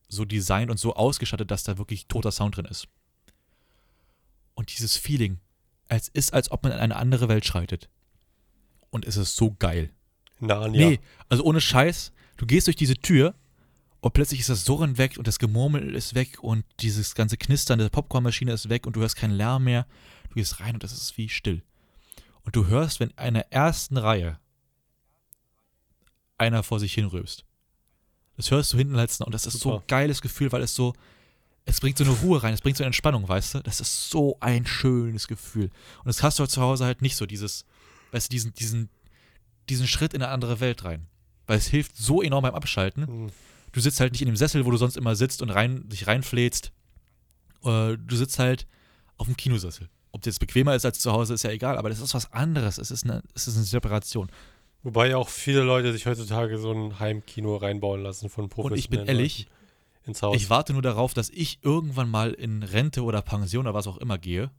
so 0.09 0.25
designt 0.25 0.71
und 0.71 0.79
so 0.79 0.95
ausgestattet, 0.95 1.51
dass 1.51 1.65
da 1.65 1.79
wirklich 1.79 2.07
toter 2.07 2.31
Sound 2.31 2.57
drin 2.57 2.67
ist. 2.67 2.87
Und 4.55 4.71
dieses 4.71 4.97
Feeling, 4.97 5.41
als 5.93 6.09
ist, 6.09 6.33
als 6.33 6.51
ob 6.51 6.63
man 6.63 6.73
in 6.73 6.79
eine 6.79 6.97
andere 6.97 7.29
Welt 7.29 7.45
schreitet. 7.45 7.91
Und 8.89 9.05
es 9.05 9.19
ist 9.19 9.37
so 9.37 9.55
geil. 9.59 9.91
Narnia. 10.41 10.89
Nee, 10.89 11.01
also 11.29 11.45
ohne 11.45 11.61
Scheiß, 11.61 12.13
du 12.39 12.47
gehst 12.47 12.67
durch 12.67 12.77
diese 12.77 12.95
Tür 12.95 13.35
und 14.01 14.15
plötzlich 14.15 14.41
ist 14.41 14.49
das 14.49 14.65
Surren 14.65 14.97
weg 14.97 15.19
und 15.19 15.27
das 15.29 15.39
Gemurmel 15.39 15.95
ist 15.95 16.15
weg 16.15 16.43
und 16.43 16.65
dieses 16.81 17.15
ganze 17.15 17.37
Knistern 17.37 17.79
der 17.79 17.91
Popcornmaschine 17.91 18.53
ist 18.53 18.71
weg 18.71 18.87
und 18.87 18.97
du 18.97 19.01
hörst 19.01 19.17
keinen 19.17 19.35
Lärm 19.35 19.65
mehr. 19.65 19.87
Du 20.31 20.37
gehst 20.37 20.61
rein 20.61 20.75
und 20.75 20.83
das 20.83 20.93
ist 20.93 21.19
wie 21.19 21.29
still. 21.29 21.63
Und 22.43 22.57
du 22.57 22.67
hörst, 22.69 22.99
wenn 22.99 23.11
in 23.11 23.35
der 23.35 23.53
ersten 23.53 23.99
Reihe 23.99 24.39
einer 26.39 26.63
vor 26.63 26.81
sich 26.81 26.95
hinrülpst. 26.95 27.45
Das 28.39 28.51
hörst 28.51 28.73
du 28.73 28.79
hinten 28.79 28.95
letzten 28.95 29.25
und 29.25 29.33
das 29.33 29.45
ist 29.45 29.61
so 29.61 29.71
Super. 29.71 29.83
ein 29.83 29.87
geiles 29.89 30.23
Gefühl, 30.23 30.51
weil 30.53 30.63
es 30.63 30.75
so, 30.75 30.95
es 31.65 31.81
bringt 31.81 31.99
so 31.99 32.05
eine 32.05 32.13
Ruhe 32.13 32.43
rein, 32.43 32.55
es 32.55 32.61
bringt 32.61 32.77
so 32.77 32.83
eine 32.83 32.89
Entspannung, 32.89 33.29
weißt 33.29 33.55
du? 33.55 33.61
Das 33.61 33.81
ist 33.81 34.11
so 34.11 34.37
ein 34.41 34.67
schönes 34.67 35.29
Gefühl. 35.29 35.71
Und 35.99 36.07
das 36.07 36.23
hast 36.23 36.39
du 36.39 36.47
zu 36.47 36.61
Hause 36.61 36.85
halt 36.85 37.03
nicht 37.03 37.17
so, 37.17 37.27
dieses, 37.27 37.65
weißt 38.11 38.29
du, 38.29 38.33
diesen, 38.33 38.55
diesen, 38.55 38.89
diesen 39.69 39.87
Schritt 39.87 40.15
in 40.15 40.23
eine 40.23 40.33
andere 40.33 40.61
Welt 40.61 40.85
rein. 40.85 41.07
Weil 41.47 41.59
es 41.59 41.69
hilft 41.69 41.97
so 41.97 42.23
enorm 42.23 42.43
beim 42.43 42.55
Abschalten. 42.55 43.25
Mhm. 43.25 43.33
Du 43.73 43.81
sitzt 43.81 44.01
halt 44.01 44.13
nicht 44.13 44.23
in 44.23 44.27
dem 44.27 44.37
Sessel, 44.37 44.65
wo 44.67 44.71
du 44.71 44.77
sonst 44.77 44.97
immer 44.97 45.17
sitzt 45.17 45.41
und 45.41 45.51
rein, 45.51 45.89
dich 45.89 46.07
reinfläzt. 46.07 46.73
Äh, 47.65 47.97
Du 47.97 48.17
sitzt 48.17 48.39
halt 48.39 48.67
auf 49.17 49.27
dem 49.27 49.37
Kinosessel. 49.37 49.89
Ob 50.11 50.21
das 50.23 50.35
jetzt 50.35 50.41
bequemer 50.41 50.75
ist 50.75 50.85
als 50.85 50.99
zu 50.99 51.13
Hause, 51.13 51.35
ist 51.35 51.45
ja 51.45 51.51
egal, 51.51 51.79
aber 51.79 51.89
das 51.89 52.01
ist 52.01 52.13
was 52.13 52.33
anderes. 52.33 52.77
Es 52.79 52.91
ist 52.91 53.05
eine, 53.05 53.23
es 53.35 53.49
ist 53.49 53.57
eine 53.57 53.65
Separation. 53.65 54.29
Wobei 54.83 55.09
ja 55.11 55.17
auch 55.17 55.29
viele 55.29 55.63
Leute 55.63 55.93
sich 55.93 56.07
heutzutage 56.07 56.59
so 56.59 56.73
ein 56.73 56.99
Heimkino 56.99 57.57
reinbauen 57.57 58.03
lassen 58.03 58.29
von 58.29 58.49
professionellen 58.49 58.73
Und 58.73 58.79
ich 58.79 58.91
bin 58.91 59.07
ehrlich, 59.07 59.39
Leuten 59.39 59.62
ins 60.07 60.23
Haus. 60.23 60.37
ich 60.37 60.51
warte 60.51 60.73
nur 60.73 60.83
darauf, 60.83 61.15
dass 61.15 61.31
ich 61.31 61.59
irgendwann 61.63 62.11
mal 62.11 62.33
in 62.33 62.63
Rente 62.63 63.03
oder 63.03 63.23
Pension 63.23 63.67
oder 63.67 63.75
was 63.75 63.87
auch 63.87 63.99
immer 63.99 64.19
gehe 64.19 64.51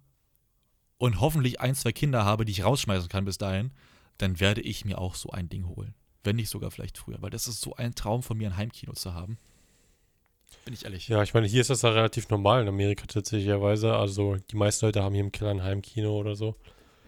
und 0.98 1.20
hoffentlich 1.20 1.60
ein, 1.60 1.76
zwei 1.76 1.92
Kinder 1.92 2.26
habe, 2.26 2.46
die 2.46 2.52
ich 2.52 2.64
rausschmeißen 2.64 3.10
kann 3.10 3.26
bis 3.26 3.38
dahin, 3.38 3.72
dann 4.18 4.40
werde 4.40 4.62
ich 4.62 4.86
mir 4.86 5.00
auch 5.00 5.16
so 5.16 5.30
ein 5.32 5.50
Ding 5.50 5.68
holen. 5.68 5.96
Wenn 6.24 6.38
nicht 6.38 6.50
sogar 6.50 6.72
vielleicht 6.72 6.98
früher, 6.98 7.22
weil 7.22 7.30
das 7.30 7.48
ist 7.48 7.62
so 7.62 7.76
ein 7.76 7.96
Traum 7.96 8.24
von 8.24 8.38
mir, 8.38 8.50
ein 8.50 8.58
Heimkino 8.58 8.94
zu 8.94 9.14
haben. 9.14 9.38
Bin 10.66 10.74
ich 10.74 10.86
ehrlich. 10.86 11.08
ja, 11.10 11.22
ich 11.24 11.34
meine, 11.34 11.48
hier 11.48 11.62
ist 11.62 11.70
das 11.70 11.82
ja 11.82 11.90
relativ 11.90 12.30
normal 12.30 12.62
in 12.62 12.68
Amerika 12.68 13.06
tatsächlicherweise. 13.06 13.96
Also 13.96 14.38
die 14.50 14.56
meisten 14.56 14.86
Leute 14.86 15.04
haben 15.04 15.14
hier 15.14 15.24
im 15.24 15.32
Keller 15.32 15.52
ein 15.52 15.64
Heimkino 15.64 16.18
oder 16.18 16.36
so. 16.36 16.56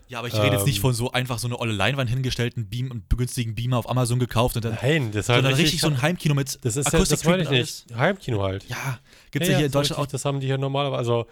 Ja, 0.07 0.19
aber 0.19 0.27
ich 0.27 0.35
rede 0.35 0.55
jetzt 0.55 0.65
nicht 0.65 0.77
Ähm. 0.77 0.81
von 0.81 0.93
so 0.93 1.12
einfach 1.12 1.39
so 1.39 1.47
eine 1.47 1.59
olle 1.59 1.74
Leinwand 1.74 2.09
hingestellten 2.09 2.69
Beam 2.69 2.91
und 2.91 3.09
günstigen 3.09 3.55
Beamer 3.55 3.77
auf 3.77 3.89
Amazon 3.89 4.19
gekauft 4.19 4.55
und 4.55 4.63
dann, 4.65 4.77
Nein, 4.81 5.12
das 5.12 5.25
ist 5.25 5.29
halt 5.29 5.43
sondern 5.43 5.59
richtig, 5.59 5.81
so 5.81 5.88
ein 5.88 6.01
Heimkino 6.01 6.35
mit 6.35 6.59
Das 6.63 6.77
ist 6.77 6.91
ja, 6.91 7.00
das 7.00 7.24
ich 7.43 7.50
nicht. 7.50 7.85
Heimkino 7.95 8.43
halt. 8.43 8.65
Ja, 8.69 9.00
gibt's 9.31 9.47
ja, 9.50 9.57
hier 9.57 9.65
in 9.65 9.71
Deutschland 9.71 9.97
auch. 9.97 10.03
richtig, 10.03 10.12
Das 10.12 10.25
haben 10.25 10.39
die 10.39 10.47
hier 10.47 10.57
normalerweise. 10.57 10.97
Also, 10.97 11.27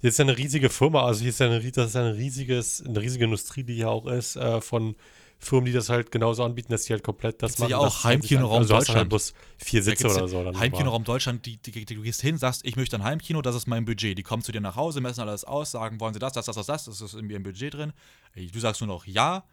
hier 0.00 0.10
ist 0.10 0.18
ja 0.18 0.24
eine 0.24 0.36
riesige 0.36 0.70
Firma. 0.70 1.04
Also, 1.04 1.20
hier 1.20 1.30
ist 1.30 1.40
ja 1.40 1.46
eine, 1.46 1.60
das 1.70 1.86
ist 1.88 1.94
ja 1.94 2.04
ein 2.04 2.14
riesiges, 2.14 2.84
eine 2.84 3.00
riesige 3.00 3.24
Industrie, 3.24 3.62
die 3.62 3.74
hier 3.74 3.90
auch 3.90 4.06
ist, 4.06 4.36
äh, 4.36 4.60
von 4.60 4.96
Firmen, 5.38 5.66
die 5.66 5.72
das 5.72 5.88
halt 5.88 6.10
genauso 6.10 6.44
anbieten, 6.44 6.72
dass 6.72 6.84
die 6.84 6.92
halt 6.92 7.04
komplett 7.04 7.42
das 7.42 7.52
Gibt's 7.52 7.60
machen. 7.60 7.70
ja 7.70 7.78
auch 7.78 8.04
halt 8.04 8.22
Heimkinoraum 8.22 8.58
also 8.58 8.68
du 8.68 8.74
hast 8.74 8.82
Deutschland. 8.82 8.98
halt 8.98 9.08
bloß 9.10 9.34
vier 9.58 9.82
Sitze 9.82 10.08
oder 10.08 10.28
so. 10.28 10.58
Heimkinoraum 10.58 11.04
Deutschland, 11.04 11.44
die, 11.46 11.58
die, 11.58 11.70
die, 11.70 11.94
du 11.94 12.02
gehst 12.02 12.22
hin, 12.22 12.38
sagst, 12.38 12.64
ich 12.64 12.76
möchte 12.76 12.96
ein 12.96 13.04
Heimkino, 13.04 13.42
das 13.42 13.54
ist 13.54 13.66
mein 13.66 13.84
Budget. 13.84 14.16
Die 14.16 14.22
kommen 14.22 14.42
zu 14.42 14.52
dir 14.52 14.60
nach 14.60 14.76
Hause, 14.76 15.00
messen 15.00 15.20
alles 15.20 15.44
aus, 15.44 15.70
sagen, 15.70 16.00
wollen 16.00 16.14
sie 16.14 16.20
das, 16.20 16.32
das, 16.32 16.46
das, 16.46 16.56
das, 16.56 16.66
das, 16.66 16.84
das 16.84 17.00
ist 17.00 17.14
in 17.14 17.28
ihrem 17.28 17.42
Budget 17.42 17.74
drin. 17.74 17.92
Du 18.34 18.58
sagst 18.58 18.80
nur 18.80 18.88
noch 18.88 19.06
ja 19.06 19.44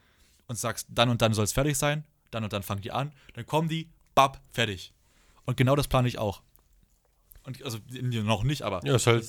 und 0.48 0.58
sagst, 0.58 0.88
dann 0.90 1.10
und 1.10 1.22
dann 1.22 1.34
soll 1.34 1.44
es 1.44 1.52
fertig 1.52 1.78
sein, 1.78 2.06
dann 2.32 2.44
und 2.44 2.54
dann 2.54 2.64
fangen 2.64 2.82
die 2.82 2.92
an, 2.92 3.12
dann 3.34 3.46
kommen 3.46 3.68
die, 3.68 3.90
bap, 4.16 4.42
fertig. 4.52 4.94
Und 5.46 5.58
genau 5.58 5.76
das 5.76 5.88
plane 5.88 6.08
ich 6.08 6.18
auch. 6.18 6.42
Und 7.46 7.62
also 7.64 7.78
noch 8.00 8.44
nicht, 8.44 8.62
aber 8.62 8.86
Ja, 8.86 8.96
ist 8.96 9.06
halt, 9.08 9.28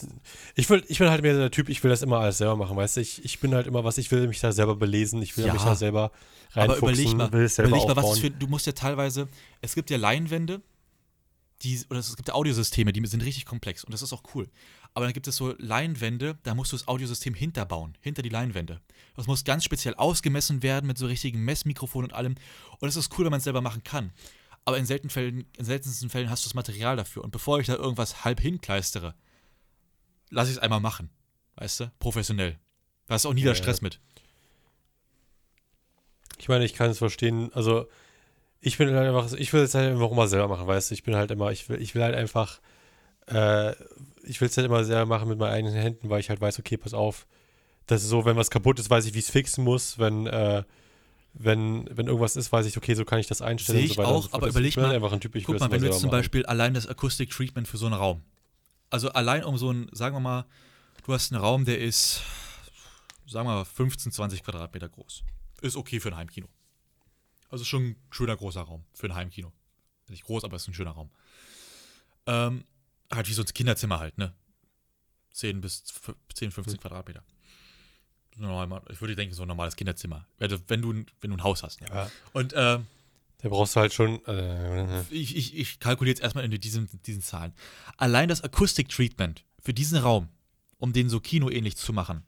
ich, 0.54 0.70
will, 0.70 0.84
ich 0.86 0.98
bin 0.98 1.10
halt 1.10 1.22
mehr 1.22 1.36
der 1.36 1.50
Typ, 1.50 1.68
ich 1.68 1.82
will 1.82 1.90
das 1.90 2.02
immer 2.02 2.20
alles 2.20 2.38
selber 2.38 2.54
machen, 2.54 2.76
weißt 2.76 2.96
du? 2.96 3.00
Ich, 3.00 3.24
ich 3.24 3.40
bin 3.40 3.54
halt 3.54 3.66
immer 3.66 3.82
was, 3.82 3.98
ich 3.98 4.10
will 4.12 4.28
mich 4.28 4.38
da 4.40 4.52
selber 4.52 4.76
belesen, 4.76 5.20
ich 5.20 5.36
will 5.36 5.46
Ja. 5.46 5.52
mich 5.52 5.62
da 5.62 5.74
selber 5.74 6.12
Aber 6.52 6.62
reinfuchsen, 6.74 6.88
überleg 6.88 7.16
mal, 7.16 7.32
will 7.32 7.44
es 7.44 7.56
selber 7.56 7.70
überleg 7.70 7.88
mal 7.88 7.96
was 7.96 8.04
aufbauen. 8.04 8.20
für, 8.20 8.30
du 8.30 8.46
musst 8.46 8.66
ja 8.66 8.72
teilweise, 8.72 9.26
es 9.62 9.74
gibt 9.74 9.90
ja 9.90 9.96
Leinwände, 9.96 10.62
die, 11.62 11.80
oder 11.90 11.98
es 11.98 12.14
gibt 12.14 12.28
ja 12.28 12.34
Audiosysteme, 12.34 12.92
die 12.92 13.04
sind 13.06 13.24
richtig 13.24 13.46
komplex 13.46 13.82
und 13.84 13.92
das 13.92 14.02
ist 14.02 14.12
auch 14.12 14.22
cool. 14.34 14.48
Aber 14.92 15.06
dann 15.06 15.12
gibt 15.12 15.26
es 15.26 15.36
so 15.36 15.54
Leinwände, 15.58 16.38
da 16.44 16.54
musst 16.54 16.70
du 16.72 16.76
das 16.76 16.86
Audiosystem 16.86 17.34
hinterbauen, 17.34 17.96
hinter 18.00 18.22
die 18.22 18.28
Leinwände. 18.28 18.80
Das 19.16 19.26
muss 19.26 19.42
ganz 19.44 19.64
speziell 19.64 19.94
ausgemessen 19.94 20.62
werden 20.62 20.86
mit 20.86 20.98
so 20.98 21.06
richtigen 21.06 21.40
Messmikrofonen 21.44 22.10
und 22.10 22.16
allem. 22.16 22.34
Und 22.78 22.88
es 22.88 22.96
ist 22.96 23.10
cool, 23.18 23.24
wenn 23.24 23.30
man 23.32 23.38
es 23.38 23.44
selber 23.44 23.60
machen 23.60 23.82
kann. 23.82 24.12
Aber 24.64 24.78
in, 24.78 24.86
seltenen 24.86 25.10
Fällen, 25.10 25.44
in 25.58 25.64
seltensten 25.64 26.08
Fällen 26.08 26.30
hast 26.30 26.44
du 26.44 26.48
das 26.48 26.54
Material 26.54 26.96
dafür. 26.96 27.22
Und 27.22 27.30
bevor 27.30 27.60
ich 27.60 27.66
da 27.66 27.74
irgendwas 27.74 28.24
halb 28.24 28.40
hinkleistere, 28.40 29.14
lass 30.30 30.48
ich 30.48 30.54
es 30.54 30.58
einmal 30.58 30.80
machen. 30.80 31.10
Weißt 31.56 31.80
du? 31.80 31.92
Professionell. 31.98 32.58
Da 33.06 33.14
hast 33.14 33.24
du 33.24 33.28
auch 33.28 33.34
nie 33.34 33.42
wieder 33.42 33.50
Ja. 33.50 33.56
Stress 33.56 33.82
mit. 33.82 34.00
Ich 36.38 36.48
meine, 36.48 36.64
ich 36.64 36.74
kann 36.74 36.90
es 36.90 36.98
verstehen, 36.98 37.52
also 37.52 37.86
ich 38.60 38.78
bin 38.78 38.92
halt 38.94 39.06
einfach, 39.06 39.32
ich 39.32 39.52
will 39.52 39.62
es 39.62 39.74
halt 39.74 39.92
einfach 39.92 40.10
immer 40.10 40.26
selber 40.26 40.48
machen, 40.48 40.66
weißt 40.66 40.90
du? 40.90 40.94
Ich 40.94 41.02
bin 41.02 41.14
halt 41.14 41.30
immer, 41.30 41.52
ich 41.52 41.68
will, 41.68 41.80
ich 41.80 41.94
will 41.94 42.02
halt 42.02 42.14
einfach, 42.14 42.60
äh, 43.28 43.72
ich 44.22 44.40
will 44.40 44.48
es 44.48 44.56
halt 44.56 44.66
immer 44.66 44.84
selber 44.84 45.06
machen 45.06 45.28
mit 45.28 45.38
meinen 45.38 45.52
eigenen 45.52 45.74
Händen, 45.74 46.10
weil 46.10 46.20
ich 46.20 46.30
halt 46.30 46.40
weiß, 46.40 46.58
okay, 46.58 46.76
pass 46.76 46.94
auf, 46.94 47.26
das 47.86 48.02
ist 48.02 48.08
so, 48.08 48.24
wenn 48.24 48.36
was 48.36 48.50
kaputt 48.50 48.78
ist, 48.78 48.90
weiß 48.90 49.04
ich, 49.04 49.14
wie 49.14 49.18
ich 49.18 49.26
es 49.26 49.30
fixen 49.30 49.64
muss, 49.64 49.98
wenn, 49.98 50.26
äh, 50.26 50.64
wenn, 51.34 51.88
wenn 51.96 52.06
irgendwas 52.06 52.36
ist, 52.36 52.52
weiß 52.52 52.64
ich, 52.66 52.76
okay, 52.76 52.94
so 52.94 53.04
kann 53.04 53.18
ich 53.18 53.26
das 53.26 53.42
einstellen 53.42 53.78
Sehe 53.78 53.84
und 53.86 53.90
ich 53.90 53.96
so 53.96 54.02
auch, 54.04 54.32
aber 54.32 54.46
Das- 54.46 54.54
überleg 54.54 54.76
mal, 54.76 54.94
einfach 54.94 55.12
ein 55.12 55.20
Typ, 55.20 55.34
ich 55.34 55.42
will 55.42 55.46
Guck 55.46 55.54
es 55.56 55.60
mal, 55.60 55.70
wenn 55.70 55.80
du 55.80 55.86
jetzt 55.88 56.00
zum 56.00 56.08
machen. 56.08 56.18
Beispiel 56.18 56.46
allein 56.46 56.74
das 56.74 56.86
Acoustic 56.86 57.30
Treatment 57.30 57.66
für 57.68 57.76
so 57.76 57.86
einen 57.86 57.94
Raum, 57.94 58.22
also 58.90 59.10
allein 59.10 59.44
um 59.44 59.56
so 59.58 59.70
einen, 59.70 59.88
sagen 59.92 60.14
wir 60.16 60.20
mal, 60.20 60.46
du 61.04 61.12
hast 61.12 61.32
einen 61.32 61.40
Raum, 61.42 61.64
der 61.64 61.80
ist, 61.80 62.20
sagen 63.26 63.48
wir 63.48 63.54
mal, 63.54 63.64
15, 63.64 64.12
20 64.12 64.42
Quadratmeter 64.44 64.88
groß. 64.88 65.24
Ist 65.62 65.76
okay 65.76 65.98
für 66.00 66.08
ein 66.10 66.16
Heimkino. 66.16 66.46
Also 67.50 67.64
schon 67.64 67.82
ein 67.84 67.96
schöner 68.10 68.36
großer 68.36 68.62
Raum 68.62 68.84
für 68.94 69.06
ein 69.06 69.14
Heimkino. 69.14 69.52
Nicht 70.08 70.24
groß, 70.24 70.44
aber 70.44 70.56
ist 70.56 70.68
ein 70.68 70.74
schöner 70.74 70.90
Raum. 70.92 71.10
Ähm, 72.26 72.64
halt 73.12 73.28
wie 73.28 73.32
so 73.32 73.42
ein 73.42 73.46
Kinderzimmer 73.46 73.98
halt, 73.98 74.18
ne? 74.18 74.32
10 75.32 75.60
bis 75.60 75.82
f- 75.88 76.14
10, 76.34 76.50
15 76.52 76.78
Quadratmeter. 76.78 77.22
Normal, 78.36 78.82
ich 78.90 79.00
würde 79.00 79.14
denken, 79.16 79.34
so 79.34 79.42
ein 79.42 79.48
normales 79.48 79.76
Kinderzimmer. 79.76 80.26
Wenn 80.38 80.50
du, 80.50 80.58
wenn 80.68 80.82
du, 80.82 80.92
ein- 80.92 81.06
wenn 81.20 81.30
du 81.30 81.36
ein 81.36 81.42
Haus 81.42 81.62
hast. 81.62 81.80
Ne? 81.80 81.86
Ja, 81.90 82.10
Und 82.32 82.52
ähm, 82.56 82.86
da 83.38 83.48
brauchst 83.48 83.76
du 83.76 83.80
halt 83.80 83.92
schon, 83.92 84.24
äh, 84.26 85.02
ich, 85.10 85.36
ich, 85.36 85.56
ich 85.56 85.78
kalkuliere 85.78 86.14
jetzt 86.14 86.22
erstmal 86.22 86.44
in 86.44 86.50
diesen, 86.50 86.88
diesen 87.06 87.22
Zahlen. 87.22 87.52
Allein 87.96 88.28
das 88.28 88.42
Akustik-Treatment 88.42 89.44
für 89.60 89.74
diesen 89.74 89.98
Raum, 89.98 90.28
um 90.78 90.92
den 90.92 91.08
so 91.08 91.20
kinoähnlich 91.20 91.76
zu 91.76 91.92
machen, 91.92 92.24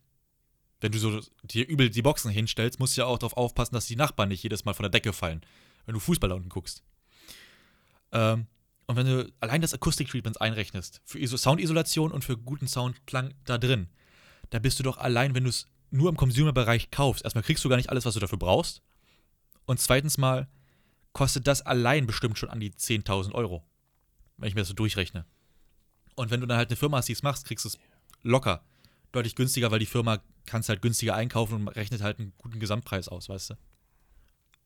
wenn 0.80 0.92
du 0.92 0.98
so 0.98 1.20
dir 1.42 1.66
übel 1.66 1.88
die 1.90 2.02
Boxen 2.02 2.30
hinstellst, 2.30 2.78
musst 2.78 2.96
du 2.96 3.00
ja 3.00 3.06
auch 3.06 3.18
darauf 3.18 3.36
aufpassen, 3.36 3.75
dass 3.75 3.86
die 3.86 3.96
Nachbarn 3.96 4.28
nicht 4.28 4.42
jedes 4.42 4.64
Mal 4.66 4.75
von 4.75 4.82
der 4.84 4.90
Decke 4.90 5.12
fallen, 5.14 5.40
wenn 5.86 5.94
du 5.94 6.00
Fußball 6.00 6.28
da 6.28 6.36
unten 6.36 6.50
guckst. 6.50 6.82
Ähm, 8.12 8.46
und 8.86 8.96
wenn 8.96 9.06
du 9.06 9.32
allein 9.40 9.62
das 9.62 9.75
Akustik-Treatment 9.75 10.40
einrechnest, 10.40 11.00
für 11.04 11.18
Iso 11.18 11.36
Soundisolation 11.36 12.12
und 12.12 12.25
für 12.25 12.36
guten 12.36 12.68
Soundklang 12.68 13.34
da 13.44 13.58
drin, 13.58 13.88
da 14.50 14.58
bist 14.58 14.78
du 14.78 14.82
doch 14.84 14.98
allein, 14.98 15.34
wenn 15.34 15.44
du 15.44 15.50
es 15.50 15.66
nur 15.90 16.09
im 16.09 16.16
Consumer-Bereich 16.16 16.90
kaufst, 16.90 17.25
erstmal 17.25 17.45
kriegst 17.45 17.64
du 17.64 17.69
gar 17.69 17.76
nicht 17.76 17.90
alles, 17.90 18.05
was 18.05 18.14
du 18.14 18.21
dafür 18.21 18.38
brauchst. 18.38 18.83
Und 19.66 19.81
zweitens 19.81 20.19
mal 20.19 20.49
kostet 21.12 21.47
das 21.47 21.62
allein 21.62 22.07
bestimmt 22.07 22.38
schon 22.38 22.50
an 22.50 22.61
die 22.61 22.71
10.000 22.73 23.32
Euro, 23.32 23.65
wenn 24.37 24.49
ich 24.49 24.54
mir 24.54 24.60
das 24.63 24.69
so 24.69 24.75
durchrechne. 24.75 25.25
Und 26.15 26.30
wenn 26.30 26.41
du 26.41 26.47
dann 26.47 26.58
halt 26.58 26.69
eine 26.71 26.76
Firma 26.76 26.99
hast, 26.99 27.08
die 27.08 27.13
es 27.13 27.23
macht, 27.23 27.45
kriegst 27.45 27.65
du 27.65 27.69
es 27.71 27.78
locker. 28.23 28.63
Deutlich 29.13 29.34
günstiger, 29.34 29.71
weil 29.71 29.78
die 29.78 29.87
Firma 29.87 30.19
kann 30.45 30.60
es 30.60 30.69
halt 30.69 30.82
günstiger 30.82 31.15
einkaufen 31.15 31.54
und 31.54 31.69
rechnet 31.69 32.02
halt 32.02 32.19
einen 32.19 32.32
guten 32.39 32.60
Gesamtpreis 32.60 33.08
aus, 33.08 33.28
weißt 33.28 33.50
du? 33.50 33.54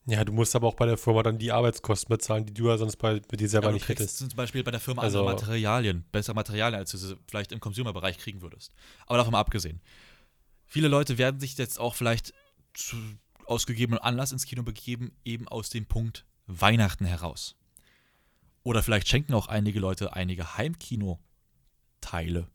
ja, 0.07 0.25
du 0.25 0.33
musst 0.33 0.57
aber 0.57 0.66
auch 0.66 0.75
bei 0.75 0.87
der 0.87 0.97
Firma 0.97 1.23
dann 1.23 1.38
die 1.38 1.53
Arbeitskosten 1.53 2.09
bezahlen, 2.09 2.44
die 2.47 2.55
du 2.55 2.68
ja 2.68 2.77
sonst 2.79 2.97
bei, 2.97 3.21
bei 3.21 3.37
dir 3.37 3.49
selber 3.49 3.68
Ja, 3.68 3.75
nicht 3.75 3.85
kriegst 3.87 4.01
hättest. 4.03 4.18
zum 4.18 4.29
Beispiel 4.31 4.64
bei 4.64 4.71
der 4.73 4.81
Firma 4.81 5.03
Also- 5.03 5.21
andere 5.21 5.35
Materialien, 5.37 6.05
bessere 6.11 6.35
Materialien, 6.35 6.79
als 6.81 6.90
du 6.90 6.97
sie 6.97 7.16
vielleicht 7.29 7.53
im 7.53 7.61
Consumer-Bereich 7.61 8.18
kriegen 8.18 8.40
würdest. 8.42 8.73
Aber 9.07 9.18
davon 9.18 9.33
mal 9.33 9.40
abgesehen. 9.40 9.81
Viele 10.70 10.87
Leute 10.87 11.18
werden 11.18 11.40
sich 11.40 11.59
jetzt 11.59 11.80
auch 11.80 11.96
vielleicht 11.96 12.33
zu, 12.74 12.96
aus 13.44 13.66
gegebenem 13.66 13.98
Anlass 14.00 14.30
ins 14.30 14.46
Kino 14.46 14.62
begeben, 14.62 15.11
eben 15.24 15.48
aus 15.48 15.68
dem 15.68 15.85
Punkt 15.85 16.24
Weihnachten 16.46 17.04
heraus. 17.04 17.56
Oder 18.62 18.85
vielleicht 18.85 19.09
schenken 19.09 19.35
auch 19.35 19.48
einige 19.48 19.80
Leute 19.80 20.12
einige 20.12 20.56
Heimkino-Teile, 20.56 22.46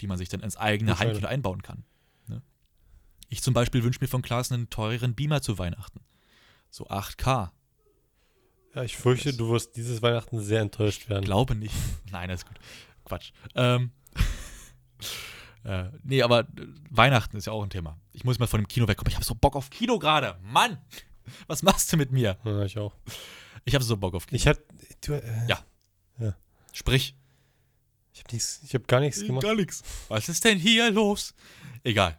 die 0.00 0.08
man 0.08 0.18
sich 0.18 0.28
dann 0.28 0.40
ins 0.40 0.56
eigene. 0.56 0.98
Heimkino 0.98 1.28
einbauen 1.28 1.62
kann. 1.62 1.84
Ne? 2.26 2.42
Ich 3.28 3.44
zum 3.44 3.54
Beispiel 3.54 3.84
wünsche 3.84 4.00
mir 4.00 4.08
von 4.08 4.22
Klaas 4.22 4.50
einen 4.50 4.68
teureren 4.68 5.14
Beamer 5.14 5.40
zu 5.40 5.56
Weihnachten. 5.56 6.00
So 6.68 6.88
8K. 6.88 7.52
Ja, 8.74 8.82
ich 8.82 8.96
fürchte, 8.96 9.32
du 9.34 9.50
wirst 9.50 9.76
dieses 9.76 10.02
Weihnachten 10.02 10.40
sehr 10.40 10.62
enttäuscht 10.62 11.08
werden. 11.08 11.24
Glaube 11.24 11.54
nicht. 11.54 11.76
Nein, 12.10 12.28
das 12.28 12.40
ist 12.40 12.48
gut. 12.48 12.58
Quatsch. 13.04 13.30
Ähm, 13.54 13.92
äh, 15.64 15.90
nee, 16.02 16.22
aber 16.22 16.40
äh, 16.40 16.44
Weihnachten 16.90 17.36
ist 17.36 17.46
ja 17.46 17.52
auch 17.52 17.62
ein 17.62 17.70
Thema. 17.70 17.98
Ich 18.12 18.24
muss 18.24 18.38
mal 18.38 18.46
von 18.46 18.60
dem 18.60 18.68
Kino 18.68 18.86
wegkommen. 18.86 19.10
Ich 19.10 19.16
habe 19.16 19.24
so 19.24 19.34
Bock 19.34 19.56
auf 19.56 19.70
Kino 19.70 19.98
gerade. 19.98 20.38
Mann! 20.42 20.78
Was 21.46 21.62
machst 21.62 21.92
du 21.92 21.96
mit 21.96 22.12
mir? 22.12 22.38
Ja, 22.44 22.62
ich 22.64 22.78
auch. 22.78 22.94
Ich 23.64 23.74
habe 23.74 23.82
so 23.84 23.96
Bock 23.96 24.14
auf 24.14 24.26
Kino. 24.26 24.36
Ich 24.36 24.46
hab, 24.46 24.58
du, 25.00 25.14
äh, 25.14 25.46
Ja. 25.48 25.64
Sprich. 26.72 27.14
ich 28.12 28.20
hab 28.20 28.32
nichts, 28.32 28.60
ich 28.64 28.74
hab 28.74 28.88
gar 28.88 28.98
nichts 28.98 29.24
gemacht. 29.24 29.44
Gar 29.44 29.54
nichts. 29.54 29.84
Was 30.08 30.28
ist 30.28 30.44
denn 30.44 30.58
hier 30.58 30.90
los? 30.90 31.32
Egal. 31.84 32.18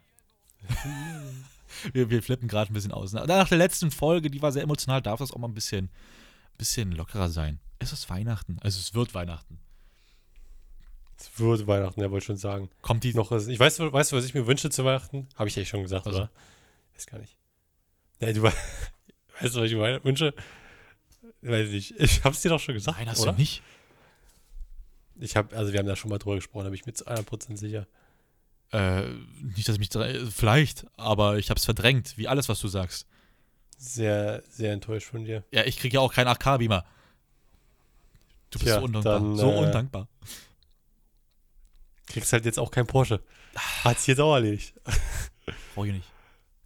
wir, 1.94 2.10
wir 2.10 2.24
flippen 2.24 2.48
gerade 2.48 2.72
ein 2.72 2.74
bisschen 2.74 2.94
aus. 2.94 3.12
Nach 3.12 3.50
der 3.50 3.58
letzten 3.58 3.92
Folge, 3.92 4.32
die 4.32 4.42
war 4.42 4.54
sehr 4.54 4.64
emotional, 4.64 5.02
darf 5.02 5.20
das 5.20 5.34
auch 5.34 5.38
mal 5.40 5.50
ein 5.50 5.54
bisschen, 5.54 5.90
bisschen 6.58 6.94
lockerer 6.94 7.30
sein. 7.30 7.60
Es 7.80 7.92
ist 7.92 8.10
Weihnachten. 8.10 8.58
Also 8.62 8.80
es 8.80 8.94
wird 8.94 9.14
Weihnachten. 9.14 9.60
Es 11.18 11.40
wird 11.40 11.66
Weihnachten, 11.68 12.02
ja, 12.02 12.12
wollte 12.12 12.26
schon 12.26 12.38
sagen. 12.38 12.70
Kommt 12.82 13.04
die 13.04 13.14
Noch, 13.14 13.32
ich 13.32 13.60
weiß, 13.60 13.80
weißt 13.80 14.12
du, 14.12 14.16
was 14.18 14.26
ich 14.26 14.34
mir 14.34 14.48
wünsche 14.48 14.70
zu 14.70 14.84
Weihnachten? 14.86 15.28
Habe 15.36 15.48
ich 15.48 15.58
echt 15.58 15.70
schon 15.70 15.82
gesagt, 15.82 16.06
Also. 16.08 16.20
oder? 16.20 16.30
Weiß 16.94 17.06
gar 17.08 17.20
nicht. 17.20 17.38
Ja, 18.20 18.32
du 18.34 18.42
we- 18.44 18.54
weißt 19.42 19.56
du, 19.56 19.60
was 19.62 19.68
ich 19.70 19.74
mir 19.76 20.04
wünsche? 20.04 20.34
Weiß 21.42 21.68
ich 21.70 21.92
nicht. 21.92 22.00
Ich 22.00 22.24
hab's 22.24 22.42
dir 22.42 22.50
doch 22.50 22.60
schon 22.60 22.74
gesagt, 22.76 22.98
Nein, 22.98 23.10
hast 23.10 23.22
oder? 23.22 23.32
du 23.34 23.40
nicht. 23.40 23.62
Ich 25.20 25.38
habe, 25.38 25.56
also 25.56 25.72
wir 25.72 25.80
haben 25.80 25.88
da 25.88 25.96
schon 25.96 26.10
mal 26.10 26.18
drüber 26.18 26.36
gesprochen, 26.36 26.66
da 26.66 26.70
bin 26.70 26.76
ich 26.80 26.86
mir 26.86 26.94
zu 26.94 27.06
100% 27.08 27.56
sicher. 27.58 27.88
Äh, 28.72 29.04
nicht, 29.56 29.68
dass 29.70 29.78
ich 29.78 29.80
mich. 29.80 29.90
Vielleicht, 30.34 30.86
aber 30.98 31.38
ich 31.38 31.50
hab's 31.50 31.64
verdrängt, 31.64 32.18
wie 32.18 32.28
alles, 32.28 32.50
was 32.50 32.60
du 32.60 32.68
sagst. 32.68 33.08
Sehr, 33.78 34.44
sehr 34.50 34.74
enttäuscht 34.74 35.08
von 35.08 35.24
dir. 35.24 35.44
Ja, 35.52 35.64
ich 35.64 35.78
krieg 35.78 35.94
ja 35.94 36.02
auch 36.02 36.14
keinen 36.14 36.28
8K-Beamer. 36.28 36.84
Du 38.50 38.60
bist 38.60 38.66
Tja, 38.72 38.80
so 38.80 38.86
undankbar. 38.86 39.20
dann, 39.20 39.36
so 39.38 39.52
äh, 39.52 39.58
undankbar. 39.66 40.08
Kriegst 42.08 42.32
halt 42.34 42.46
jetzt 42.46 42.60
auch 42.60 42.72
kein 42.72 42.86
Porsche. 42.88 43.22
Hat 43.84 43.98
sich 44.00 44.08
jetzt 44.08 44.20
auch 44.20 44.34
erledigt. 44.36 44.74
Brauch 45.74 45.86
ich 45.86 45.94
nicht. 45.94 46.08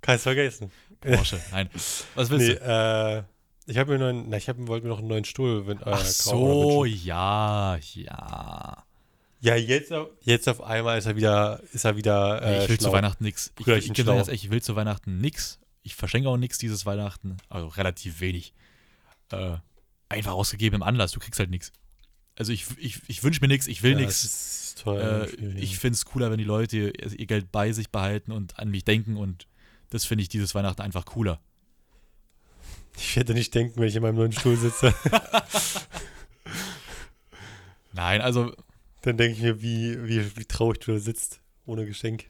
Kannst 0.01 0.23
vergessen. 0.23 0.71
Porsche, 1.01 1.39
nein. 1.51 1.69
Was 2.15 2.29
willst 2.29 2.47
Nee, 2.47 2.55
du? 2.55 2.61
äh, 2.61 3.23
ich 3.71 3.77
habe 3.77 3.91
mir 3.93 3.99
neuen, 3.99 4.29
na, 4.29 4.37
ich 4.37 4.49
hab, 4.49 4.57
wollte 4.67 4.85
mir 4.85 4.89
noch 4.91 4.99
einen 4.99 5.07
neuen 5.07 5.25
Stuhl 5.25 5.67
wenn, 5.67 5.77
äh, 5.79 5.83
Ach 5.85 6.03
so, 6.05 6.85
ja, 6.85 7.77
ja. 7.93 8.83
Ja, 9.41 9.55
jetzt, 9.55 9.93
auf- 9.93 10.09
jetzt 10.21 10.49
auf 10.49 10.61
einmal 10.61 10.97
ist 10.97 11.05
er 11.05 11.15
wieder, 11.15 11.61
ist 11.71 11.85
er 11.85 11.95
wieder. 11.95 12.41
Äh, 12.41 12.63
ich 12.63 12.69
will 12.69 12.77
zu 12.77 12.83
schlau. 12.85 12.93
Weihnachten 12.93 13.23
nix. 13.23 13.53
Ich, 13.59 13.67
ich, 13.67 13.91
ich, 13.91 14.05
ehrlich, 14.07 14.27
ich 14.29 14.49
will 14.51 14.61
zu 14.61 14.75
Weihnachten 14.75 15.21
nix. 15.21 15.59
Ich 15.83 15.95
verschenke 15.95 16.27
auch 16.27 16.35
nix 16.35 16.57
dieses 16.57 16.85
Weihnachten. 16.85 17.37
Also 17.47 17.67
relativ 17.67 18.19
wenig. 18.19 18.53
Äh, 19.31 19.55
einfach 20.09 20.33
ausgegeben 20.33 20.77
im 20.77 20.83
Anlass. 20.83 21.11
Du 21.13 21.19
kriegst 21.21 21.39
halt 21.39 21.49
nix. 21.51 21.71
Also 22.39 22.53
ich, 22.53 22.65
ich, 22.77 23.01
ich 23.07 23.21
wünsche 23.21 23.41
mir 23.41 23.49
nix, 23.49 23.67
ich 23.67 23.83
will 23.83 23.99
Ja, 23.99 24.09
toll. 24.81 25.27
Äh, 25.41 25.59
ich 25.59 25.77
finde 25.77 25.95
es 25.95 26.05
cooler, 26.05 26.31
wenn 26.31 26.37
die 26.37 26.45
Leute 26.45 26.77
ihr, 26.77 27.19
ihr 27.19 27.25
Geld 27.25 27.51
bei 27.51 27.73
sich 27.73 27.89
behalten 27.89 28.31
und 28.31 28.57
an 28.57 28.71
mich 28.71 28.85
denken 28.85 29.17
und 29.17 29.45
das 29.89 30.05
finde 30.05 30.21
ich 30.21 30.29
dieses 30.29 30.55
Weihnachten 30.55 30.81
einfach 30.81 31.03
cooler. 31.03 31.41
ich 32.95 33.17
werde 33.17 33.33
nicht 33.33 33.53
denken, 33.53 33.77
wenn 33.81 33.89
ich 33.89 33.95
in 33.95 34.01
meinem 34.03 34.15
neuen 34.15 34.31
Stuhl 34.31 34.55
sitze. 34.55 34.95
Nein, 37.91 38.21
also 38.21 38.55
Dann 39.01 39.17
denke 39.17 39.35
ich 39.35 39.43
mir, 39.43 39.61
wie, 39.61 40.07
wie, 40.07 40.37
wie 40.37 40.45
traurig 40.45 40.79
du 40.79 40.93
da 40.93 40.99
sitzt, 40.99 41.41
ohne 41.65 41.85
Geschenk. 41.85 42.29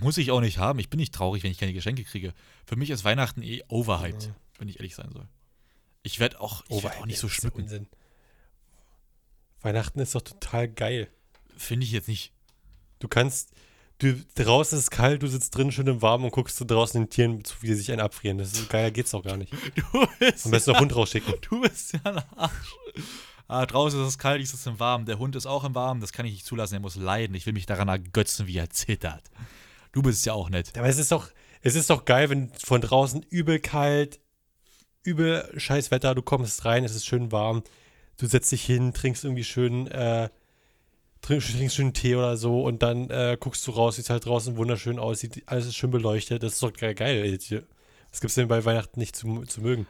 Muss 0.00 0.18
ich 0.18 0.30
auch 0.30 0.42
nicht 0.42 0.58
haben. 0.58 0.78
Ich 0.78 0.90
bin 0.90 1.00
nicht 1.00 1.14
traurig, 1.14 1.42
wenn 1.42 1.50
ich 1.50 1.58
keine 1.58 1.72
Geschenke 1.72 2.04
kriege. 2.04 2.34
Für 2.66 2.76
mich 2.76 2.90
ist 2.90 3.04
Weihnachten 3.04 3.42
eh 3.42 3.62
overhyped, 3.68 4.30
wenn 4.58 4.68
ich 4.68 4.76
ehrlich 4.76 4.94
sein 4.94 5.10
soll. 5.10 5.26
Ich 6.02 6.20
werde 6.20 6.38
auch, 6.38 6.64
ich 6.68 6.82
werd 6.82 6.98
auch 6.98 7.06
nicht 7.06 7.18
so 7.18 7.30
schmücken. 7.30 7.62
Unsinn. 7.62 7.86
Weihnachten 9.62 10.00
ist 10.00 10.14
doch 10.14 10.22
total 10.22 10.68
geil. 10.68 11.08
Finde 11.56 11.84
ich 11.84 11.92
jetzt 11.92 12.08
nicht. 12.08 12.32
Du 13.00 13.08
kannst, 13.08 13.52
du, 13.98 14.14
draußen 14.34 14.78
ist 14.78 14.84
es 14.84 14.90
kalt, 14.90 15.22
du 15.22 15.26
sitzt 15.26 15.56
drin 15.56 15.72
schön 15.72 15.86
im 15.86 16.02
Warmen 16.02 16.24
und 16.24 16.30
guckst 16.30 16.60
du 16.60 16.64
draußen 16.64 17.00
den 17.00 17.10
Tieren 17.10 17.44
zu, 17.44 17.56
wie 17.62 17.68
die 17.68 17.74
sich 17.74 17.90
einen 17.90 18.00
abfrieren. 18.00 18.38
Das 18.38 18.52
ist 18.52 18.68
geiler 18.68 18.90
geht's 18.90 19.10
doch 19.10 19.22
gar 19.22 19.36
nicht. 19.36 19.52
Du 19.74 20.06
bist, 20.18 20.44
Am 20.46 20.50
besten 20.50 20.72
noch 20.72 20.80
Hund 20.80 20.94
rausschicken. 20.94 21.34
du 21.48 21.60
bist 21.60 21.92
ja 21.92 22.00
ein 22.04 22.22
Arsch. 22.36 22.76
Ah, 23.46 23.64
draußen 23.64 24.00
ist 24.02 24.08
es 24.08 24.18
kalt, 24.18 24.42
ich 24.42 24.50
sitze 24.50 24.68
im 24.68 24.78
Warmen. 24.78 25.06
Der 25.06 25.18
Hund 25.18 25.34
ist 25.34 25.46
auch 25.46 25.64
im 25.64 25.74
Warmen, 25.74 26.00
das 26.00 26.12
kann 26.12 26.26
ich 26.26 26.32
nicht 26.32 26.46
zulassen. 26.46 26.74
Er 26.74 26.80
muss 26.80 26.96
leiden. 26.96 27.34
Ich 27.34 27.46
will 27.46 27.54
mich 27.54 27.66
daran 27.66 27.88
ergötzen, 27.88 28.46
wie 28.46 28.58
er 28.58 28.68
zittert. 28.70 29.30
Du 29.92 30.02
bist 30.02 30.26
ja 30.26 30.34
auch 30.34 30.50
nett. 30.50 30.76
Aber 30.76 30.86
es 30.86 30.98
ist 30.98 31.10
doch, 31.12 31.30
es 31.62 31.74
ist 31.74 31.88
doch 31.88 32.04
geil, 32.04 32.28
wenn 32.30 32.52
von 32.52 32.80
draußen 32.80 33.22
übel 33.30 33.58
kalt, 33.58 34.20
übel 35.02 35.50
scheiß 35.56 35.90
Wetter, 35.90 36.14
du 36.14 36.22
kommst 36.22 36.64
rein, 36.64 36.84
es 36.84 36.94
ist 36.94 37.06
schön 37.06 37.32
warm, 37.32 37.62
du 38.18 38.26
setzt 38.26 38.52
dich 38.52 38.64
hin, 38.64 38.92
trinkst 38.92 39.24
irgendwie 39.24 39.44
schön, 39.44 39.86
äh, 39.86 40.28
trinkst, 41.22 41.52
trinkst 41.52 41.76
schön 41.76 41.94
Tee 41.94 42.16
oder 42.16 42.36
so 42.36 42.62
und 42.62 42.82
dann 42.82 43.08
äh, 43.10 43.36
guckst 43.40 43.66
du 43.66 43.70
raus, 43.70 43.96
sieht 43.96 44.10
halt 44.10 44.26
draußen 44.26 44.56
wunderschön 44.56 44.98
aus, 44.98 45.20
sieht, 45.20 45.42
alles 45.46 45.66
ist 45.66 45.76
schön 45.76 45.90
beleuchtet, 45.90 46.42
das 46.42 46.54
ist 46.54 46.62
doch 46.62 46.72
geil. 46.72 46.94
geil. 46.94 47.38
Was 48.10 48.20
gibt's 48.20 48.34
denn 48.34 48.48
bei 48.48 48.64
Weihnachten 48.64 49.00
nicht 49.00 49.16
zu, 49.16 49.44
zu 49.44 49.60
mögen? 49.60 49.86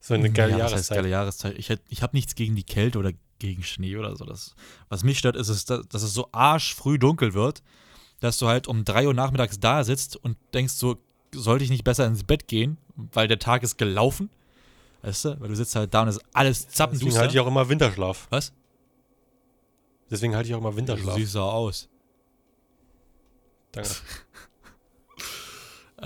So 0.00 0.14
eine 0.14 0.30
geile 0.30 0.52
ja, 0.52 0.58
was 0.58 0.64
heißt 0.64 0.90
Jahreszeit. 0.90 0.96
geile 0.98 1.08
Jahreszeit. 1.08 1.58
Ich, 1.58 1.72
ich 1.88 2.02
habe 2.02 2.16
nichts 2.16 2.34
gegen 2.34 2.56
die 2.56 2.64
Kälte 2.64 2.98
oder 2.98 3.12
gegen 3.38 3.62
Schnee 3.62 3.96
oder 3.96 4.16
so. 4.16 4.24
Das, 4.24 4.54
was 4.88 5.02
mich 5.02 5.18
stört, 5.18 5.36
ist, 5.36 5.48
es, 5.48 5.64
dass 5.64 5.86
dass 5.88 6.02
es 6.02 6.12
so 6.12 6.28
arschfrüh 6.32 6.98
dunkel 6.98 7.32
wird, 7.32 7.62
dass 8.20 8.38
du 8.38 8.46
halt 8.46 8.68
um 8.68 8.84
3 8.84 9.06
Uhr 9.06 9.14
nachmittags 9.14 9.60
da 9.60 9.82
sitzt 9.84 10.16
und 10.16 10.36
denkst 10.52 10.74
so, 10.74 10.98
sollte 11.34 11.64
ich 11.64 11.70
nicht 11.70 11.84
besser 11.84 12.06
ins 12.06 12.24
Bett 12.24 12.48
gehen, 12.48 12.78
weil 12.96 13.28
der 13.28 13.38
Tag 13.38 13.62
ist 13.62 13.78
gelaufen? 13.78 14.30
Weißt 15.04 15.24
du? 15.26 15.40
Weil 15.40 15.48
du 15.48 15.54
sitzt 15.56 15.76
halt 15.76 15.92
da 15.92 16.02
und 16.02 16.08
es 16.08 16.16
ist 16.16 16.24
alles 16.32 16.58
Deswegen 16.60 16.74
zappenduster. 16.76 17.20
halte 17.20 17.34
ich 17.34 17.40
auch 17.40 17.46
immer 17.46 17.68
Winterschlaf. 17.68 18.26
was? 18.30 18.52
Deswegen 20.10 20.34
halte 20.34 20.48
ich 20.48 20.54
auch 20.54 20.58
immer 20.60 20.70
Du 20.70 20.76
Winterschlaf. 20.78 21.14
siehst 21.16 21.32
so 21.32 21.42
aus. 21.42 21.88
Danke. 23.72 23.90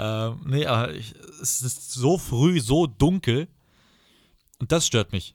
Ähm, 0.00 0.42
nee, 0.46 0.64
aber 0.64 0.92
ich, 0.92 1.12
es 1.42 1.60
ist 1.62 1.90
so 1.92 2.18
früh, 2.18 2.60
so 2.60 2.86
dunkel. 2.86 3.48
Und 4.60 4.70
das 4.70 4.86
stört 4.86 5.10
mich. 5.10 5.34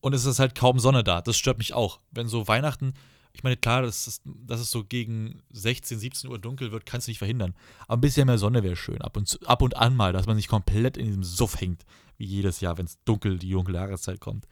Und 0.00 0.14
es 0.14 0.24
ist 0.24 0.38
halt 0.38 0.54
kaum 0.54 0.78
Sonne 0.78 1.04
da. 1.04 1.20
Das 1.20 1.36
stört 1.36 1.58
mich 1.58 1.74
auch. 1.74 2.00
Wenn 2.10 2.26
so 2.26 2.48
Weihnachten, 2.48 2.94
ich 3.34 3.42
meine, 3.42 3.58
klar, 3.58 3.82
dass 3.82 4.06
es, 4.06 4.22
dass 4.24 4.60
es 4.60 4.70
so 4.70 4.82
gegen 4.84 5.42
16, 5.50 5.98
17 5.98 6.30
Uhr 6.30 6.38
dunkel 6.38 6.72
wird, 6.72 6.86
kannst 6.86 7.06
du 7.06 7.10
nicht 7.10 7.18
verhindern. 7.18 7.54
Aber 7.86 7.98
ein 7.98 8.00
bisschen 8.00 8.26
mehr 8.26 8.38
Sonne 8.38 8.62
wäre 8.62 8.76
schön. 8.76 9.02
Ab 9.02 9.16
und, 9.18 9.28
zu, 9.28 9.38
ab 9.42 9.60
und 9.60 9.76
an 9.76 9.94
mal, 9.94 10.14
dass 10.14 10.26
man 10.26 10.36
nicht 10.36 10.48
komplett 10.48 10.96
in 10.96 11.04
diesem 11.04 11.24
Suff 11.24 11.60
hängt. 11.60 11.84
Wie 12.18 12.26
jedes 12.26 12.60
Jahr, 12.60 12.76
wenn 12.76 12.86
es 12.86 12.98
dunkel, 13.04 13.38
die 13.38 13.50
dunkle 13.50 13.76
Jahreszeit 13.76 14.20
kommt. 14.20 14.46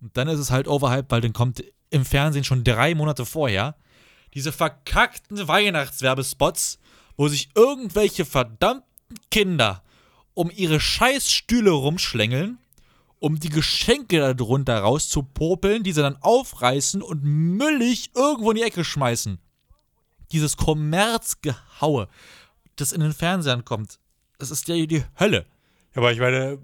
Und 0.00 0.16
dann 0.16 0.28
ist 0.28 0.38
es 0.38 0.50
halt 0.50 0.68
overhyped, 0.68 1.10
weil 1.10 1.20
dann 1.20 1.32
kommt 1.32 1.64
im 1.90 2.04
Fernsehen 2.04 2.44
schon 2.44 2.64
drei 2.64 2.94
Monate 2.94 3.26
vorher 3.26 3.74
diese 4.34 4.52
verkackten 4.52 5.48
Weihnachtswerbespots, 5.48 6.78
wo 7.16 7.28
sich 7.28 7.48
irgendwelche 7.54 8.24
verdammten 8.24 8.84
Kinder 9.30 9.82
um 10.34 10.50
ihre 10.54 10.80
Scheißstühle 10.80 11.70
rumschlängeln, 11.70 12.58
um 13.18 13.40
die 13.40 13.48
Geschenke 13.48 14.34
darunter 14.34 14.78
rauszupopeln, 14.78 15.82
die 15.82 15.92
sie 15.92 16.02
dann 16.02 16.16
aufreißen 16.20 17.02
und 17.02 17.24
müllig 17.24 18.10
irgendwo 18.14 18.50
in 18.50 18.58
die 18.58 18.62
Ecke 18.62 18.84
schmeißen. 18.84 19.38
Dieses 20.30 20.56
Kommerzgehaue, 20.56 22.08
das 22.76 22.92
in 22.92 23.00
den 23.00 23.12
Fernsehern 23.12 23.64
kommt, 23.64 23.98
das 24.38 24.50
ist 24.50 24.68
ja 24.68 24.86
die 24.86 25.04
Hölle. 25.18 25.46
Aber 25.94 26.12
ich 26.12 26.20
meine, 26.20 26.58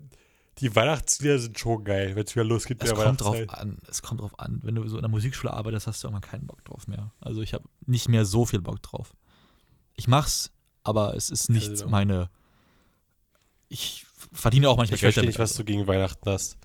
die 0.60 0.74
Weihnachtslieder 0.74 1.38
sind 1.38 1.58
schon 1.58 1.84
geil, 1.84 2.14
wenn 2.14 2.24
es 2.24 2.34
wieder 2.34 2.44
losgeht 2.44 2.82
Es 2.82 2.94
kommt 2.94 3.20
drauf 3.20 3.36
an. 3.48 3.78
Es 3.88 4.02
kommt 4.02 4.20
drauf 4.20 4.38
an. 4.38 4.60
Wenn 4.62 4.74
du 4.76 4.86
so 4.88 4.96
in 4.96 5.02
der 5.02 5.10
Musikschule 5.10 5.52
arbeitest, 5.52 5.86
hast 5.86 6.02
du 6.02 6.08
irgendwann 6.08 6.30
keinen 6.30 6.46
Bock 6.46 6.64
drauf 6.64 6.86
mehr. 6.86 7.10
Also 7.20 7.42
ich 7.42 7.54
habe 7.54 7.64
nicht 7.86 8.08
mehr 8.08 8.24
so 8.24 8.44
viel 8.46 8.60
Bock 8.60 8.80
drauf. 8.82 9.14
Ich 9.94 10.06
mach's, 10.08 10.50
aber 10.82 11.14
es 11.16 11.30
ist 11.30 11.50
nicht 11.50 11.70
Also- 11.70 11.88
meine. 11.88 12.30
Ich 13.68 14.06
verdiene 14.32 14.68
auch 14.68 14.76
manchmal 14.76 14.94
Ich 14.96 15.00
verstehe 15.00 15.24
nicht, 15.24 15.38
was 15.38 15.54
du 15.54 15.64
gegen 15.64 15.86
Weihnachten 15.86 16.28
hast. 16.28 16.56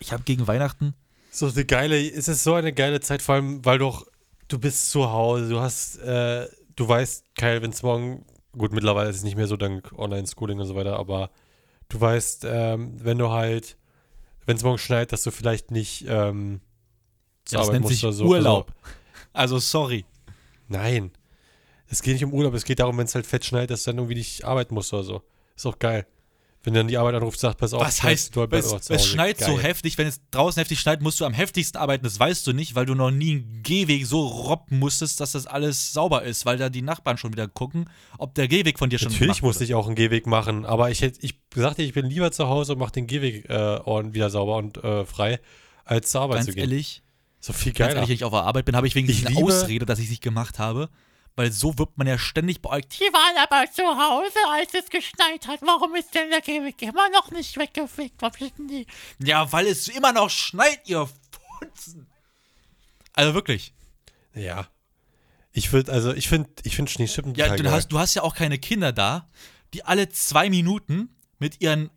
ich 0.00 0.12
habe 0.12 0.22
gegen 0.24 0.46
Weihnachten. 0.46 0.94
So 1.30 1.46
eine 1.48 1.64
geile, 1.64 1.98
es 2.10 2.28
ist 2.28 2.44
so 2.44 2.54
eine 2.54 2.72
geile 2.72 3.00
Zeit, 3.00 3.22
vor 3.22 3.36
allem, 3.36 3.64
weil 3.64 3.78
doch, 3.78 4.06
du 4.48 4.58
bist 4.58 4.90
zu 4.90 5.10
Hause, 5.10 5.48
du 5.48 5.60
hast, 5.60 5.96
äh, 5.98 6.46
du 6.76 6.86
weißt, 6.86 7.24
Kyle, 7.34 7.62
wenn 7.62 7.70
es 7.70 7.82
morgen, 7.82 8.24
gut, 8.52 8.72
mittlerweile 8.72 9.10
ist 9.10 9.16
es 9.16 9.22
nicht 9.24 9.36
mehr 9.36 9.46
so 9.46 9.56
dank 9.56 9.92
Online-Schooling 9.96 10.60
und 10.60 10.66
so 10.66 10.74
weiter, 10.76 10.96
aber 10.98 11.30
du 11.88 12.00
weißt, 12.00 12.44
ähm, 12.48 12.94
wenn 13.02 13.18
du 13.18 13.30
halt, 13.30 13.76
wenn 14.46 14.56
es 14.56 14.62
morgen 14.62 14.78
schneit, 14.78 15.12
dass 15.12 15.22
du 15.22 15.30
vielleicht 15.30 15.70
nicht 15.70 16.04
ähm, 16.08 16.60
zur 17.44 17.58
Das 17.58 17.68
Arbeit 17.68 17.72
nennt 17.74 17.84
musst 17.84 17.94
sich 17.94 18.04
oder 18.04 18.12
so. 18.12 18.24
Urlaub. 18.26 18.72
Also 19.32 19.58
sorry. 19.58 20.04
Also, 20.06 20.38
nein. 20.68 21.10
Es 21.88 22.02
geht 22.02 22.14
nicht 22.14 22.24
um 22.24 22.32
Urlaub, 22.32 22.54
es 22.54 22.64
geht 22.64 22.80
darum, 22.80 22.98
wenn 22.98 23.04
es 23.04 23.14
halt 23.14 23.26
fett 23.26 23.44
schneit, 23.44 23.70
dass 23.70 23.84
du 23.84 23.90
dann 23.90 23.98
irgendwie 23.98 24.16
nicht 24.16 24.44
arbeiten 24.44 24.74
musst 24.74 24.92
oder 24.92 25.04
so. 25.04 25.22
Ist 25.54 25.66
auch 25.66 25.78
geil. 25.78 26.06
Wenn 26.64 26.72
dann 26.74 26.88
die 26.88 26.96
Arbeit 26.96 27.14
anruft, 27.14 27.38
sagt, 27.38 27.58
pass 27.58 27.74
auf, 27.74 27.82
Was 27.82 28.02
heißt, 28.02 28.34
du 28.34 28.42
es, 28.50 28.72
es 28.90 29.06
schneit 29.06 29.38
so 29.38 29.54
Geil. 29.56 29.64
heftig, 29.64 29.98
wenn 29.98 30.06
es 30.06 30.20
draußen 30.30 30.58
heftig 30.60 30.80
schneit, 30.80 31.02
musst 31.02 31.20
du 31.20 31.26
am 31.26 31.34
heftigsten 31.34 31.78
arbeiten. 31.78 32.04
Das 32.04 32.18
weißt 32.18 32.46
du 32.46 32.54
nicht, 32.54 32.74
weil 32.74 32.86
du 32.86 32.94
noch 32.94 33.10
nie 33.10 33.32
einen 33.32 33.62
Gehweg 33.62 34.06
so 34.06 34.26
robben 34.26 34.78
musstest, 34.78 35.20
dass 35.20 35.32
das 35.32 35.46
alles 35.46 35.92
sauber 35.92 36.22
ist, 36.22 36.46
weil 36.46 36.56
da 36.56 36.70
die 36.70 36.80
Nachbarn 36.80 37.18
schon 37.18 37.32
wieder 37.32 37.48
gucken, 37.48 37.90
ob 38.18 38.34
der 38.34 38.48
Gehweg 38.48 38.78
von 38.78 38.88
dir 38.88 38.98
schon 38.98 39.12
Natürlich 39.12 39.42
musste 39.42 39.62
ich 39.64 39.74
auch 39.74 39.86
einen 39.86 39.94
Gehweg 39.94 40.26
machen, 40.26 40.64
aber 40.64 40.90
ich 40.90 41.02
hätte, 41.02 41.18
ich 41.20 41.38
sagte, 41.54 41.82
ich 41.82 41.92
bin 41.92 42.06
lieber 42.06 42.32
zu 42.32 42.48
Hause 42.48 42.72
und 42.72 42.78
mache 42.78 42.92
den 42.92 43.06
Gehweg 43.06 43.48
äh, 43.50 43.52
ordentlich 43.84 44.14
wieder 44.14 44.30
sauber 44.30 44.56
und 44.56 44.82
äh, 44.82 45.04
frei, 45.04 45.40
als 45.84 46.10
zur 46.10 46.22
Arbeit 46.22 46.36
Ganz 46.38 46.46
zu 46.46 46.52
gehen. 46.54 46.60
ehrlich, 46.62 47.02
so 47.40 47.52
viel 47.52 47.72
ganz 47.72 47.88
geiler. 47.88 47.94
ehrlich, 47.96 48.08
wenn 48.08 48.14
ich 48.14 48.24
auf 48.24 48.32
der 48.32 48.42
Arbeit 48.44 48.64
bin, 48.64 48.74
habe 48.74 48.86
ich 48.86 48.96
eine 48.96 49.06
liebe- 49.06 49.36
Ausrede, 49.42 49.84
dass 49.84 49.98
ich 49.98 50.06
es 50.06 50.10
nicht 50.12 50.22
gemacht 50.22 50.58
habe. 50.58 50.88
Weil 51.36 51.50
so 51.50 51.76
wird 51.78 51.98
man 51.98 52.06
ja 52.06 52.16
ständig 52.16 52.62
beäugt. 52.62 52.98
Die 53.00 53.12
waren 53.12 53.36
aber 53.42 53.70
zu 53.72 53.82
Hause, 53.82 54.38
als 54.52 54.72
es 54.74 54.88
geschneit 54.88 55.48
hat. 55.48 55.60
Warum 55.62 55.94
ist 55.96 56.14
denn 56.14 56.30
der 56.30 56.40
Gehweg 56.40 56.80
immer 56.82 57.08
noch 57.10 57.30
nicht 57.32 57.56
weggefegt? 57.56 58.22
Was 58.22 58.40
wissen 58.40 58.68
die? 58.68 58.86
Ja, 59.18 59.50
weil 59.52 59.66
es 59.66 59.88
immer 59.88 60.12
noch 60.12 60.30
schneit, 60.30 60.80
ihr 60.84 61.08
Futzen. 61.58 62.06
Also 63.14 63.34
wirklich. 63.34 63.72
ja. 64.34 64.68
Ich 65.56 65.72
würde, 65.72 65.92
also 65.92 66.12
ich 66.12 66.28
finde, 66.28 66.50
ich 66.64 66.74
finde 66.74 66.90
Schneeschippen 66.90 67.32
Ja, 67.36 67.54
du 67.56 67.62
geil. 67.62 67.70
hast, 67.72 67.88
du 67.92 67.98
hast 68.00 68.14
ja 68.14 68.22
auch 68.22 68.34
keine 68.34 68.58
Kinder 68.58 68.90
da, 68.92 69.28
die 69.72 69.84
alle 69.84 70.08
zwei 70.08 70.50
Minuten 70.50 71.14
mit 71.38 71.60
ihren 71.62 71.90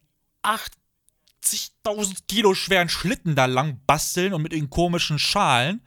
80.000 0.43 2.27
Kilo 2.27 2.53
schweren 2.53 2.87
Schlitten 2.87 3.35
da 3.35 3.45
lang 3.47 3.81
basteln 3.87 4.35
und 4.35 4.43
mit 4.43 4.53
ihren 4.53 4.69
komischen 4.69 5.17
Schalen 5.17 5.81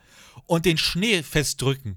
und 0.46 0.64
den 0.66 0.78
Schnee 0.78 1.22
festdrücken. 1.22 1.96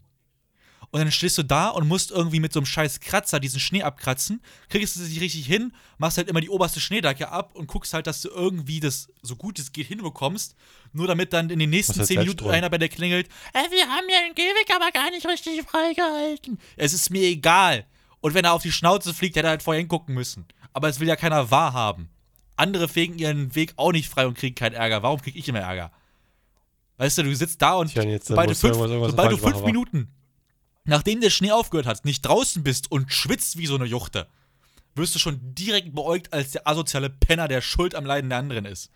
Und 0.93 0.99
dann 0.99 1.11
stehst 1.11 1.39
du 1.39 1.43
da 1.43 1.69
und 1.69 1.87
musst 1.87 2.11
irgendwie 2.11 2.39
mit 2.39 2.53
so 2.53 2.59
einem 2.59 2.67
scheiß 2.67 2.99
Kratzer 2.99 3.39
diesen 3.39 3.59
Schnee 3.59 3.81
abkratzen, 3.81 4.41
kriegst 4.69 4.95
es 4.95 5.09
nicht 5.09 5.21
richtig 5.21 5.47
hin, 5.47 5.73
machst 5.97 6.17
halt 6.19 6.27
immer 6.29 6.39
die 6.39 6.49
oberste 6.51 6.79
Schneedecke 6.79 7.29
ab 7.29 7.55
und 7.55 7.65
guckst 7.65 7.95
halt, 7.95 8.05
dass 8.05 8.21
du 8.21 8.29
irgendwie 8.29 8.79
das 8.79 9.07
so 9.23 9.35
gut 9.35 9.57
es 9.57 9.71
geht 9.71 9.87
hinbekommst, 9.87 10.55
nur 10.91 11.07
damit 11.07 11.33
dann 11.33 11.49
in 11.49 11.57
den 11.57 11.71
nächsten 11.71 11.97
Musst 11.97 12.09
10 12.09 12.17
Salz 12.17 12.27
Minuten 12.27 12.49
einer 12.51 12.69
bei 12.69 12.77
der 12.77 12.89
klingelt, 12.89 13.27
äh, 13.53 13.71
wir 13.71 13.87
haben 13.87 14.05
ja 14.07 14.19
den 14.27 14.35
Gehweg 14.35 14.69
aber 14.75 14.91
gar 14.91 15.09
nicht 15.09 15.27
richtig 15.27 15.63
freigehalten. 15.67 16.59
Es 16.77 16.93
ist 16.93 17.09
mir 17.09 17.23
egal. 17.23 17.87
Und 18.21 18.35
wenn 18.35 18.45
er 18.45 18.53
auf 18.53 18.61
die 18.61 18.71
Schnauze 18.71 19.15
fliegt, 19.15 19.35
hätte 19.35 19.47
er 19.47 19.51
halt 19.51 19.63
vorher 19.63 19.79
hingucken 19.81 20.13
müssen. 20.13 20.45
Aber 20.73 20.89
es 20.89 20.99
will 20.99 21.07
ja 21.07 21.15
keiner 21.15 21.49
wahrhaben. 21.49 22.09
Andere 22.55 22.87
fegen 22.87 23.17
ihren 23.17 23.55
Weg 23.55 23.73
auch 23.77 23.91
nicht 23.93 24.09
frei 24.09 24.27
und 24.27 24.37
kriegen 24.37 24.53
keinen 24.53 24.73
Ärger. 24.75 25.01
Warum 25.01 25.19
krieg 25.19 25.35
ich 25.35 25.47
immer 25.49 25.59
Ärger? 25.61 25.91
Weißt 26.97 27.17
du, 27.17 27.23
du 27.23 27.35
sitzt 27.35 27.59
da 27.61 27.73
und 27.73 27.87
Tja, 27.91 28.03
jetzt, 28.03 28.29
dann 28.29 28.35
sobald, 28.35 28.49
du 28.49 28.53
du 28.53 28.59
fünf, 28.59 28.73
irgendwas- 28.75 28.89
irgendwas 28.91 29.11
sobald 29.11 29.31
du 29.31 29.37
fünf 29.37 29.53
machen? 29.55 29.65
Minuten, 29.65 30.07
nachdem 30.85 31.21
der 31.21 31.29
Schnee 31.29 31.51
aufgehört 31.51 31.85
hat, 31.87 32.05
nicht 32.05 32.21
draußen 32.25 32.63
bist 32.63 32.91
und 32.91 33.11
schwitzt 33.11 33.57
wie 33.57 33.67
so 33.67 33.75
eine 33.75 33.85
Juchte, 33.85 34.27
wirst 34.95 35.15
du 35.15 35.19
schon 35.19 35.39
direkt 35.55 35.93
beäugt 35.95 36.31
als 36.33 36.51
der 36.51 36.67
asoziale 36.67 37.09
Penner, 37.09 37.47
der 37.47 37.61
schuld 37.61 37.95
am 37.95 38.05
Leiden 38.05 38.29
der 38.29 38.39
anderen 38.39 38.65
ist. 38.65 38.91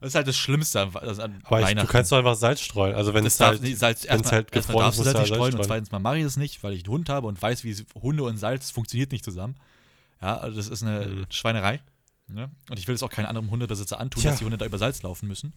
Das 0.00 0.10
ist 0.10 0.14
halt 0.14 0.28
das 0.28 0.36
Schlimmste 0.36 0.80
an, 0.80 0.92
das 0.92 1.18
an 1.18 1.40
aber 1.44 1.68
ich, 1.68 1.76
du 1.76 1.86
kannst 1.86 2.12
doch 2.12 2.18
einfach 2.18 2.36
Salz 2.36 2.60
streuen. 2.60 2.94
Also 2.94 3.14
wenn 3.14 3.24
Das 3.24 3.34
es 3.34 3.40
halt, 3.40 3.60
nicht, 3.62 3.78
Salz, 3.78 4.04
erstmal, 4.04 4.32
halt 4.32 4.54
erstmal 4.54 4.62
gefroren 4.76 4.84
darfst 4.84 5.00
du 5.00 5.02
Salz 5.04 5.18
nicht 5.18 5.26
streuen 5.26 5.40
Salz 5.40 5.54
und 5.54 5.58
streuen. 5.64 5.66
zweitens 5.66 5.90
mal 5.90 5.98
mache 5.98 6.18
ich 6.18 6.24
es 6.24 6.36
nicht, 6.36 6.62
weil 6.62 6.72
ich 6.74 6.84
einen 6.84 6.92
Hund 6.92 7.08
habe 7.08 7.26
und 7.26 7.42
weiß, 7.42 7.64
wie 7.64 7.76
Hunde 8.00 8.22
und 8.22 8.36
Salz 8.36 8.70
funktioniert 8.70 9.10
nicht 9.10 9.24
zusammen. 9.24 9.56
Ja, 10.22 10.36
also 10.38 10.56
das 10.56 10.68
ist 10.68 10.82
eine 10.84 11.06
Mhm. 11.06 11.26
Schweinerei. 11.30 11.80
Ne? 12.28 12.48
Und 12.70 12.78
ich 12.78 12.86
will 12.86 12.94
es 12.94 13.02
auch 13.02 13.10
keinem 13.10 13.26
anderen 13.26 13.50
Hundebesitzer 13.50 13.98
antun, 13.98 14.20
Tja. 14.22 14.30
dass 14.30 14.38
die 14.38 14.44
Hunde 14.44 14.56
da 14.58 14.66
über 14.66 14.78
Salz 14.78 15.02
laufen 15.02 15.26
müssen. 15.26 15.52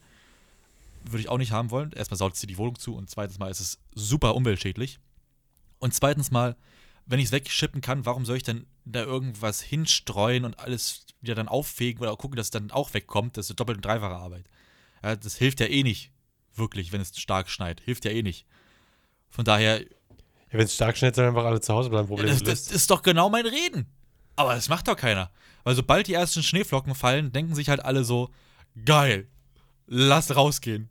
Würde 1.04 1.20
ich 1.20 1.30
auch 1.30 1.38
nicht 1.38 1.52
haben 1.52 1.70
wollen. 1.70 1.92
Erstmal 1.92 2.18
saugt 2.18 2.36
sie 2.38 2.48
die 2.48 2.58
Wohnung 2.58 2.80
zu 2.80 2.96
und 2.96 3.10
zweitens 3.12 3.38
mal 3.38 3.50
ist 3.52 3.60
es 3.60 3.78
super 3.94 4.36
umweltschädlich. 4.36 5.00
Und 5.82 5.94
zweitens 5.94 6.32
mal, 6.32 6.56
wenn 7.08 7.20
ich 7.20 7.26
es 7.26 7.32
wegschippen 7.32 7.82
kann, 7.82 8.06
warum 8.06 8.24
soll 8.24 8.38
ich 8.38 8.44
denn 8.44 8.68
da 8.86 9.02
irgendwas 9.02 9.62
hinstreuen 9.62 10.46
und 10.46 10.60
alles 10.60 11.06
wieder 11.20 11.36
dann 11.36 11.48
auffegen 11.48 12.02
oder 12.02 12.16
gucken, 12.16 12.38
dass 12.38 12.48
es 12.48 12.52
dann 12.52 12.72
auch 12.72 12.94
wegkommt? 12.94 13.36
Das 13.36 13.50
ist 13.50 13.60
doppelt 13.60 13.80
und 13.80 13.86
dreifache 13.86 14.16
Arbeit. 14.16 14.46
Ja, 15.04 15.16
das 15.16 15.36
hilft 15.36 15.60
ja 15.60 15.66
eh 15.66 15.84
nicht 15.84 16.12
wirklich, 16.56 16.92
wenn 16.92 17.02
es 17.02 17.18
stark 17.20 17.50
schneit. 17.50 17.82
Hilft 17.82 18.06
ja 18.06 18.12
eh 18.12 18.22
nicht. 18.22 18.46
Von 19.30 19.44
daher, 19.44 19.82
Ja, 19.82 19.88
wenn 20.52 20.66
es 20.66 20.76
stark 20.76 20.98
schneit, 20.98 21.16
sollen 21.16 21.30
einfach 21.30 21.46
alle 21.46 21.62
zu 21.62 21.74
Hause 21.74 21.90
bleiben. 21.90 22.08
Problem 22.08 22.30
das, 22.30 22.44
das 22.44 22.68
ist 22.68 22.92
doch 22.92 23.02
genau 23.02 23.30
mein 23.30 23.48
Reden. 23.48 23.88
Aber 24.36 24.54
das 24.54 24.70
macht 24.70 24.88
doch 24.88 24.96
keiner. 24.96 25.32
Weil 25.64 25.76
sobald 25.76 26.08
die 26.08 26.14
ersten 26.14 26.44
Schneeflocken 26.44 26.94
fallen, 26.94 27.32
denken 27.32 27.56
sich 27.56 27.70
halt 27.70 27.84
alle 27.84 28.04
so, 28.04 28.30
geil, 28.86 29.28
lass 29.88 30.36
rausgehen. 30.36 30.90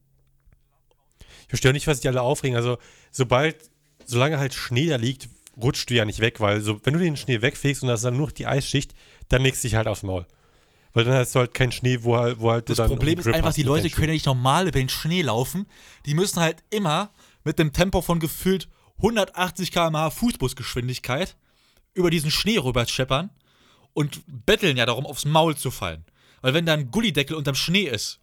Ich 1.43 1.49
verstehe 1.49 1.73
nicht, 1.73 1.87
was 1.87 1.99
sich 1.99 2.09
alle 2.09 2.23
aufregen. 2.23 2.57
Also, 2.57 2.79
sobald, 3.11 3.70
solange 4.11 4.39
halt 4.39 4.55
Schnee 4.55 4.89
da 4.89 4.97
liegt, 4.97 5.29
rutscht 5.57 5.91
du 5.91 5.95
ja 5.95 6.05
nicht 6.05 6.21
weg, 6.21 6.41
weil 6.41 6.61
so, 6.61 6.81
wenn 6.85 6.95
du 6.95 7.01
den 7.01 7.17
Schnee 7.17 7.43
wegfegst 7.43 7.83
und 7.83 7.89
das 7.89 8.01
ist 8.01 8.05
dann 8.05 8.17
nur 8.17 8.27
noch 8.27 8.33
die 8.33 8.47
Eisschicht, 8.47 8.95
dann 9.29 9.43
legst 9.43 9.63
du 9.63 9.69
dich 9.69 9.77
halt 9.77 9.87
aufs 9.87 10.03
Maul. 10.03 10.27
Weil 10.93 11.05
dann 11.05 11.15
hast 11.15 11.35
du 11.35 11.39
halt 11.39 11.55
keinen 11.55 11.73
Schnee, 11.73 12.03
wo 12.03 12.17
halt, 12.17 12.41
wo 12.41 12.51
halt 12.51 12.69
du 12.69 12.73
Das 12.73 12.79
dann 12.79 12.89
Problem 12.89 13.19
einen 13.19 13.29
ist 13.29 13.35
einfach, 13.35 13.55
die 13.55 13.63
Leute 13.63 13.91
können 13.91 14.09
ja 14.09 14.15
nicht 14.15 14.27
normal 14.27 14.65
über 14.67 14.79
den 14.79 14.89
Schnee 14.89 15.23
laufen. 15.23 15.67
Die 16.05 16.15
müssen 16.15 16.41
halt 16.41 16.65
immer 16.71 17.11
mit 17.45 17.59
dem 17.59 17.73
Tempo 17.73 18.03
von 18.03 18.19
gefühlt 18.19 18.69
180 18.99 19.71
km/h 19.71 20.11
Fußbusgeschwindigkeit 20.11 21.37
über 21.95 22.11
diesen 22.11 22.31
Schnee 22.31 22.59
rüber 22.59 22.87
scheppern 22.87 23.31
und 23.93 24.21
betteln 24.27 24.77
ja 24.77 24.87
darum, 24.87 25.07
aufs 25.07 25.25
Maul 25.25 25.57
zu 25.57 25.71
fallen. 25.71 26.05
Weil 26.43 26.55
wenn 26.55 26.67
da 26.67 26.75
ein 26.75 26.91
Gullideckel 26.91 27.37
unterm 27.37 27.55
Schnee 27.55 27.85
ist, 27.85 28.21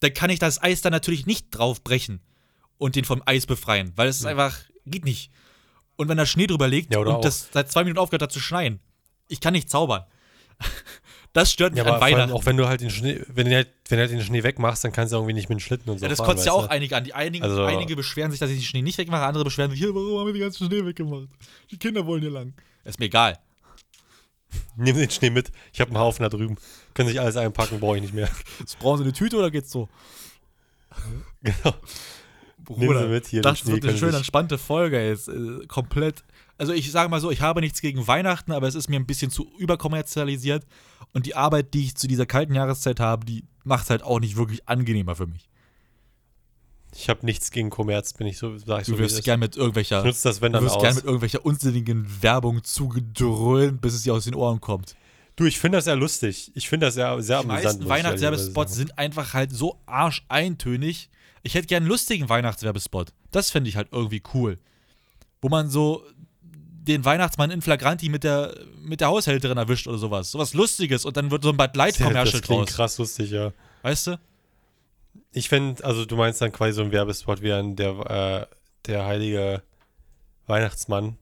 dann 0.00 0.14
kann 0.14 0.30
ich 0.30 0.38
das 0.38 0.62
Eis 0.62 0.80
da 0.80 0.90
natürlich 0.90 1.26
nicht 1.26 1.46
drauf 1.50 1.82
brechen 1.84 2.20
und 2.78 2.96
den 2.96 3.04
vom 3.04 3.22
Eis 3.26 3.46
befreien, 3.46 3.92
weil 3.96 4.08
es 4.08 4.18
ist 4.18 4.26
einfach, 4.26 4.58
geht 4.90 5.04
nicht. 5.04 5.30
Und 5.96 6.08
wenn 6.08 6.16
da 6.16 6.26
Schnee 6.26 6.46
drüber 6.46 6.68
liegt 6.68 6.92
Ja, 6.92 7.00
oder 7.00 7.10
und 7.10 7.16
auch- 7.16 7.20
das 7.20 7.48
seit 7.52 7.70
zwei 7.70 7.84
Minuten 7.84 7.98
aufgehört 7.98 8.22
hat 8.22 8.32
zu 8.32 8.40
schneien, 8.40 8.80
ich 9.28 9.40
kann 9.40 9.52
nicht 9.52 9.70
zaubern. 9.70 10.04
Das 11.32 11.52
stört 11.52 11.74
mich 11.74 11.84
Ja, 11.84 11.92
an 11.94 12.00
Weihnachten. 12.00 12.32
auch 12.32 12.44
wenn 12.44 12.56
du 12.56 12.66
halt 12.66 12.80
den 12.80 12.90
Schnee, 12.90 13.20
wenn 13.28 13.48
du 13.48 13.54
halt, 13.54 13.68
wenn 13.88 13.98
du 13.98 14.02
halt 14.02 14.10
den 14.10 14.20
Schnee 14.20 14.42
wegmachst, 14.42 14.82
dann 14.82 14.90
kannst 14.90 15.12
du 15.12 15.16
irgendwie 15.16 15.32
nicht 15.34 15.48
mit 15.48 15.58
den 15.58 15.60
Schlitten 15.60 15.88
und 15.88 15.98
so 15.98 16.04
Ja, 16.04 16.08
das 16.08 16.18
fahren, 16.18 16.26
kotzt 16.30 16.44
ja 16.44 16.50
auch 16.50 16.64
du? 16.64 16.70
einige 16.72 16.96
an. 16.96 17.04
Die 17.04 17.14
einigen, 17.14 17.44
Also- 17.44 17.62
einige 17.66 17.94
beschweren 17.94 18.32
sich, 18.32 18.40
dass 18.40 18.50
ich 18.50 18.56
den 18.58 18.64
Schnee 18.64 18.82
nicht 18.82 18.98
wegmache, 18.98 19.22
andere 19.24 19.44
beschweren 19.44 19.70
sich, 19.70 19.78
hier, 19.78 19.94
warum 19.94 20.18
haben 20.18 20.26
wir 20.26 20.32
den 20.32 20.42
ganzen 20.42 20.66
Schnee 20.66 20.84
weggemacht? 20.84 21.28
Die 21.70 21.78
Kinder 21.78 22.04
wollen 22.04 22.20
hier 22.22 22.32
lang. 22.32 22.52
Ist 22.82 22.98
mir 22.98 23.04
egal. 23.04 23.38
Nimm 24.76 24.96
den 24.96 25.08
Schnee 25.08 25.30
mit. 25.30 25.52
Ich 25.72 25.80
habe 25.80 25.90
einen 25.92 26.00
Haufen 26.00 26.24
da 26.24 26.28
drüben. 26.30 26.56
Können 26.94 27.08
sich 27.08 27.20
alles 27.20 27.36
einpacken, 27.36 27.78
brauche 27.78 27.94
ich 27.94 28.02
nicht 28.02 28.14
mehr. 28.14 28.28
Jetzt 28.58 28.80
brauchen 28.80 28.98
sie 28.98 29.04
eine 29.04 29.12
Tüte 29.12 29.36
oder 29.36 29.52
geht's 29.52 29.70
so? 29.70 29.88
genau. 31.42 31.74
Bruder, 32.76 33.08
mit 33.08 33.26
hier, 33.26 33.42
Das 33.42 33.66
wird 33.66 33.84
eine 33.84 33.96
schön 33.98 34.14
entspannte 34.14 34.58
Folge 34.58 35.04
jetzt. 35.06 35.28
Äh, 35.28 35.66
komplett. 35.66 36.22
Also 36.58 36.72
ich 36.72 36.90
sage 36.92 37.08
mal 37.08 37.20
so, 37.20 37.30
ich 37.30 37.40
habe 37.40 37.60
nichts 37.60 37.80
gegen 37.80 38.06
Weihnachten, 38.06 38.52
aber 38.52 38.68
es 38.68 38.74
ist 38.74 38.88
mir 38.88 38.96
ein 39.00 39.06
bisschen 39.06 39.30
zu 39.30 39.50
überkommerzialisiert. 39.58 40.64
Und 41.12 41.26
die 41.26 41.34
Arbeit, 41.34 41.74
die 41.74 41.84
ich 41.86 41.94
zu 41.96 42.06
dieser 42.06 42.26
kalten 42.26 42.54
Jahreszeit 42.54 43.00
habe, 43.00 43.24
die 43.26 43.44
macht 43.64 43.84
es 43.84 43.90
halt 43.90 44.02
auch 44.02 44.20
nicht 44.20 44.36
wirklich 44.36 44.68
angenehmer 44.68 45.16
für 45.16 45.26
mich. 45.26 45.48
Ich 46.94 47.08
habe 47.08 47.24
nichts 47.24 47.50
gegen 47.52 47.70
Kommerz, 47.70 48.12
bin 48.14 48.26
ich 48.26 48.36
so, 48.38 48.56
sag 48.58 48.80
ich 48.82 48.86
Du 48.86 48.92
so. 48.94 48.98
wirst 48.98 49.22
gern 49.24 49.38
mit 49.40 49.56
irgendwelcher, 49.56 50.00
Ich 50.00 50.04
nutze 50.06 50.28
das, 50.28 50.40
wenn 50.40 50.52
du 50.52 50.58
dann 50.58 50.64
wirst 50.66 50.76
aus. 50.76 50.82
gern 50.82 50.94
mit 50.96 51.04
irgendwelcher 51.04 51.44
unsinnigen 51.46 52.06
Werbung 52.22 52.64
zugedröhnt, 52.64 53.80
bis 53.80 53.94
es 53.94 54.02
dir 54.02 54.12
aus 54.14 54.24
den 54.24 54.34
Ohren 54.34 54.60
kommt. 54.60 54.96
du, 55.36 55.44
ich 55.44 55.58
finde 55.58 55.78
das 55.78 55.84
sehr 55.84 55.94
lustig. 55.96 56.50
Ich 56.54 56.68
finde 56.68 56.86
das 56.86 56.94
sehr, 56.94 57.20
sehr 57.22 57.42
Die 57.42 57.48
amüsant. 57.48 57.48
meisten 57.48 57.82
ich 57.82 57.88
ehrlicherweise 57.88 57.88
Weihnachtswerbespots 57.88 58.74
sind 58.74 58.98
einfach 58.98 59.34
halt 59.34 59.52
so 59.52 59.78
arscheintönig. 59.86 61.08
Ich 61.42 61.54
hätte 61.54 61.66
gern 61.66 61.82
einen 61.82 61.90
lustigen 61.90 62.28
Weihnachtswerbespot. 62.28 63.12
Das 63.30 63.50
fände 63.50 63.68
ich 63.70 63.76
halt 63.76 63.88
irgendwie 63.92 64.22
cool. 64.34 64.58
Wo 65.40 65.48
man 65.48 65.70
so 65.70 66.04
den 66.82 67.04
Weihnachtsmann 67.04 67.50
in 67.50 67.62
Flagranti 67.62 68.08
mit 68.08 68.24
der, 68.24 68.54
mit 68.82 69.00
der 69.00 69.08
Haushälterin 69.08 69.58
erwischt 69.58 69.86
oder 69.86 69.98
sowas. 69.98 70.30
Sowas 70.30 70.54
Lustiges 70.54 71.04
und 71.04 71.16
dann 71.16 71.30
wird 71.30 71.42
so 71.42 71.50
ein 71.50 71.56
Bud 71.56 71.76
Light 71.76 71.98
Das 72.00 72.06
Commercial 72.06 72.40
klingt 72.40 72.68
draus. 72.68 72.74
krass 72.76 72.98
lustig, 72.98 73.30
ja. 73.30 73.52
Weißt 73.82 74.08
du? 74.08 74.20
Ich 75.32 75.48
fände, 75.48 75.84
also 75.84 76.04
du 76.04 76.16
meinst 76.16 76.40
dann 76.40 76.52
quasi 76.52 76.72
so 76.72 76.82
ein 76.82 76.90
Werbespot 76.92 77.42
wie 77.42 77.52
ein, 77.52 77.76
der, 77.76 78.48
äh, 78.50 78.54
der 78.86 79.04
heilige 79.04 79.62
Weihnachtsmann, 80.46 81.16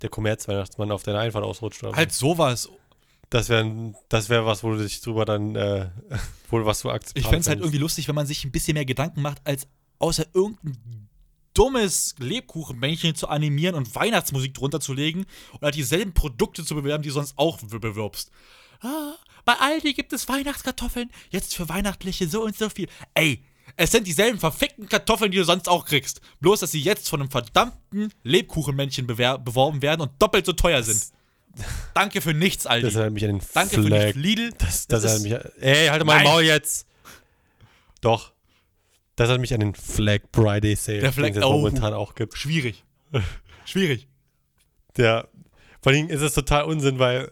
der 0.00 0.10
Kommerz-Weihnachtsmann 0.10 0.90
auf 0.90 1.02
deine 1.02 1.20
Einfahrt 1.20 1.44
ausrutscht. 1.44 1.84
Oder? 1.84 1.96
Halt 1.96 2.12
sowas. 2.12 2.68
Das 3.32 3.48
wäre 3.48 3.94
das 4.08 4.28
wär 4.28 4.44
was, 4.46 4.62
wo 4.62 4.72
du 4.72 4.78
dich 4.82 5.00
drüber 5.00 5.24
dann, 5.24 5.56
äh, 5.56 5.88
wo 6.50 6.58
du 6.58 6.66
was 6.66 6.82
du 6.82 6.90
akzeptabel 6.90 7.20
Ich 7.20 7.26
fände 7.26 7.40
es 7.40 7.48
halt 7.48 7.60
irgendwie 7.60 7.78
lustig, 7.78 8.06
wenn 8.08 8.14
man 8.14 8.26
sich 8.26 8.44
ein 8.44 8.52
bisschen 8.52 8.74
mehr 8.74 8.84
Gedanken 8.84 9.22
macht, 9.22 9.38
als 9.44 9.66
außer 9.98 10.26
irgendein 10.34 11.08
dummes 11.54 12.14
Lebkuchenmännchen 12.18 13.14
zu 13.14 13.28
animieren 13.28 13.74
und 13.74 13.94
Weihnachtsmusik 13.94 14.54
drunter 14.54 14.80
zu 14.80 14.92
legen 14.94 15.26
und 15.52 15.62
halt 15.62 15.74
dieselben 15.74 16.14
Produkte 16.14 16.64
zu 16.64 16.74
bewerben, 16.74 17.02
die 17.02 17.08
du 17.10 17.14
sonst 17.14 17.34
auch 17.36 17.58
be- 17.60 17.78
bewirbst. 17.78 18.30
Ah, 18.80 19.14
bei 19.44 19.54
Aldi 19.54 19.92
gibt 19.94 20.12
es 20.12 20.28
Weihnachtskartoffeln, 20.28 21.10
jetzt 21.30 21.54
für 21.54 21.68
Weihnachtliche 21.68 22.26
so 22.28 22.42
und 22.42 22.56
so 22.56 22.68
viel. 22.68 22.88
Ey, 23.14 23.44
es 23.76 23.92
sind 23.92 24.06
dieselben 24.06 24.38
verfickten 24.38 24.88
Kartoffeln, 24.88 25.30
die 25.30 25.38
du 25.38 25.44
sonst 25.44 25.68
auch 25.68 25.84
kriegst. 25.84 26.20
Bloß, 26.40 26.60
dass 26.60 26.72
sie 26.72 26.80
jetzt 26.80 27.08
von 27.08 27.20
einem 27.20 27.30
verdammten 27.30 28.12
Lebkuchenmännchen 28.22 29.06
beworben 29.06 29.82
werden 29.82 30.00
und 30.00 30.10
doppelt 30.20 30.46
so 30.46 30.52
teuer 30.52 30.82
sind. 30.82 31.02
Danke 31.94 32.20
für 32.20 32.34
nichts, 32.34 32.66
Aldi. 32.66 32.86
Das 32.86 32.94
erinnert 32.94 33.14
mich 33.14 33.24
an 33.24 33.38
den 33.38 33.46
Danke 33.52 33.74
für 33.76 33.82
Flag. 33.82 34.04
nichts, 34.04 34.18
Lidl. 34.18 34.50
Das, 34.58 34.86
das, 34.86 35.04
erinnert 35.04 35.22
mich 35.22 35.34
an, 35.34 35.62
Ey, 35.62 35.88
halte 35.88 36.04
mal. 36.04 36.22
Maul 36.22 36.42
jetzt. 36.42 36.86
Doch. 38.00 38.32
Das 39.16 39.28
hat 39.28 39.40
mich 39.40 39.52
an 39.52 39.60
den 39.60 39.74
Flag 39.74 40.20
Friday 40.32 40.74
Sale, 40.74 41.00
Der 41.00 41.12
Flag- 41.12 41.32
den 41.34 41.42
es 41.42 41.44
oh. 41.44 41.52
momentan 41.52 41.92
auch 41.92 42.14
gibt. 42.14 42.36
schwierig. 42.36 42.84
Schwierig. 43.64 44.08
Der, 44.96 45.28
vor 45.80 45.92
allem 45.92 46.08
ist 46.08 46.22
es 46.22 46.34
total 46.34 46.64
Unsinn, 46.64 46.98
weil, 46.98 47.30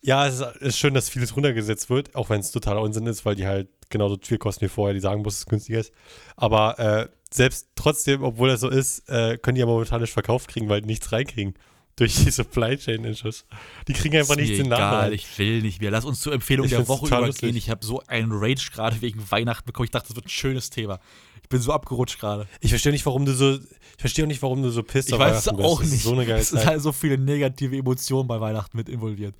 ja, 0.00 0.26
es 0.26 0.40
ist, 0.60 0.78
schön, 0.78 0.94
dass 0.94 1.08
vieles 1.08 1.36
runtergesetzt 1.36 1.90
wird, 1.90 2.14
auch 2.14 2.30
wenn 2.30 2.40
es 2.40 2.50
totaler 2.50 2.80
Unsinn 2.80 3.06
ist, 3.06 3.24
weil 3.24 3.34
die 3.34 3.46
halt 3.46 3.68
genauso 3.90 4.16
viel 4.22 4.38
kosten 4.38 4.64
wie 4.64 4.68
vorher, 4.68 4.94
die 4.94 5.00
sagen, 5.00 5.22
muss 5.22 5.38
es 5.38 5.46
günstiger 5.46 5.80
ist. 5.80 5.92
Aber 6.36 6.78
äh, 6.78 7.08
selbst 7.30 7.68
trotzdem, 7.74 8.22
obwohl 8.22 8.48
das 8.48 8.60
so 8.60 8.68
ist, 8.68 9.08
äh, 9.08 9.36
können 9.38 9.54
die 9.56 9.60
ja 9.60 9.66
momentan 9.66 10.00
nicht 10.00 10.12
verkauft 10.12 10.48
kriegen, 10.48 10.68
weil 10.68 10.80
die 10.80 10.86
nichts 10.86 11.12
reinkriegen. 11.12 11.54
Durch 11.98 12.14
die 12.24 12.30
Supply 12.30 12.76
Chain 12.76 13.04
Issues. 13.04 13.44
Die 13.88 13.92
kriegen 13.92 14.16
einfach 14.16 14.36
nichts 14.36 14.58
in 14.58 14.66
egal, 14.66 15.12
ich 15.12 15.38
will 15.38 15.62
nicht 15.62 15.80
mehr. 15.80 15.90
Lass 15.90 16.04
uns 16.04 16.20
zur 16.20 16.32
Empfehlung 16.32 16.64
Ich 16.66 16.70
der 16.72 16.86
Woche 16.88 17.06
übergehen. 17.06 17.26
lustig. 17.26 17.56
Ich 17.56 17.70
habe 17.70 17.84
so 17.84 18.02
einen 18.06 18.30
Rage 18.32 18.70
gerade 18.72 19.00
wegen 19.00 19.28
Weihnachten 19.30 19.66
bekommen. 19.66 19.84
Ich 19.86 19.90
dachte, 19.90 20.08
das 20.08 20.16
wird 20.16 20.26
ein 20.26 20.30
schönes 20.30 20.70
Thema. 20.70 21.00
Ich 21.42 21.48
bin 21.48 21.60
so 21.60 21.72
abgerutscht 21.72 22.20
gerade. 22.20 22.46
Ich 22.60 22.70
verstehe 22.70 22.92
nicht, 22.92 23.04
warum 23.06 23.24
du 23.24 23.32
so, 23.34 23.54
ich 23.54 23.60
verstehe 23.98 24.24
auch 24.24 24.28
nicht, 24.28 24.42
warum 24.42 24.62
du 24.62 24.70
so 24.70 24.82
pisst 24.82 25.10
Ich 25.10 25.18
weiß 25.18 25.38
es 25.38 25.44
bist. 25.44 25.60
auch 25.64 25.80
Das 25.80 25.90
nicht. 25.90 26.02
so 26.02 26.20
es 26.20 26.50
sind 26.50 26.66
halt 26.66 26.80
so 26.82 26.92
viele 26.92 27.18
negative 27.18 27.76
Emotionen 27.76 28.28
bei 28.28 28.40
Weihnachten 28.40 28.76
mit 28.76 28.88
involviert. 28.88 29.34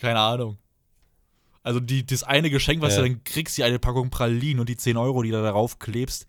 Keine 0.00 0.20
Ahnung. 0.20 0.58
Also 1.62 1.80
die, 1.80 2.04
das 2.04 2.22
eine 2.22 2.50
Geschenk, 2.50 2.82
was 2.82 2.94
Ja. 2.96 3.02
du 3.02 3.08
dann 3.08 3.24
kriegst, 3.24 3.56
die 3.56 3.64
eine 3.64 3.78
Packung 3.78 4.10
Pralinen 4.10 4.60
und 4.60 4.68
die 4.68 4.76
10 4.76 4.96
Euro, 4.98 5.22
die 5.22 5.30
du 5.30 5.40
darauf 5.42 5.78
klebst, 5.78 6.26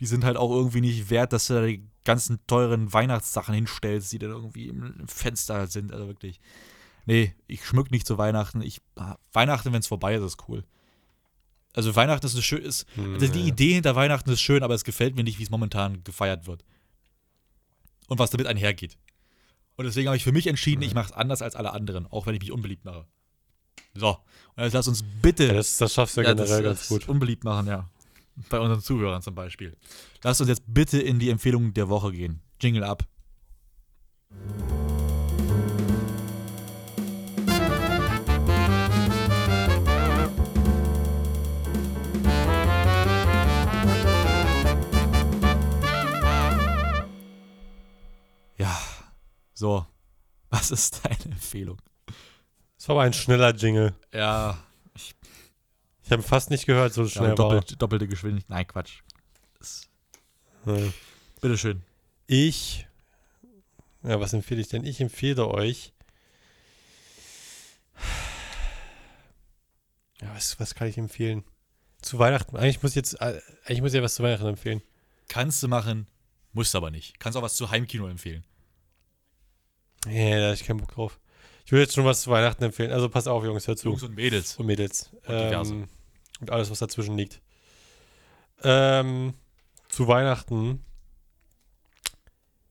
die 0.00 0.06
sind 0.06 0.24
halt 0.24 0.36
auch 0.36 0.52
irgendwie 0.52 0.80
nicht 0.80 1.10
wert, 1.10 1.32
dass 1.32 1.48
du 1.48 1.54
da 1.54 1.66
die 1.66 1.82
ganzen 2.04 2.38
teuren 2.46 2.92
Weihnachtssachen 2.92 3.54
hinstellst, 3.54 4.12
die 4.12 4.18
dann 4.18 4.30
irgendwie 4.30 4.68
im 4.68 5.06
Fenster 5.08 5.66
sind. 5.66 5.92
Also 5.92 6.06
wirklich. 6.06 6.40
Nee, 7.06 7.34
ich 7.46 7.64
schmück 7.64 7.90
nicht 7.90 8.06
zu 8.06 8.18
Weihnachten. 8.18 8.60
Ich, 8.60 8.82
Weihnachten, 9.32 9.72
wenn 9.72 9.80
es 9.80 9.86
vorbei 9.86 10.14
ist, 10.14 10.22
ist 10.22 10.48
cool. 10.48 10.64
Also 11.74 11.94
Weihnachten 11.96 12.26
ist 12.26 12.34
eine 12.34 12.42
schön, 12.42 12.62
ist, 12.62 12.86
also 12.96 13.28
die. 13.28 13.46
Idee 13.46 13.74
hinter 13.74 13.94
Weihnachten 13.94 14.30
ist 14.30 14.40
schön, 14.40 14.62
aber 14.62 14.74
es 14.74 14.84
gefällt 14.84 15.16
mir 15.16 15.24
nicht, 15.24 15.38
wie 15.38 15.42
es 15.42 15.50
momentan 15.50 16.02
gefeiert 16.04 16.46
wird. 16.46 16.64
Und 18.08 18.18
was 18.18 18.30
damit 18.30 18.46
einhergeht. 18.46 18.98
Und 19.76 19.84
deswegen 19.84 20.08
habe 20.08 20.16
ich 20.16 20.24
für 20.24 20.32
mich 20.32 20.48
entschieden, 20.48 20.82
ich 20.82 20.94
mache 20.94 21.06
es 21.06 21.12
anders 21.12 21.40
als 21.40 21.54
alle 21.54 21.72
anderen, 21.72 22.06
auch 22.06 22.26
wenn 22.26 22.34
ich 22.34 22.40
mich 22.40 22.52
unbeliebt 22.52 22.84
mache. 22.84 23.06
So, 23.94 24.18
und 24.56 24.64
jetzt 24.64 24.72
lass 24.72 24.88
uns 24.88 25.04
bitte 25.22 25.46
Ja, 25.46 25.52
das, 25.54 25.76
das 25.76 25.94
schaffst 25.94 26.16
du 26.16 26.22
ja 26.22 26.32
generell 26.34 26.62
das, 26.62 26.88
ganz 26.88 26.88
gut. 26.88 27.08
unbeliebt 27.08 27.44
machen, 27.44 27.68
ja. 27.68 27.88
Bei 28.50 28.60
unseren 28.60 28.80
Zuhörern 28.80 29.22
zum 29.22 29.34
Beispiel. 29.34 29.76
Lasst 30.22 30.40
uns 30.40 30.48
jetzt 30.48 30.62
bitte 30.66 31.00
in 31.00 31.18
die 31.18 31.30
Empfehlung 31.30 31.74
der 31.74 31.88
Woche 31.88 32.12
gehen. 32.12 32.40
Jingle 32.60 32.84
ab. 32.84 33.04
Ja, 48.56 48.76
so. 49.54 49.86
Was 50.50 50.70
ist 50.70 51.04
deine 51.04 51.34
Empfehlung? 51.34 51.78
Das 52.76 52.88
war 52.88 52.96
aber 52.96 53.02
ein 53.02 53.12
schneller 53.12 53.54
Jingle. 53.54 53.94
Ja, 54.12 54.58
Ich 54.94 55.14
habe 56.12 56.22
fast 56.22 56.50
nicht 56.50 56.66
gehört, 56.66 56.92
so 56.92 57.06
schnell 57.06 57.30
ja 57.30 57.38
war 57.38 57.50
doppelt, 57.50 57.80
doppelte 57.80 58.08
Geschwindigkeit. 58.08 58.50
Nein, 58.50 58.66
Quatsch. 58.66 59.00
Ja. 60.66 60.76
bitteschön. 61.40 61.82
Ich, 62.26 62.86
ja, 64.02 64.20
was 64.20 64.32
empfehle 64.32 64.60
ich 64.60 64.68
denn? 64.68 64.84
Ich 64.84 65.00
empfehle 65.00 65.48
euch, 65.48 65.92
ja, 70.20 70.34
was, 70.34 70.58
was 70.60 70.74
kann 70.74 70.88
ich 70.88 70.98
empfehlen? 70.98 71.44
Zu 72.02 72.18
Weihnachten, 72.18 72.56
eigentlich 72.56 72.82
muss 72.82 72.92
ich 72.92 72.96
jetzt, 72.96 73.14
äh, 73.14 73.40
eigentlich 73.64 73.80
muss 73.80 73.92
ich 73.92 73.96
ja 73.96 74.02
was 74.02 74.14
zu 74.14 74.22
Weihnachten 74.22 74.46
empfehlen. 74.46 74.82
Kannst 75.28 75.62
du 75.62 75.68
machen, 75.68 76.06
musst 76.52 76.74
aber 76.74 76.90
nicht. 76.90 77.18
Kannst 77.18 77.36
auch 77.36 77.42
was 77.42 77.56
zu 77.56 77.70
Heimkino 77.70 78.08
empfehlen. 78.08 78.44
Nee, 80.06 80.38
da 80.38 80.46
habe 80.46 80.54
ich 80.54 80.64
keinen 80.64 80.78
Bock 80.78 80.92
drauf. 80.92 81.18
Ich 81.64 81.72
will 81.72 81.80
jetzt 81.80 81.94
schon 81.94 82.04
was 82.04 82.22
zu 82.22 82.30
Weihnachten 82.30 82.64
empfehlen. 82.64 82.92
Also 82.92 83.08
pass 83.08 83.26
auf, 83.26 83.44
Jungs, 83.44 83.66
hör 83.66 83.76
zu. 83.76 83.88
Jungs 83.88 84.02
und 84.02 84.14
Mädels. 84.14 84.56
und 84.56 84.66
Mädels. 84.66 85.10
Und 85.26 85.34
ähm, 85.34 85.88
und 86.40 86.50
alles, 86.50 86.70
was 86.70 86.78
dazwischen 86.78 87.16
liegt. 87.16 87.40
Ähm, 88.62 89.34
zu 89.88 90.08
Weihnachten 90.08 90.84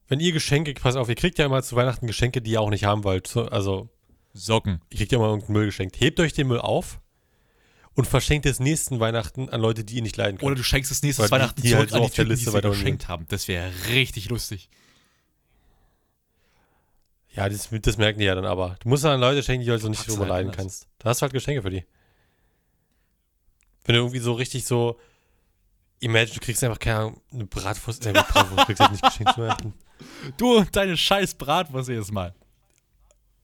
wenn 0.10 0.21
ihr 0.21 0.32
Geschenke, 0.32 0.73
pass 0.73 0.95
auf, 0.95 1.10
ihr 1.10 1.15
kriegt 1.15 1.38
ja 1.38 1.45
immer 1.45 1.62
zu 1.63 1.75
Weihnachten 1.75 2.08
Geschenke, 2.08 2.41
die 2.41 2.51
ihr 2.51 2.62
auch 2.62 2.69
nicht 2.69 2.86
haben 2.86 3.03
wollt. 3.03 3.27
So, 3.27 3.43
Also, 3.43 3.89
Socken. 4.34 4.80
ihr 4.89 4.97
kriegt 4.99 5.12
ja 5.12 5.19
mal 5.19 5.25
irgendeinen 5.27 5.53
Müll 5.53 5.65
geschenkt. 5.65 5.99
Hebt 5.99 6.21
euch 6.21 6.32
den 6.32 6.47
Müll 6.47 6.60
auf 6.60 7.01
und 7.93 8.08
verschenkt 8.08 8.45
es 8.45 8.62
nächsten 8.62 9.01
Weihnachten 9.01 9.49
an 9.49 9.60
Leute, 9.60 9.84
die 9.84 9.95
ihr 9.95 10.01
nicht 10.01 10.15
leiden 10.15 10.38
könnt. 10.38 10.47
Oder 10.47 10.56
du 10.56 10.63
schenkst 10.63 10.91
es 10.93 11.03
nächstes 11.03 11.23
Weil 11.23 11.27
die- 11.39 11.43
Weihnachten 11.43 11.62
die 11.62 11.67
zurück 11.71 11.80
halt 11.80 11.89
so 11.89 11.95
an 11.97 12.01
die 12.03 12.06
auf 12.06 12.13
Typen, 12.13 12.30
die 12.30 12.36
Liste 12.36 12.51
unten 12.53 12.69
geschenkt 12.69 13.08
haben. 13.10 13.25
Das 13.27 13.49
wäre 13.49 13.69
richtig 13.89 14.30
lustig. 14.30 14.69
Ja, 17.34 17.49
das, 17.49 17.69
das 17.69 17.97
merken 17.97 18.19
die 18.19 18.25
ja 18.25 18.36
dann 18.36 18.45
aber. 18.45 18.77
Du 18.82 18.88
musst 18.89 19.03
dann 19.03 19.12
an 19.12 19.19
Leute 19.19 19.43
schenken, 19.43 19.62
die 19.62 19.67
du 19.67 19.73
also 19.73 19.89
nicht 19.89 20.08
drüber 20.08 20.25
leiden 20.25 20.53
kannst. 20.53 20.88
Da 20.99 21.10
hast 21.10 21.19
du 21.21 21.23
halt 21.23 21.34
Geschenke 21.34 21.62
für 21.62 21.69
die. 21.69 21.84
Wenn 23.88 23.95
du 23.95 24.02
irgendwie 24.02 24.19
so 24.19 24.34
richtig 24.34 24.65
so. 24.65 25.00
Imagine, 26.00 26.36
du 26.36 26.39
kriegst 26.41 26.63
einfach 26.63 26.78
keine 26.78 26.97
Ahnung, 27.00 27.21
eine 27.34 27.45
Bratwurst. 27.45 28.06
Nee, 28.06 28.12
Bratwurst 28.12 28.65
kriegst 28.67 28.80
du 28.80 28.84
halt 28.84 28.91
nicht 28.91 29.04
geschenkt 29.04 29.34
zu 29.34 29.41
Weihnachten. 29.41 29.73
Du 30.38 30.58
und 30.58 30.76
deine 30.76 30.95
scheiß 30.95 31.34
Bratwurst 31.34 31.89
jedes 31.89 32.12
Mal. 32.12 32.36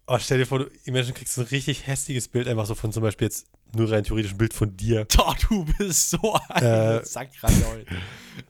Oh, 0.06 0.20
stell 0.20 0.38
dir 0.38 0.46
vor, 0.46 0.60
du 0.60 0.70
Imagine, 0.84 1.14
du 1.14 1.18
kriegst 1.18 1.34
so 1.34 1.42
ein 1.42 1.48
richtig 1.48 1.88
hässliches 1.88 2.28
Bild, 2.28 2.48
einfach 2.48 2.66
so 2.68 2.76
von 2.76 2.92
zum 2.92 3.02
Beispiel 3.02 3.26
jetzt 3.28 3.48
nur 3.74 3.90
rein 3.92 4.04
theoretisch 4.04 4.34
ein 4.34 4.38
Bild 4.38 4.54
von 4.54 4.76
dir. 4.78 5.06
Doch, 5.18 5.36
du 5.36 5.66
bist 5.78 6.12
so 6.12 6.38
ein 6.50 6.64
Äh, 6.64 7.04
Sackrajoll. 7.06 7.86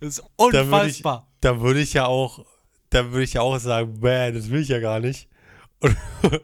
Das 0.02 0.18
ist 0.18 0.24
Da 0.38 0.44
würde 0.68 0.88
ich, 0.90 0.98
unfassbar. 1.06 1.28
da 1.40 1.62
würde 1.62 1.80
ich 1.80 1.94
ja 1.94 2.06
auch, 2.08 2.44
da 2.90 3.12
würde 3.12 3.24
ich 3.24 3.34
ja 3.34 3.42
auch 3.42 3.58
sagen, 3.60 4.02
bäh, 4.02 4.32
das 4.34 4.50
will 4.50 4.62
ich 4.62 4.68
ja 4.70 4.80
gar 4.80 5.00
nicht. 5.00 5.30
Und, 5.80 5.96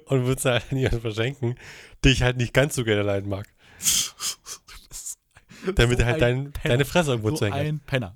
und 0.06 0.26
würde 0.26 0.38
es 0.40 0.46
halt 0.46 0.64
an 0.72 0.78
jemanden 0.78 1.02
verschenken, 1.02 1.56
den 2.06 2.12
ich 2.12 2.22
halt 2.24 2.38
nicht 2.38 2.54
ganz 2.54 2.76
so 2.76 2.84
gerne 2.86 3.02
leiden 3.02 3.30
mag. 3.30 3.48
Damit 5.76 5.98
So 5.98 6.04
er 6.04 6.06
halt 6.08 6.24
ein 6.24 6.52
dein, 6.54 6.54
deine 6.64 6.86
Fresse 6.86 7.12
irgendwo 7.12 7.30
so 7.32 7.38
zu 7.38 7.46
hängen 7.46 7.56
ein 7.58 7.80
Penner. 7.86 8.16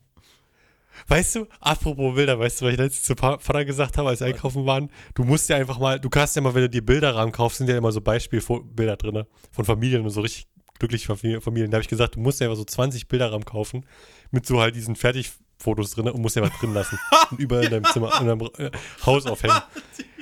Weißt 1.08 1.36
du, 1.36 1.48
apropos 1.60 2.16
Bilder, 2.16 2.40
weißt 2.40 2.62
du, 2.62 2.66
was 2.66 2.74
ich 2.74 2.78
letztens 2.80 3.04
zu 3.04 3.16
Vater 3.16 3.66
gesagt 3.66 3.98
habe, 3.98 4.10
als 4.10 4.20
wir 4.20 4.28
einkaufen 4.28 4.66
waren? 4.66 4.90
Du 5.16 5.24
musst 5.24 5.50
ja 5.50 5.58
einfach 5.58 5.80
mal, 5.80 6.00
du 6.00 6.10
kannst 6.10 6.36
ja 6.36 6.42
mal, 6.42 6.54
wenn 6.54 6.62
du 6.62 6.70
dir 6.70 6.86
Bilderrahmen 6.86 7.32
kaufst, 7.32 7.58
sind 7.58 7.68
ja 7.70 7.78
immer 7.78 7.92
so 7.92 8.00
Beispielbilder 8.00 8.96
drin 8.96 9.24
von 9.52 9.66
Familien 9.66 10.04
und 10.04 10.12
so 10.12 10.22
richtig 10.22 10.48
glückliche 10.80 11.12
Famili- 11.12 11.42
Familien. 11.42 11.72
Da 11.72 11.76
habe 11.78 11.82
ich 11.84 11.90
gesagt, 11.90 12.16
du 12.16 12.20
musst 12.20 12.40
ja 12.40 12.48
einfach 12.48 12.58
so 12.58 12.64
20 12.64 13.08
Bilderrahmen 13.08 13.44
kaufen 13.44 13.86
mit 14.32 14.46
so 14.46 14.62
halt 14.62 14.76
diesen 14.76 14.96
Fertigfotos 14.96 15.92
drin 15.92 16.10
und 16.10 16.22
musst 16.22 16.36
ja 16.36 16.42
was 16.42 16.52
drin 16.60 16.74
lassen 16.74 16.98
und 17.32 17.40
überall 17.40 17.66
in 17.66 17.72
deinem 17.72 17.86
Zimmer, 17.86 18.12
in 18.22 18.28
deinem 18.28 18.50
äh, 18.58 18.70
Haus 19.06 19.26
aufhängen. 19.26 19.58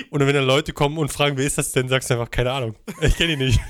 Und 0.10 0.20
wenn 0.20 0.34
dann 0.36 0.44
Leute 0.44 0.74
kommen 0.74 0.98
und 0.98 1.10
fragen, 1.10 1.38
wer 1.38 1.46
ist 1.46 1.58
das 1.58 1.72
denn, 1.72 1.88
sagst 1.88 2.10
du 2.10 2.16
einfach, 2.16 2.30
keine 2.30 2.52
Ahnung. 2.52 2.76
Ich 3.00 3.16
kenne 3.16 3.32
ihn 3.32 3.40
nicht. 3.40 3.62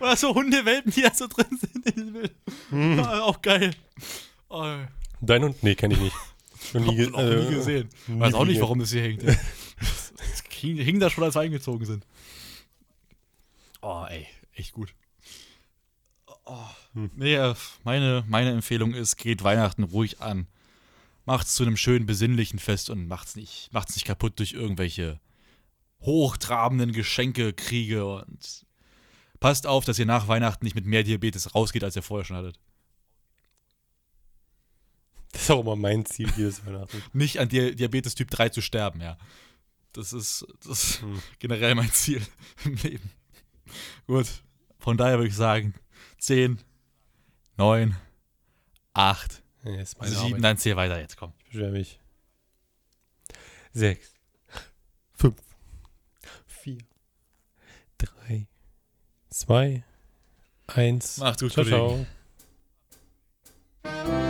Oder 0.00 0.16
so 0.16 0.34
Hundewelpen, 0.34 0.92
die 0.92 1.02
da 1.02 1.12
so 1.14 1.26
drin 1.26 1.58
sind 1.60 1.86
in. 1.90 2.30
Hm. 2.70 2.98
Ah, 3.00 3.20
auch 3.22 3.40
geil. 3.42 3.74
Oh, 4.48 4.76
Dein 5.20 5.42
Hund? 5.44 5.62
Nee, 5.62 5.74
kenne 5.74 5.94
ich 5.94 6.00
nicht. 6.00 6.16
Noch 6.74 6.80
nie, 6.86 6.96
ge- 6.96 7.10
noch 7.10 7.18
nie 7.18 7.24
äh, 7.24 7.54
gesehen. 7.54 7.88
nie 8.06 8.20
Weiß 8.20 8.34
auch 8.34 8.44
nicht, 8.44 8.60
warum 8.60 8.78
das 8.78 8.90
hier 8.90 9.02
hängt. 9.02 9.22
ey. 9.22 9.36
Das 10.16 10.42
hing, 10.60 10.76
hing 10.78 10.98
da 11.00 11.10
schon, 11.10 11.24
als 11.24 11.34
wir 11.34 11.42
eingezogen 11.42 11.84
sind. 11.84 12.06
Oh, 13.82 14.06
ey, 14.08 14.26
echt 14.54 14.72
gut. 14.72 14.94
Oh. 16.46 16.56
Nee, 17.16 17.34
äh, 17.34 17.54
meine, 17.84 18.24
meine 18.28 18.50
Empfehlung 18.50 18.94
ist, 18.94 19.16
geht 19.16 19.42
Weihnachten 19.44 19.82
ruhig 19.82 20.20
an. 20.20 20.46
Macht's 21.26 21.54
zu 21.54 21.64
einem 21.64 21.76
schönen, 21.76 22.06
besinnlichen 22.06 22.58
Fest 22.58 22.88
und 22.90 23.08
macht's 23.08 23.34
nicht, 23.36 23.68
macht's 23.72 23.94
nicht 23.94 24.06
kaputt 24.06 24.38
durch 24.38 24.52
irgendwelche 24.52 25.20
hochtrabenden 26.00 26.92
Geschenke, 26.92 27.52
Kriege 27.52 28.04
und 28.06 28.64
passt 29.44 29.66
auf, 29.66 29.84
dass 29.84 29.98
ihr 29.98 30.06
nach 30.06 30.26
Weihnachten 30.26 30.64
nicht 30.64 30.74
mit 30.74 30.86
mehr 30.86 31.02
Diabetes 31.02 31.54
rausgeht, 31.54 31.84
als 31.84 31.94
ihr 31.96 32.02
vorher 32.02 32.24
schon 32.24 32.38
hattet. 32.38 32.58
Das 35.32 35.42
ist 35.42 35.50
auch 35.50 35.60
immer 35.60 35.76
mein 35.76 36.06
Ziel 36.06 36.32
jedes 36.34 36.64
Weihnachten. 36.64 37.02
nicht 37.12 37.38
an 37.38 37.50
Di 37.50 37.76
Diabetes 37.76 38.14
Typ 38.14 38.30
3 38.30 38.48
zu 38.48 38.62
sterben, 38.62 39.02
ja. 39.02 39.18
Das 39.92 40.14
ist, 40.14 40.46
das 40.60 40.84
ist 40.84 41.02
Hm. 41.02 41.22
generell 41.40 41.74
mein 41.74 41.92
Ziel 41.92 42.26
im 42.64 42.76
Leben. 42.76 43.10
Gut, 44.06 44.28
von 44.78 44.96
daher 44.96 45.18
würde 45.18 45.28
ich 45.28 45.36
sagen, 45.36 45.74
10, 46.20 46.58
9, 47.58 47.94
8, 48.94 49.42
Nee, 49.64 49.82
ist 49.82 49.98
meine 49.98 50.10
7, 50.10 50.24
Arbeit. 50.26 50.44
dann 50.44 50.56
zähl 50.56 50.76
weiter 50.76 50.98
jetzt, 50.98 51.18
komm. 51.18 51.34
Ich 51.40 51.50
beschwere 51.50 51.70
mich. 51.72 52.00
Sechs, 53.74 54.14
fünf, 55.12 55.36
vier, 56.46 56.78
drei, 57.98 58.46
zwei, 59.34 59.82
eins. 60.66 61.18
Macht's 61.18 61.42
gut, 61.42 61.52
ciao, 61.52 61.64
Kollegen. 61.64 62.06
ciao. 63.82 64.23